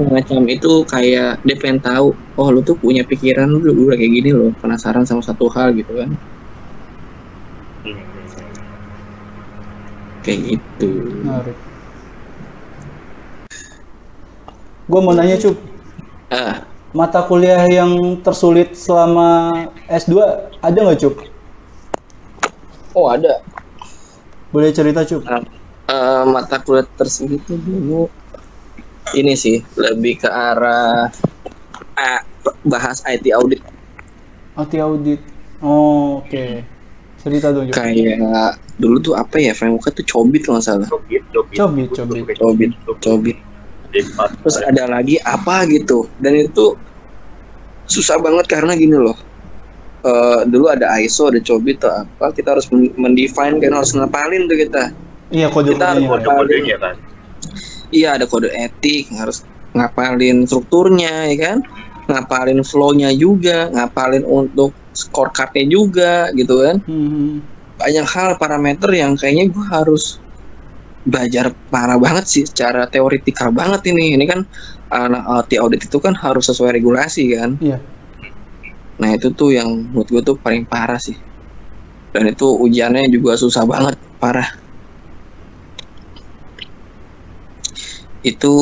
Semacam 0.00 0.40
itu 0.50 0.72
kayak 0.88 1.44
dia 1.44 1.56
pengen 1.60 1.78
tahu 1.78 2.16
oh 2.16 2.48
lu 2.50 2.64
tuh 2.64 2.74
punya 2.74 3.04
pikiran 3.04 3.46
lu 3.46 3.60
udah 3.60 3.94
kayak 3.94 4.12
gini 4.12 4.30
loh 4.32 4.50
penasaran 4.58 5.04
sama 5.04 5.20
satu 5.20 5.46
hal 5.52 5.76
gitu 5.76 5.92
kan. 5.94 6.10
Kayak 10.24 10.40
gitu. 10.56 10.90
Menarik. 11.20 11.58
Gue 14.84 15.00
mau 15.00 15.16
nanya 15.16 15.40
cup, 15.40 15.56
ah. 16.28 16.68
Mata 16.92 17.24
kuliah 17.24 17.64
yang 17.66 18.20
tersulit 18.20 18.76
selama 18.76 19.50
S2 19.88 20.14
ada 20.60 20.78
nggak 20.78 21.00
cup? 21.00 21.14
oh 22.94 23.10
ada 23.10 23.42
Boleh 24.54 24.70
cerita 24.70 25.02
cup? 25.02 25.42
Eh, 25.90 26.22
mata 26.30 26.62
kuliah 26.62 26.86
tersebut 26.94 27.42
tuh 27.42 27.58
dulu 27.58 28.06
ini 29.18 29.34
sih 29.34 29.60
lebih 29.74 30.22
ke 30.22 30.28
arah 30.30 31.10
ah, 31.98 32.22
bahas 32.62 33.02
IT 33.04 33.34
audit 33.34 33.60
Anti 34.54 34.78
audit. 34.78 35.18
Oh, 35.58 36.22
oke. 36.22 36.46
Cerita 37.18 37.50
dong 37.50 37.66
kayak 37.74 38.62
dulu 38.78 39.02
tuh 39.02 39.14
apa 39.18 39.42
ya 39.42 39.50
frameworknya 39.50 39.90
tuh 39.98 40.06
cobit 40.06 40.42
kalau 40.46 40.58
nggak 40.58 40.66
salah 40.66 40.88
Cobit, 40.90 41.22
cobit, 41.30 41.58
Cobit, 41.58 42.30
cobit. 42.38 42.70
cobit 43.02 43.36
terus 44.42 44.58
ada 44.66 44.90
lagi 44.90 45.22
apa 45.22 45.62
gitu 45.70 46.10
dan 46.18 46.34
itu 46.34 46.74
susah 47.86 48.18
banget 48.18 48.50
karena 48.50 48.74
gini 48.74 48.98
loh 48.98 49.14
Eh, 50.04 50.40
dulu 50.44 50.68
ada 50.68 51.00
ISO 51.00 51.32
ada 51.32 51.40
cobit 51.40 51.80
atau 51.80 52.04
apa 52.04 52.28
kita 52.30 52.52
harus 52.52 52.68
men- 52.68 52.92
mendefine 52.94 53.56
kan 53.56 53.72
harus 53.72 53.88
ngapalin 53.90 54.44
tuh 54.44 54.58
kita 54.58 54.92
Iya 55.32 55.48
kode 55.48 55.72
Kita 55.72 55.96
kodenya. 55.96 56.04
harus- 56.04 56.28
Kode-kodenya 56.28 56.76
kan. 56.76 56.94
iya 57.88 58.08
ada 58.12 58.26
kode 58.26 58.52
etik 58.52 59.08
harus 59.10 59.40
ngapalin 59.72 60.44
strukturnya 60.44 61.24
ya 61.24 61.36
kan 61.40 61.58
ngapalin 62.04 62.60
flow-nya 62.60 63.16
juga 63.16 63.72
ngapalin 63.72 64.22
untuk 64.22 64.76
scorecard-nya 64.92 65.64
juga 65.66 66.28
gitu 66.32 66.60
kan 66.60 66.84
Hmm. 66.84 67.40
banyak 67.74 68.04
hal 68.04 68.36
parameter 68.36 68.92
yang 68.92 69.16
kayaknya 69.16 69.48
gue 69.48 69.64
harus 69.64 70.20
belajar 71.02 71.52
parah 71.66 71.96
banget 71.96 72.24
sih 72.26 72.44
secara 72.44 72.84
teoritikal 72.86 73.48
banget 73.50 73.88
ini 73.88 74.12
ini 74.12 74.24
kan 74.24 74.44
anak 74.86 75.24
IT 75.42 75.56
audit 75.56 75.80
itu 75.82 75.96
kan 75.96 76.12
harus 76.14 76.44
sesuai 76.44 76.76
regulasi 76.76 77.32
kan 77.32 77.56
Iya. 77.56 77.80
Nah 78.94 79.10
itu 79.10 79.30
tuh 79.34 79.50
yang 79.50 79.66
menurut 79.90 80.06
gue 80.06 80.22
tuh 80.22 80.36
paling 80.38 80.62
parah 80.66 80.98
sih. 80.98 81.18
Dan 82.14 82.30
itu 82.30 82.46
ujiannya 82.46 83.10
juga 83.10 83.34
susah 83.34 83.66
banget 83.66 83.98
parah. 84.22 84.46
Itu 88.22 88.54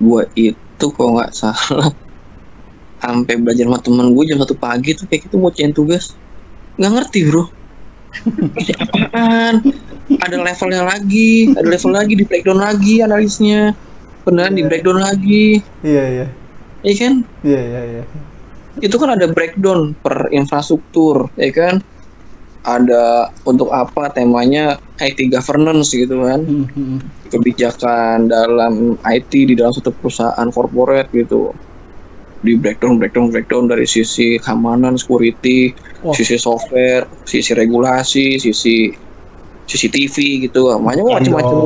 gue 0.00 0.22
itu 0.38 0.86
kalau 0.94 1.18
nggak 1.18 1.34
salah. 1.34 1.90
Sampai 3.02 3.40
belajar 3.40 3.64
sama 3.64 3.80
temen 3.80 4.12
gue 4.12 4.24
jam 4.28 4.38
satu 4.38 4.54
pagi 4.54 4.92
tuh 4.92 5.08
kayak 5.08 5.26
gitu 5.26 5.40
mau 5.40 5.50
cek 5.50 5.72
tugas. 5.74 6.14
Nggak 6.78 6.90
ngerti 7.00 7.20
bro. 7.26 7.44
Ini 8.60 8.72
apaan? 8.76 9.54
Ada 10.20 10.36
levelnya 10.42 10.82
lagi 10.84 11.54
ada 11.54 11.66
level 11.70 11.92
lagi 11.94 12.12
di 12.18 12.24
breakdown 12.26 12.60
lagi 12.60 12.94
analisnya. 13.00 13.72
Beneran 14.26 14.54
di 14.54 14.62
breakdown 14.66 15.00
lagi. 15.00 15.62
Iya, 15.80 16.04
iya. 16.12 16.26
Iya 16.80 16.94
kan 16.96 17.14
Iya, 17.42 17.60
iya, 17.60 17.80
iya. 17.86 18.02
itu 18.78 18.96
kan 18.96 19.12
ada 19.12 19.26
breakdown 19.26 19.92
per 19.94 20.30
infrastruktur 20.30 21.28
ya 21.34 21.50
kan 21.50 21.82
ada 22.60 23.32
untuk 23.42 23.72
apa 23.72 24.12
temanya 24.12 24.76
IT 25.00 25.28
governance 25.28 25.90
gitu 25.90 26.20
kan 26.20 26.44
Hmm, 26.44 26.66
hmm. 26.68 26.98
kebijakan 27.32 28.28
dalam 28.28 29.00
IT 29.00 29.32
di 29.32 29.54
dalam 29.56 29.72
satu 29.72 29.90
perusahaan 29.90 30.48
corporate 30.50 31.08
gitu 31.10 31.56
di 32.40 32.56
breakdown 32.56 32.96
breakdown 32.96 33.28
breakdown 33.28 33.64
dari 33.64 33.84
sisi 33.84 34.36
keamanan 34.36 34.96
security 34.96 35.72
Wah. 36.00 36.12
sisi 36.12 36.36
software 36.36 37.04
sisi 37.24 37.52
regulasi 37.52 38.36
sisi 38.36 38.92
CCTV 39.70 40.16
gitu 40.50 40.66
Bukan 40.66 40.82
macam-macam. 40.82 41.56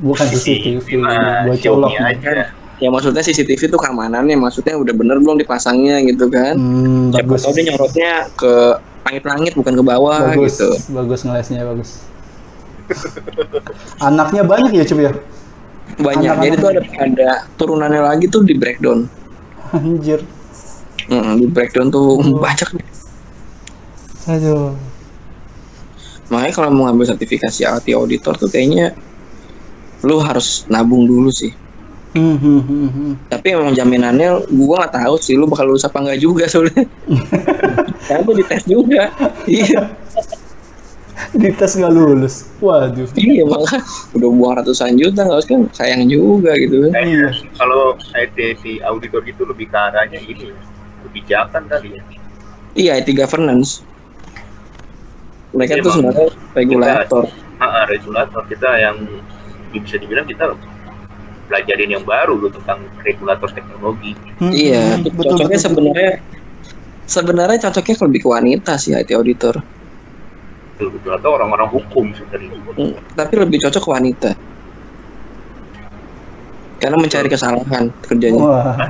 Bukan 0.00 0.26
CCTV, 0.32 0.86
buat 1.44 1.58
colok. 1.60 1.92
aja. 1.92 2.56
Ya 2.78 2.88
maksudnya 2.88 3.20
CCTV 3.20 3.58
itu 3.64 3.76
keamanannya 3.76 4.34
maksudnya 4.34 4.74
udah 4.74 4.92
bener 4.92 5.18
belum 5.18 5.36
dipasangnya 5.36 5.98
gitu 6.04 6.26
kan 6.26 6.54
Hmm, 6.54 7.10
siapa 7.10 7.26
bagus. 7.26 7.42
tahu 7.42 7.52
dia 7.52 7.64
nyorotnya 7.66 8.10
ke 8.32 8.52
langit-langit 9.02 9.52
bukan 9.54 9.72
ke 9.72 9.82
bawah 9.82 10.18
bagus, 10.28 10.54
gitu 10.54 10.68
bagus 10.92 11.20
ngelesnya 11.22 11.64
bagus. 11.64 11.90
Anaknya 13.98 14.42
banyak 14.42 14.72
ya 14.72 14.84
cuy 14.84 15.02
ya? 15.02 15.12
banyak 15.98 16.30
Anak-anak. 16.30 16.44
jadi 16.44 16.56
tuh 16.56 16.68
ada 16.68 16.80
ada 17.00 17.30
turunannya 17.54 18.02
lagi 18.04 18.24
tuh 18.26 18.42
di 18.42 18.54
breakdown 18.54 19.08
Anjir. 19.70 20.20
Hmm, 21.04 21.36
di 21.36 21.46
breakdown 21.46 21.88
tuh 21.88 22.16
Oh. 22.16 22.38
banyak 22.44 22.68
Aduh. 24.26 24.76
makanya 26.28 26.52
kalau 26.54 26.68
mau 26.70 26.84
ngambil 26.84 27.08
sertifikasi 27.08 27.64
IT 27.64 27.88
auditor 27.90 28.36
tuh 28.36 28.46
kayaknya 28.46 28.92
lu 30.02 30.20
harus 30.20 30.62
nabung 30.66 31.02
dulu 31.02 31.28
sih 31.28 31.50
Hmm, 32.08 32.36
hmm, 32.36 32.60
hmm, 32.62 32.88
hmm. 32.88 33.12
tapi 33.28 33.52
emang 33.52 33.70
jaminannya 33.70 34.48
gua 34.48 34.82
nggak 34.82 34.94
tahu 34.96 35.14
sih 35.18 35.36
lu 35.36 35.44
bakal 35.44 35.68
lulus 35.68 35.84
apa 35.84 36.00
enggak 36.00 36.18
juga 36.18 36.48
soalnya 36.48 36.88
karena 38.08 38.22
tuh 38.22 38.34
dites 38.34 38.64
juga 38.64 39.12
iya 39.44 39.92
Dites 41.28 41.76
nggak 41.76 41.92
lulus. 41.92 42.46
Waduh. 42.58 43.04
iya 43.12 43.42
malah 43.44 43.82
udah 44.14 44.28
buang 44.30 44.54
ratusan 44.56 44.96
juta 44.96 45.26
nggak 45.26 45.38
usah 45.38 45.50
kan 45.50 45.62
sayang 45.74 46.06
juga 46.06 46.54
gitu 46.56 46.88
kan 46.88 47.04
Iya. 47.04 47.28
Kalau 47.52 47.98
IT 48.14 48.36
di 48.64 48.72
auditor 48.80 49.20
gitu 49.22 49.44
lebih 49.44 49.68
ke 49.68 49.76
arahnya 49.76 50.16
ini 50.16 50.48
ya, 50.48 50.56
kebijakan 51.04 51.62
kali 51.68 51.88
ya. 51.92 52.02
iya 52.72 52.92
IT 52.96 53.12
governance 53.12 53.82
mereka 55.50 55.76
Iya, 55.76 55.82
tuh 55.84 55.92
sebenarnya 55.92 56.28
regulator 56.54 57.24
Ah, 57.58 57.82
ah, 57.82 57.84
regulator 57.84 58.42
kita 58.46 58.70
yang 58.78 58.96
bisa 59.68 59.98
dibilang 59.98 60.24
kita 60.24 60.54
pelajarin 61.48 61.90
yang 61.90 62.04
baru 62.04 62.36
loh 62.36 62.52
tentang 62.52 62.84
regulator 63.00 63.48
teknologi. 63.50 64.12
Hmm, 64.36 64.52
iya 64.52 64.94
hmm, 64.94 65.08
betul, 65.08 65.34
cocoknya 65.34 65.56
betul, 65.56 65.64
sebenarnya 65.64 66.12
sebenarnya 67.04 67.58
cocoknya 67.64 67.94
lebih 68.04 68.20
ke 68.20 68.28
wanita 68.28 68.72
sih 68.76 68.92
IT 68.92 69.10
auditor 69.12 69.56
Betul 70.78 71.10
atau 71.10 71.34
orang-orang 71.34 71.66
hukum 71.72 72.14
sebenarnya. 72.14 72.54
Hmm, 72.76 72.94
tapi 73.16 73.34
lebih 73.34 73.58
cocok 73.64 73.82
ke 73.82 73.90
wanita 73.90 74.30
karena 76.78 76.94
mencari 76.94 77.26
kesalahan 77.26 77.90
betul. 77.90 78.06
kerjanya 78.06 78.38
Wah, 78.38 78.78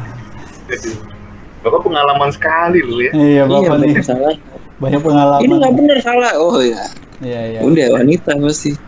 Bapak 1.59 1.81
pengalaman 1.83 2.31
sekali 2.31 2.85
lu 2.85 3.01
ya. 3.01 3.11
iya 3.17 3.25
iya 3.25 3.43
bapak 3.43 3.81
nih 3.81 3.89
banyak 3.89 3.97
kesalahan 3.97 4.37
banyak 4.79 5.01
ini 5.01 5.07
pengalaman. 5.09 5.57
nggak 5.59 5.75
benar 5.75 5.99
salah 6.05 6.33
oh 6.37 6.61
ya 6.61 6.85
Iya 7.19 7.41
iya. 7.51 7.61
udah 7.67 7.99
wanita 7.99 8.31
pasti 8.39 8.79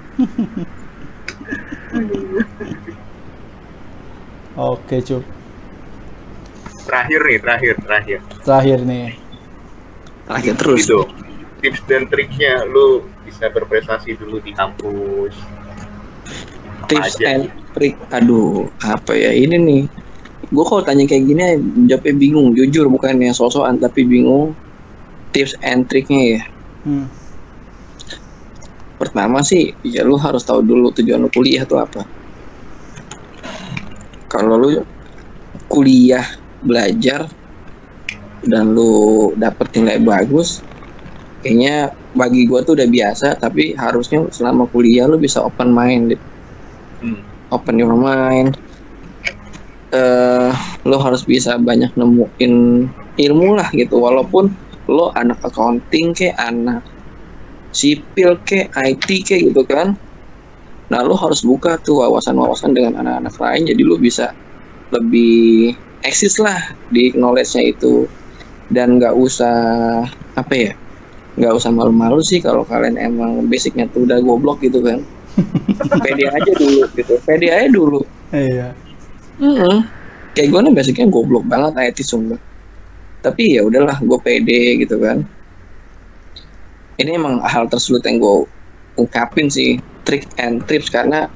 Oke 4.61 5.00
cup. 5.00 5.24
Terakhir 6.84 7.20
nih, 7.22 7.38
terakhir, 7.40 7.74
terakhir. 7.80 8.18
Terakhir 8.44 8.78
nih. 8.84 9.08
terakhir 10.28 10.54
terus 10.62 10.86
Itu 10.86 11.00
tips 11.58 11.80
dan 11.90 12.06
triknya 12.06 12.62
lu 12.62 13.02
bisa 13.26 13.50
berprestasi 13.50 14.14
dulu 14.14 14.38
di 14.38 14.54
kampus. 14.54 15.34
Apa 16.80 16.86
tips 16.86 17.18
aja? 17.18 17.26
and 17.34 17.44
trick 17.72 17.94
aduh 18.11 18.66
apa 18.82 19.14
ya 19.14 19.30
ini 19.30 19.56
nih 19.58 19.82
gue 20.50 20.64
kalau 20.66 20.82
tanya 20.82 21.06
kayak 21.06 21.22
gini 21.22 21.42
jawabnya 21.86 22.14
bingung 22.18 22.50
jujur 22.54 22.90
bukan 22.90 23.18
yang 23.18 23.30
sosokan 23.30 23.78
tapi 23.78 24.02
bingung 24.02 24.54
tips 25.30 25.54
and 25.62 25.86
triknya 25.86 26.38
ya 26.38 26.42
Hmm. 26.80 27.06
pertama 28.96 29.44
sih 29.44 29.76
ya 29.84 30.00
lu 30.00 30.16
harus 30.16 30.40
tahu 30.40 30.64
dulu 30.64 30.88
tujuan 30.96 31.20
lu 31.20 31.28
kuliah 31.28 31.68
tuh 31.68 31.76
apa 31.76 32.08
kalau 34.30 34.54
lu 34.56 34.70
kuliah 35.66 36.24
belajar 36.62 37.26
dan 38.46 38.70
lu 38.70 39.34
dapet 39.34 39.66
nilai 39.74 39.98
bagus 39.98 40.62
kayaknya 41.42 41.90
bagi 42.14 42.46
gua 42.46 42.62
tuh 42.62 42.78
udah 42.78 42.88
biasa 42.88 43.34
tapi 43.36 43.74
harusnya 43.74 44.24
selama 44.30 44.70
kuliah 44.70 45.10
lu 45.10 45.18
bisa 45.18 45.42
open 45.42 45.74
mind 45.74 46.14
Hmm. 47.00 47.24
open 47.48 47.80
your 47.80 47.96
mind. 47.96 48.60
Eh 49.90 50.52
lo 50.84 50.96
harus 51.00 51.24
bisa 51.24 51.56
banyak 51.56 51.90
nemuin 51.96 52.54
ilmu 53.16 53.56
lah 53.56 53.72
gitu. 53.72 53.98
Walaupun 53.98 54.52
lo 54.86 55.08
anak 55.16 55.40
accounting 55.40 56.12
ke 56.12 56.36
anak 56.36 56.84
sipil 57.72 58.36
ke 58.44 58.68
IT 58.74 59.08
ke 59.24 59.36
gitu 59.48 59.62
kan 59.64 59.96
Nah, 60.91 61.07
lu 61.07 61.14
harus 61.14 61.47
buka 61.47 61.78
tuh 61.86 62.03
wawasan-wawasan 62.03 62.74
dengan 62.74 62.99
anak-anak 62.99 63.34
lain, 63.38 63.62
jadi 63.70 63.82
lu 63.86 63.95
bisa 64.03 64.34
lebih 64.91 65.70
eksis 66.03 66.43
lah 66.43 66.59
di 66.91 67.14
knowledge-nya 67.14 67.62
itu. 67.70 68.11
Dan 68.70 68.99
nggak 68.99 69.14
usah 69.14 69.55
apa 70.34 70.55
ya, 70.55 70.74
nggak 71.38 71.53
usah 71.59 71.70
malu-malu 71.74 72.22
sih 72.22 72.43
kalau 72.43 72.62
kalian 72.66 72.99
emang 72.99 73.47
basicnya 73.47 73.86
tuh 73.91 74.07
udah 74.07 74.18
goblok 74.22 74.62
gitu 74.66 74.82
kan. 74.82 74.99
pede 76.05 76.26
aja 76.26 76.53
dulu 76.59 76.82
gitu, 76.95 77.14
pede 77.22 77.47
aja 77.51 77.68
dulu. 77.70 78.03
Iya. 78.34 78.74
Mm-mm. 79.38 79.86
Kayak 80.34 80.49
gue 80.55 80.61
nih 80.62 80.74
basicnya 80.74 81.07
goblok 81.11 81.47
banget 81.47 81.72
IT 81.82 81.99
sumpah. 82.07 82.38
Tapi 83.20 83.59
ya 83.59 83.66
udahlah, 83.66 83.99
gue 83.99 84.18
pede 84.22 84.82
gitu 84.86 84.99
kan. 85.03 85.22
Ini 86.99 87.16
emang 87.16 87.43
hal 87.43 87.66
tersulit 87.66 88.05
yang 88.07 88.20
gue 88.20 88.36
ungkapin 89.01 89.48
sih, 89.48 89.80
trick 90.05 90.28
and 90.36 90.64
tips 90.68 90.92
karena 90.92 91.26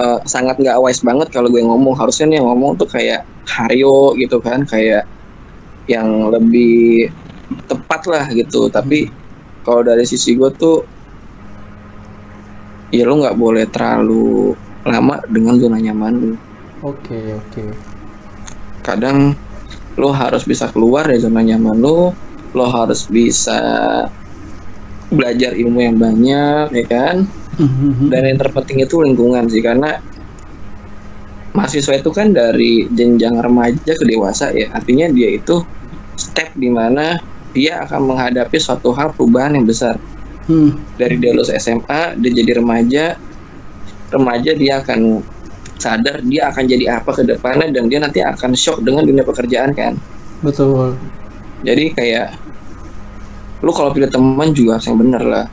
eh, 0.00 0.18
sangat 0.24 0.56
nggak 0.60 0.80
wise 0.80 1.04
banget 1.04 1.28
kalau 1.28 1.48
gue 1.52 1.60
ngomong. 1.60 1.94
Harusnya 1.96 2.32
nih 2.32 2.36
yang 2.40 2.48
ngomong 2.52 2.80
tuh 2.80 2.88
kayak 2.88 3.28
Haryo 3.44 4.14
gitu 4.16 4.38
kan, 4.40 4.64
kayak 4.64 5.04
yang 5.90 6.30
lebih 6.32 7.10
tepat 7.68 8.06
lah 8.08 8.24
gitu. 8.32 8.70
Tapi 8.72 9.10
kalau 9.66 9.82
dari 9.84 10.06
sisi 10.08 10.34
gue 10.34 10.50
tuh, 10.54 10.82
ya 12.92 13.08
lo 13.08 13.18
nggak 13.20 13.36
boleh 13.40 13.64
terlalu 13.72 14.52
lama 14.84 15.16
dengan 15.30 15.54
zona 15.56 15.78
nyaman 15.78 16.12
lu 16.18 16.32
Oke, 16.82 17.14
oke. 17.38 17.64
kadang 18.82 19.38
lo 19.94 20.10
harus 20.10 20.42
bisa 20.42 20.66
keluar 20.74 21.06
dari 21.06 21.22
zona 21.22 21.40
nyaman 21.40 21.78
lo 21.78 22.10
lo 22.52 22.66
harus 22.68 23.06
bisa 23.08 23.56
belajar 25.12 25.52
ilmu 25.52 25.78
yang 25.78 25.96
banyak 25.96 26.66
ya 26.72 26.84
kan 26.88 27.16
Mhm. 27.52 28.08
dan 28.08 28.22
yang 28.32 28.38
terpenting 28.40 28.80
itu 28.80 28.96
lingkungan 29.04 29.44
sih 29.44 29.60
karena 29.60 30.00
mahasiswa 31.52 32.00
itu 32.00 32.08
kan 32.08 32.32
dari 32.32 32.88
jenjang 32.88 33.36
remaja 33.36 33.92
ke 33.92 34.04
dewasa 34.08 34.48
ya 34.56 34.72
artinya 34.72 35.12
dia 35.12 35.36
itu 35.36 35.60
step 36.16 36.56
di 36.56 36.72
mana 36.72 37.20
dia 37.52 37.84
akan 37.84 38.08
menghadapi 38.08 38.56
suatu 38.56 38.96
hal 38.96 39.12
perubahan 39.12 39.52
yang 39.52 39.68
besar 39.68 40.00
Hmm. 40.42 40.74
dari 40.98 41.22
dia 41.22 41.30
lulus 41.30 41.54
SMA 41.54 42.18
dia 42.18 42.30
jadi 42.34 42.58
remaja 42.58 43.14
remaja 44.10 44.50
dia 44.58 44.82
akan 44.82 45.22
sadar 45.78 46.18
dia 46.26 46.50
akan 46.50 46.64
jadi 46.66 46.98
apa 46.98 47.14
ke 47.14 47.22
depannya 47.22 47.70
dan 47.70 47.86
dia 47.86 48.02
nanti 48.02 48.18
akan 48.18 48.50
shock 48.58 48.82
dengan 48.82 49.06
dunia 49.06 49.22
pekerjaan 49.22 49.70
kan 49.70 49.94
Betul. 50.42 50.98
jadi 51.62 51.94
kayak 51.94 52.26
lu 53.62 53.70
kalau 53.70 53.94
pilih 53.94 54.10
teman 54.10 54.50
juga 54.50 54.76
harus 54.78 54.86
yang 54.90 54.98
bener 54.98 55.22
lah. 55.22 55.46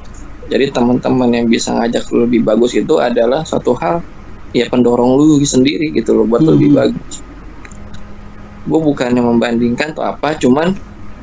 Jadi 0.50 0.74
teman-teman 0.74 1.30
yang 1.30 1.46
bisa 1.46 1.78
ngajak 1.78 2.10
lu 2.10 2.26
lebih 2.26 2.42
bagus 2.42 2.74
itu 2.74 2.98
adalah 2.98 3.46
suatu 3.46 3.78
hal 3.78 4.02
ya 4.50 4.66
pendorong 4.66 5.14
lu 5.14 5.38
sendiri 5.46 5.94
gitu 5.94 6.18
loh 6.18 6.26
buat 6.26 6.42
lu 6.42 6.58
lebih 6.58 6.74
Hmm. 6.74 6.80
bagus. 6.82 7.22
Gue 8.66 8.82
bukannya 8.82 9.22
membandingkan 9.22 9.94
atau 9.94 10.06
apa 10.10 10.34
cuman 10.42 10.74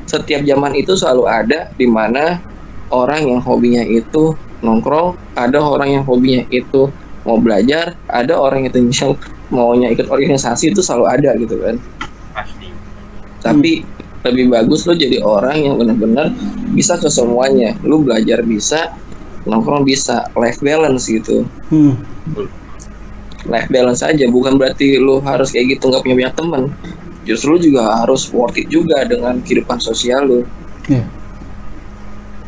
setiap 0.07 0.47
zaman 0.47 0.71
itu 0.79 0.95
selalu 0.95 1.27
ada 1.27 1.67
di 1.75 1.83
mana 1.83 2.39
orang 2.87 3.27
yang 3.27 3.43
hobinya 3.43 3.83
itu 3.83 4.31
nongkrong 4.63 5.19
ada 5.35 5.59
orang 5.59 5.99
yang 5.99 6.03
hobinya 6.07 6.47
itu 6.47 6.87
mau 7.27 7.35
belajar 7.35 7.99
ada 8.07 8.39
orang 8.39 8.63
itu 8.63 8.79
yang 8.79 9.11
maunya 9.51 9.91
ikut 9.91 10.07
organisasi 10.07 10.71
itu 10.71 10.79
selalu 10.79 11.05
ada 11.11 11.35
gitu 11.35 11.59
kan. 11.59 11.75
Pasti. 12.31 12.71
Tapi 13.43 13.71
lebih 14.27 14.51
bagus 14.51 14.87
lo 14.87 14.95
jadi 14.95 15.19
orang 15.23 15.59
yang 15.59 15.75
benar-benar 15.75 16.31
bisa 16.71 16.99
ke 16.99 17.07
semuanya. 17.07 17.75
Lu 17.83 18.03
belajar 18.03 18.43
bisa 18.43 18.95
nongkrong 19.47 19.87
bisa. 19.87 20.27
Life 20.35 20.59
balance 20.59 21.07
gitu. 21.07 21.47
Hmm. 21.71 21.95
life 23.47 23.71
balance 23.71 24.03
aja. 24.03 24.27
Bukan 24.27 24.59
berarti 24.59 24.99
lu 24.99 25.23
harus 25.23 25.55
kayak 25.55 25.79
gitu 25.79 25.87
nggak 25.87 26.03
punya 26.03 26.15
banyak 26.19 26.35
teman. 26.35 26.63
Justru 27.23 27.55
lu 27.55 27.59
juga 27.59 28.03
harus 28.03 28.27
worth 28.31 28.59
it 28.59 28.67
juga 28.67 29.07
dengan 29.07 29.39
kehidupan 29.39 29.79
sosial 29.79 30.27
lu. 30.27 30.41
Iya. 30.87 31.03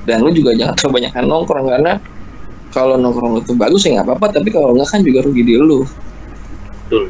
dan 0.07 0.25
lu 0.25 0.31
juga 0.33 0.55
jangan 0.57 0.73
terlalu 0.73 0.93
banyak 0.97 1.11
nongkrong 1.27 1.67
karena 1.69 1.93
kalau 2.73 2.95
nongkrong 2.97 3.45
itu 3.45 3.53
bagus 3.53 3.85
ya 3.85 3.99
nggak 3.99 4.07
apa-apa 4.09 4.41
tapi 4.41 4.49
kalau 4.49 4.73
nggak 4.73 4.89
kan 4.89 5.01
juga 5.05 5.19
rugi 5.21 5.43
di 5.45 5.53
lu. 5.59 5.85
Betul. 6.89 7.05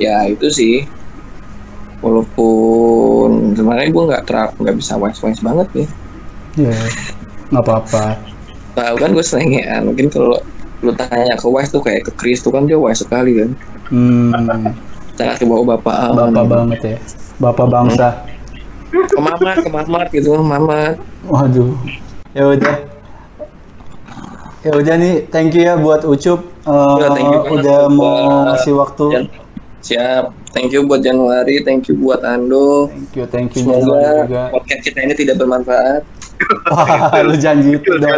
ya 0.00 0.24
itu 0.32 0.48
sih 0.48 0.88
walaupun 2.00 3.28
sebenarnya 3.52 3.88
gue 3.88 4.04
nggak 4.06 4.24
terlalu 4.24 4.52
nggak 4.58 4.76
bisa 4.76 4.92
wise 4.96 5.20
wise 5.20 5.40
banget 5.40 5.68
ya 5.74 5.86
Iya. 6.58 6.74
Nggak 7.48 7.62
apa-apa. 7.62 8.04
tahu 8.70 8.94
kan 8.96 9.10
gue 9.10 9.22
selengean 9.22 9.82
mungkin 9.84 10.06
kalau 10.08 10.38
lu 10.80 10.90
tanya 10.92 11.34
ke 11.34 11.44
Wise 11.44 11.68
tuh 11.68 11.78
kayak 11.78 12.06
ke 12.06 12.12
Chris 12.14 12.40
tuh 12.40 12.48
kan 12.48 12.64
dia 12.64 12.74
wise 12.74 13.00
sekali 13.00 13.36
kan 13.36 13.50
Hmm. 13.86 14.30
sangat 15.12 15.36
ke 15.36 15.44
bawah 15.44 15.74
bapak 15.74 16.14
Bapak 16.14 16.44
banget 16.46 16.80
ya. 16.80 16.96
Bapak 17.36 17.66
bangsa. 17.66 18.08
ke 18.90 19.14
mamat 19.16 19.56
ke 19.58 19.68
mamat 19.68 20.06
gitu 20.10 20.34
mamat 20.36 20.94
Waduh. 21.22 21.74
Ya 22.30 22.46
udah. 22.48 22.76
Ya 24.60 24.72
udah 24.72 24.94
nih, 24.94 25.24
thank 25.26 25.52
you 25.52 25.62
ya 25.62 25.74
buat 25.74 26.02
Ucup. 26.02 26.44
Eh, 26.60 26.96
Ya, 26.96 27.08
thank 27.10 27.26
you 27.26 27.40
banget 27.40 27.54
udah 27.56 27.78
buat- 27.86 27.98
mau 28.22 28.40
ngasih 28.46 28.72
waktu. 28.76 29.06
Jan. 29.10 29.24
Siap 29.80 30.32
thank 30.52 30.70
you 30.70 30.84
buat 30.84 31.00
Januari 31.00 31.60
thank 31.60 31.88
you 31.88 31.96
buat 31.96 32.20
Ando 32.20 32.88
Thank 32.88 33.12
you, 33.16 33.24
thank 33.26 33.50
you 33.52 33.60
semoga 33.64 34.24
juga. 34.24 34.42
podcast 34.52 34.82
kita 34.84 34.98
ini 35.02 35.14
tidak 35.14 35.36
bermanfaat 35.36 36.02
Wah, 36.72 37.20
lu 37.20 37.36
janji 37.36 37.76
itu 37.76 38.00
dong. 38.00 38.16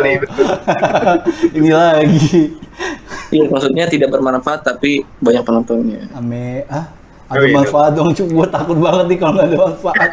Ini 1.58 1.70
lagi. 1.74 2.54
Iya 3.34 3.50
maksudnya 3.50 3.90
tidak 3.90 4.14
bermanfaat 4.14 4.62
tapi 4.62 5.02
banyak 5.18 5.42
penontonnya 5.42 6.06
Ame, 6.14 6.62
ah, 6.70 6.86
Oh, 7.26 7.34
ada 7.34 7.48
iya. 7.48 7.56
manfaat 7.56 7.96
dong, 7.96 8.12
Cuk. 8.12 8.28
Gue 8.28 8.46
takut 8.46 8.76
banget 8.76 9.08
nih 9.08 9.18
kalau 9.18 9.32
nggak 9.34 9.48
ada 9.48 9.58
manfaat. 9.58 10.10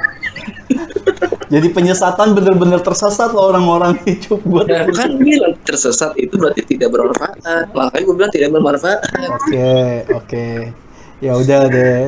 Jadi 1.50 1.68
penyesatan 1.70 2.32
bener-bener 2.32 2.80
tersesat 2.80 3.30
loh 3.30 3.52
orang-orang 3.52 4.00
nih, 4.02 4.16
Cuk. 4.18 4.40
Gue 4.42 4.64
Dan 4.64 4.88
kan 4.90 5.10
bilang 5.20 5.54
tersesat 5.62 6.16
itu 6.16 6.34
berarti 6.34 6.64
tidak 6.64 6.90
bermanfaat 6.90 7.38
makanya 7.76 8.04
gue 8.06 8.16
bilang 8.16 8.34
tidak 8.34 8.50
bermanfaat 8.50 9.00
Oke, 9.36 9.78
oke. 10.16 10.48
Ya 11.20 11.36
udah 11.36 11.62
deh. 11.68 12.08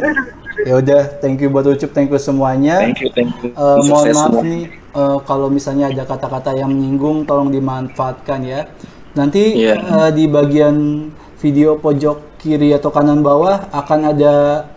Ya 0.62 0.74
udah, 0.78 1.02
thank 1.20 1.42
you 1.42 1.50
buat 1.50 1.66
Ucup, 1.66 1.90
thank 1.90 2.08
you 2.08 2.18
semuanya. 2.18 2.80
thank 2.80 3.02
you 3.02 3.10
thank 3.10 3.34
you 3.42 3.50
Eh, 3.50 3.78
mohon 3.84 4.06
maaf 4.08 4.30
semua. 4.30 4.42
nih 4.42 4.64
eh, 4.70 5.18
kalau 5.26 5.48
misalnya 5.48 5.90
ada 5.90 6.04
kata-kata 6.06 6.54
yang 6.54 6.70
menyinggung 6.70 7.26
tolong 7.26 7.50
dimanfaatkan 7.50 8.40
ya. 8.42 8.70
Nanti 9.12 9.58
Iya. 9.58 9.76
eh, 9.76 10.10
di 10.14 10.30
bagian 10.30 11.10
video 11.38 11.76
pojok 11.76 12.38
kiri 12.38 12.72
atau 12.72 12.90
kanan 12.90 13.20
bawah 13.20 13.68
akan 13.70 14.00
ada 14.08 14.34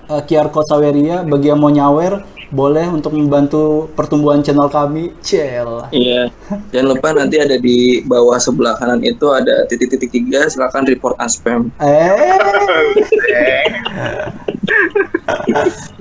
eh, 0.08 0.22
QR 0.24 0.48
code 0.48 0.66
Saweria 0.66 1.20
bagi 1.22 1.48
yang 1.48 1.60
mau 1.60 1.68
nyawer 1.68 2.24
boleh 2.50 2.88
untuk 2.90 3.14
membantu 3.16 3.88
pertumbuhan 3.94 4.42
channel 4.44 4.68
kami. 4.68 5.14
Cel. 5.24 5.88
Iya, 5.94 6.28
jangan 6.74 6.86
lupa 6.96 7.08
nanti 7.16 7.40
ada 7.40 7.56
di 7.56 8.02
bawah 8.04 8.36
sebelah 8.36 8.76
kanan 8.76 9.00
itu 9.04 9.30
ada 9.32 9.64
titik-titik 9.70 10.10
tiga. 10.10 10.48
Silakan 10.50 10.84
report 10.88 11.16
as 11.22 11.38
spam. 11.38 11.70
Eh, 11.78 12.12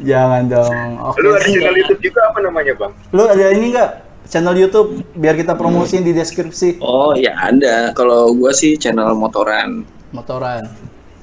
jangan 0.03 0.43
dong. 0.49 0.87
Oke. 0.99 1.19
lu 1.23 1.29
ada 1.35 1.47
channel 1.47 1.75
YouTube 1.77 2.01
juga 2.01 2.21
apa 2.31 2.39
namanya 2.43 2.73
bang? 2.75 2.91
Lu 3.13 3.23
ada 3.27 3.45
ini 3.53 3.65
nggak 3.71 3.91
channel 4.27 4.55
YouTube 4.55 5.03
biar 5.13 5.35
kita 5.35 5.53
promosiin 5.53 6.01
di 6.01 6.15
deskripsi 6.15 6.79
Oh 6.79 7.13
ya 7.13 7.35
ada. 7.37 7.91
Kalau 7.93 8.33
gue 8.33 8.51
sih 8.55 8.75
channel 8.79 9.13
motoran. 9.15 9.85
motoran. 10.13 10.61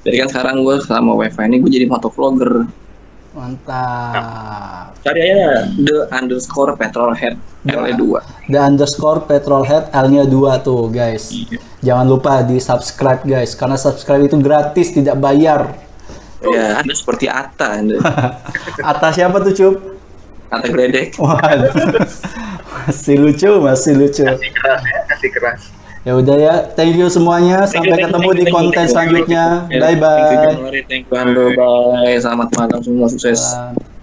Jadi 0.02 0.16
kan 0.24 0.28
sekarang 0.32 0.64
gue 0.64 0.76
selama 0.82 1.12
wifi 1.14 1.44
ini 1.46 1.56
gue 1.60 1.70
jadi 1.70 1.86
motovlogger. 1.86 2.66
Mantap. 3.30 4.98
Cari 5.06 5.20
aja 5.22 5.70
the 5.78 6.10
underscore 6.10 6.74
petrolhead 6.74 7.38
L2. 7.62 8.02
The 8.50 8.58
underscore 8.58 9.22
petrolhead 9.22 9.86
L-nya 9.94 10.26
2 10.26 10.66
tuh 10.66 10.90
guys. 10.90 11.30
Jangan 11.78 12.10
lupa 12.10 12.42
di 12.42 12.58
subscribe 12.58 13.22
guys 13.22 13.54
karena 13.54 13.78
subscribe 13.78 14.26
itu 14.26 14.34
gratis 14.42 14.90
tidak 14.90 15.14
bayar. 15.22 15.78
Ya, 16.42 16.82
anda 16.82 16.90
seperti 17.00 17.30
Ata, 17.30 17.78
anda. 17.78 18.02
Atas 18.82 19.14
siapa 19.14 19.38
tuh 19.46 19.54
Cup? 19.54 19.74
Ata 20.50 20.66
Gledek. 20.66 21.14
Waduh. 21.22 21.70
masih 22.90 23.16
lucu, 23.20 23.50
masih 23.62 23.92
lucu. 23.94 24.26
Kasih 24.26 24.50
keras 24.50 24.82
ya, 24.82 24.98
kasih 25.06 25.30
keras. 25.30 25.62
Ya 26.00 26.16
udah 26.16 26.36
ya, 26.40 26.54
thank 26.72 26.96
you 26.96 27.12
semuanya. 27.12 27.68
Sampai 27.68 27.92
Thank 27.92 28.00
you, 28.00 28.06
ketemu 28.08 28.20
thank 28.24 28.24
you, 28.24 28.32
di 28.32 28.40
thank 28.40 28.48
you, 28.48 28.56
konten 28.56 28.72
thank 28.72 28.88
you. 28.88 28.92
selanjutnya. 28.96 29.44
Ya, 29.68 29.78
Bye 29.84 29.84
Thank 29.84 30.00
you 30.00 30.00
bye. 30.00 30.44
Januari, 30.48 30.80
thank 30.88 31.04
you 31.04 31.48
bye. 31.60 32.16
Selamat 32.16 32.48
malam 32.56 32.80
semua 32.80 33.06
sukses. 33.12 33.36
Salam. 33.36 33.99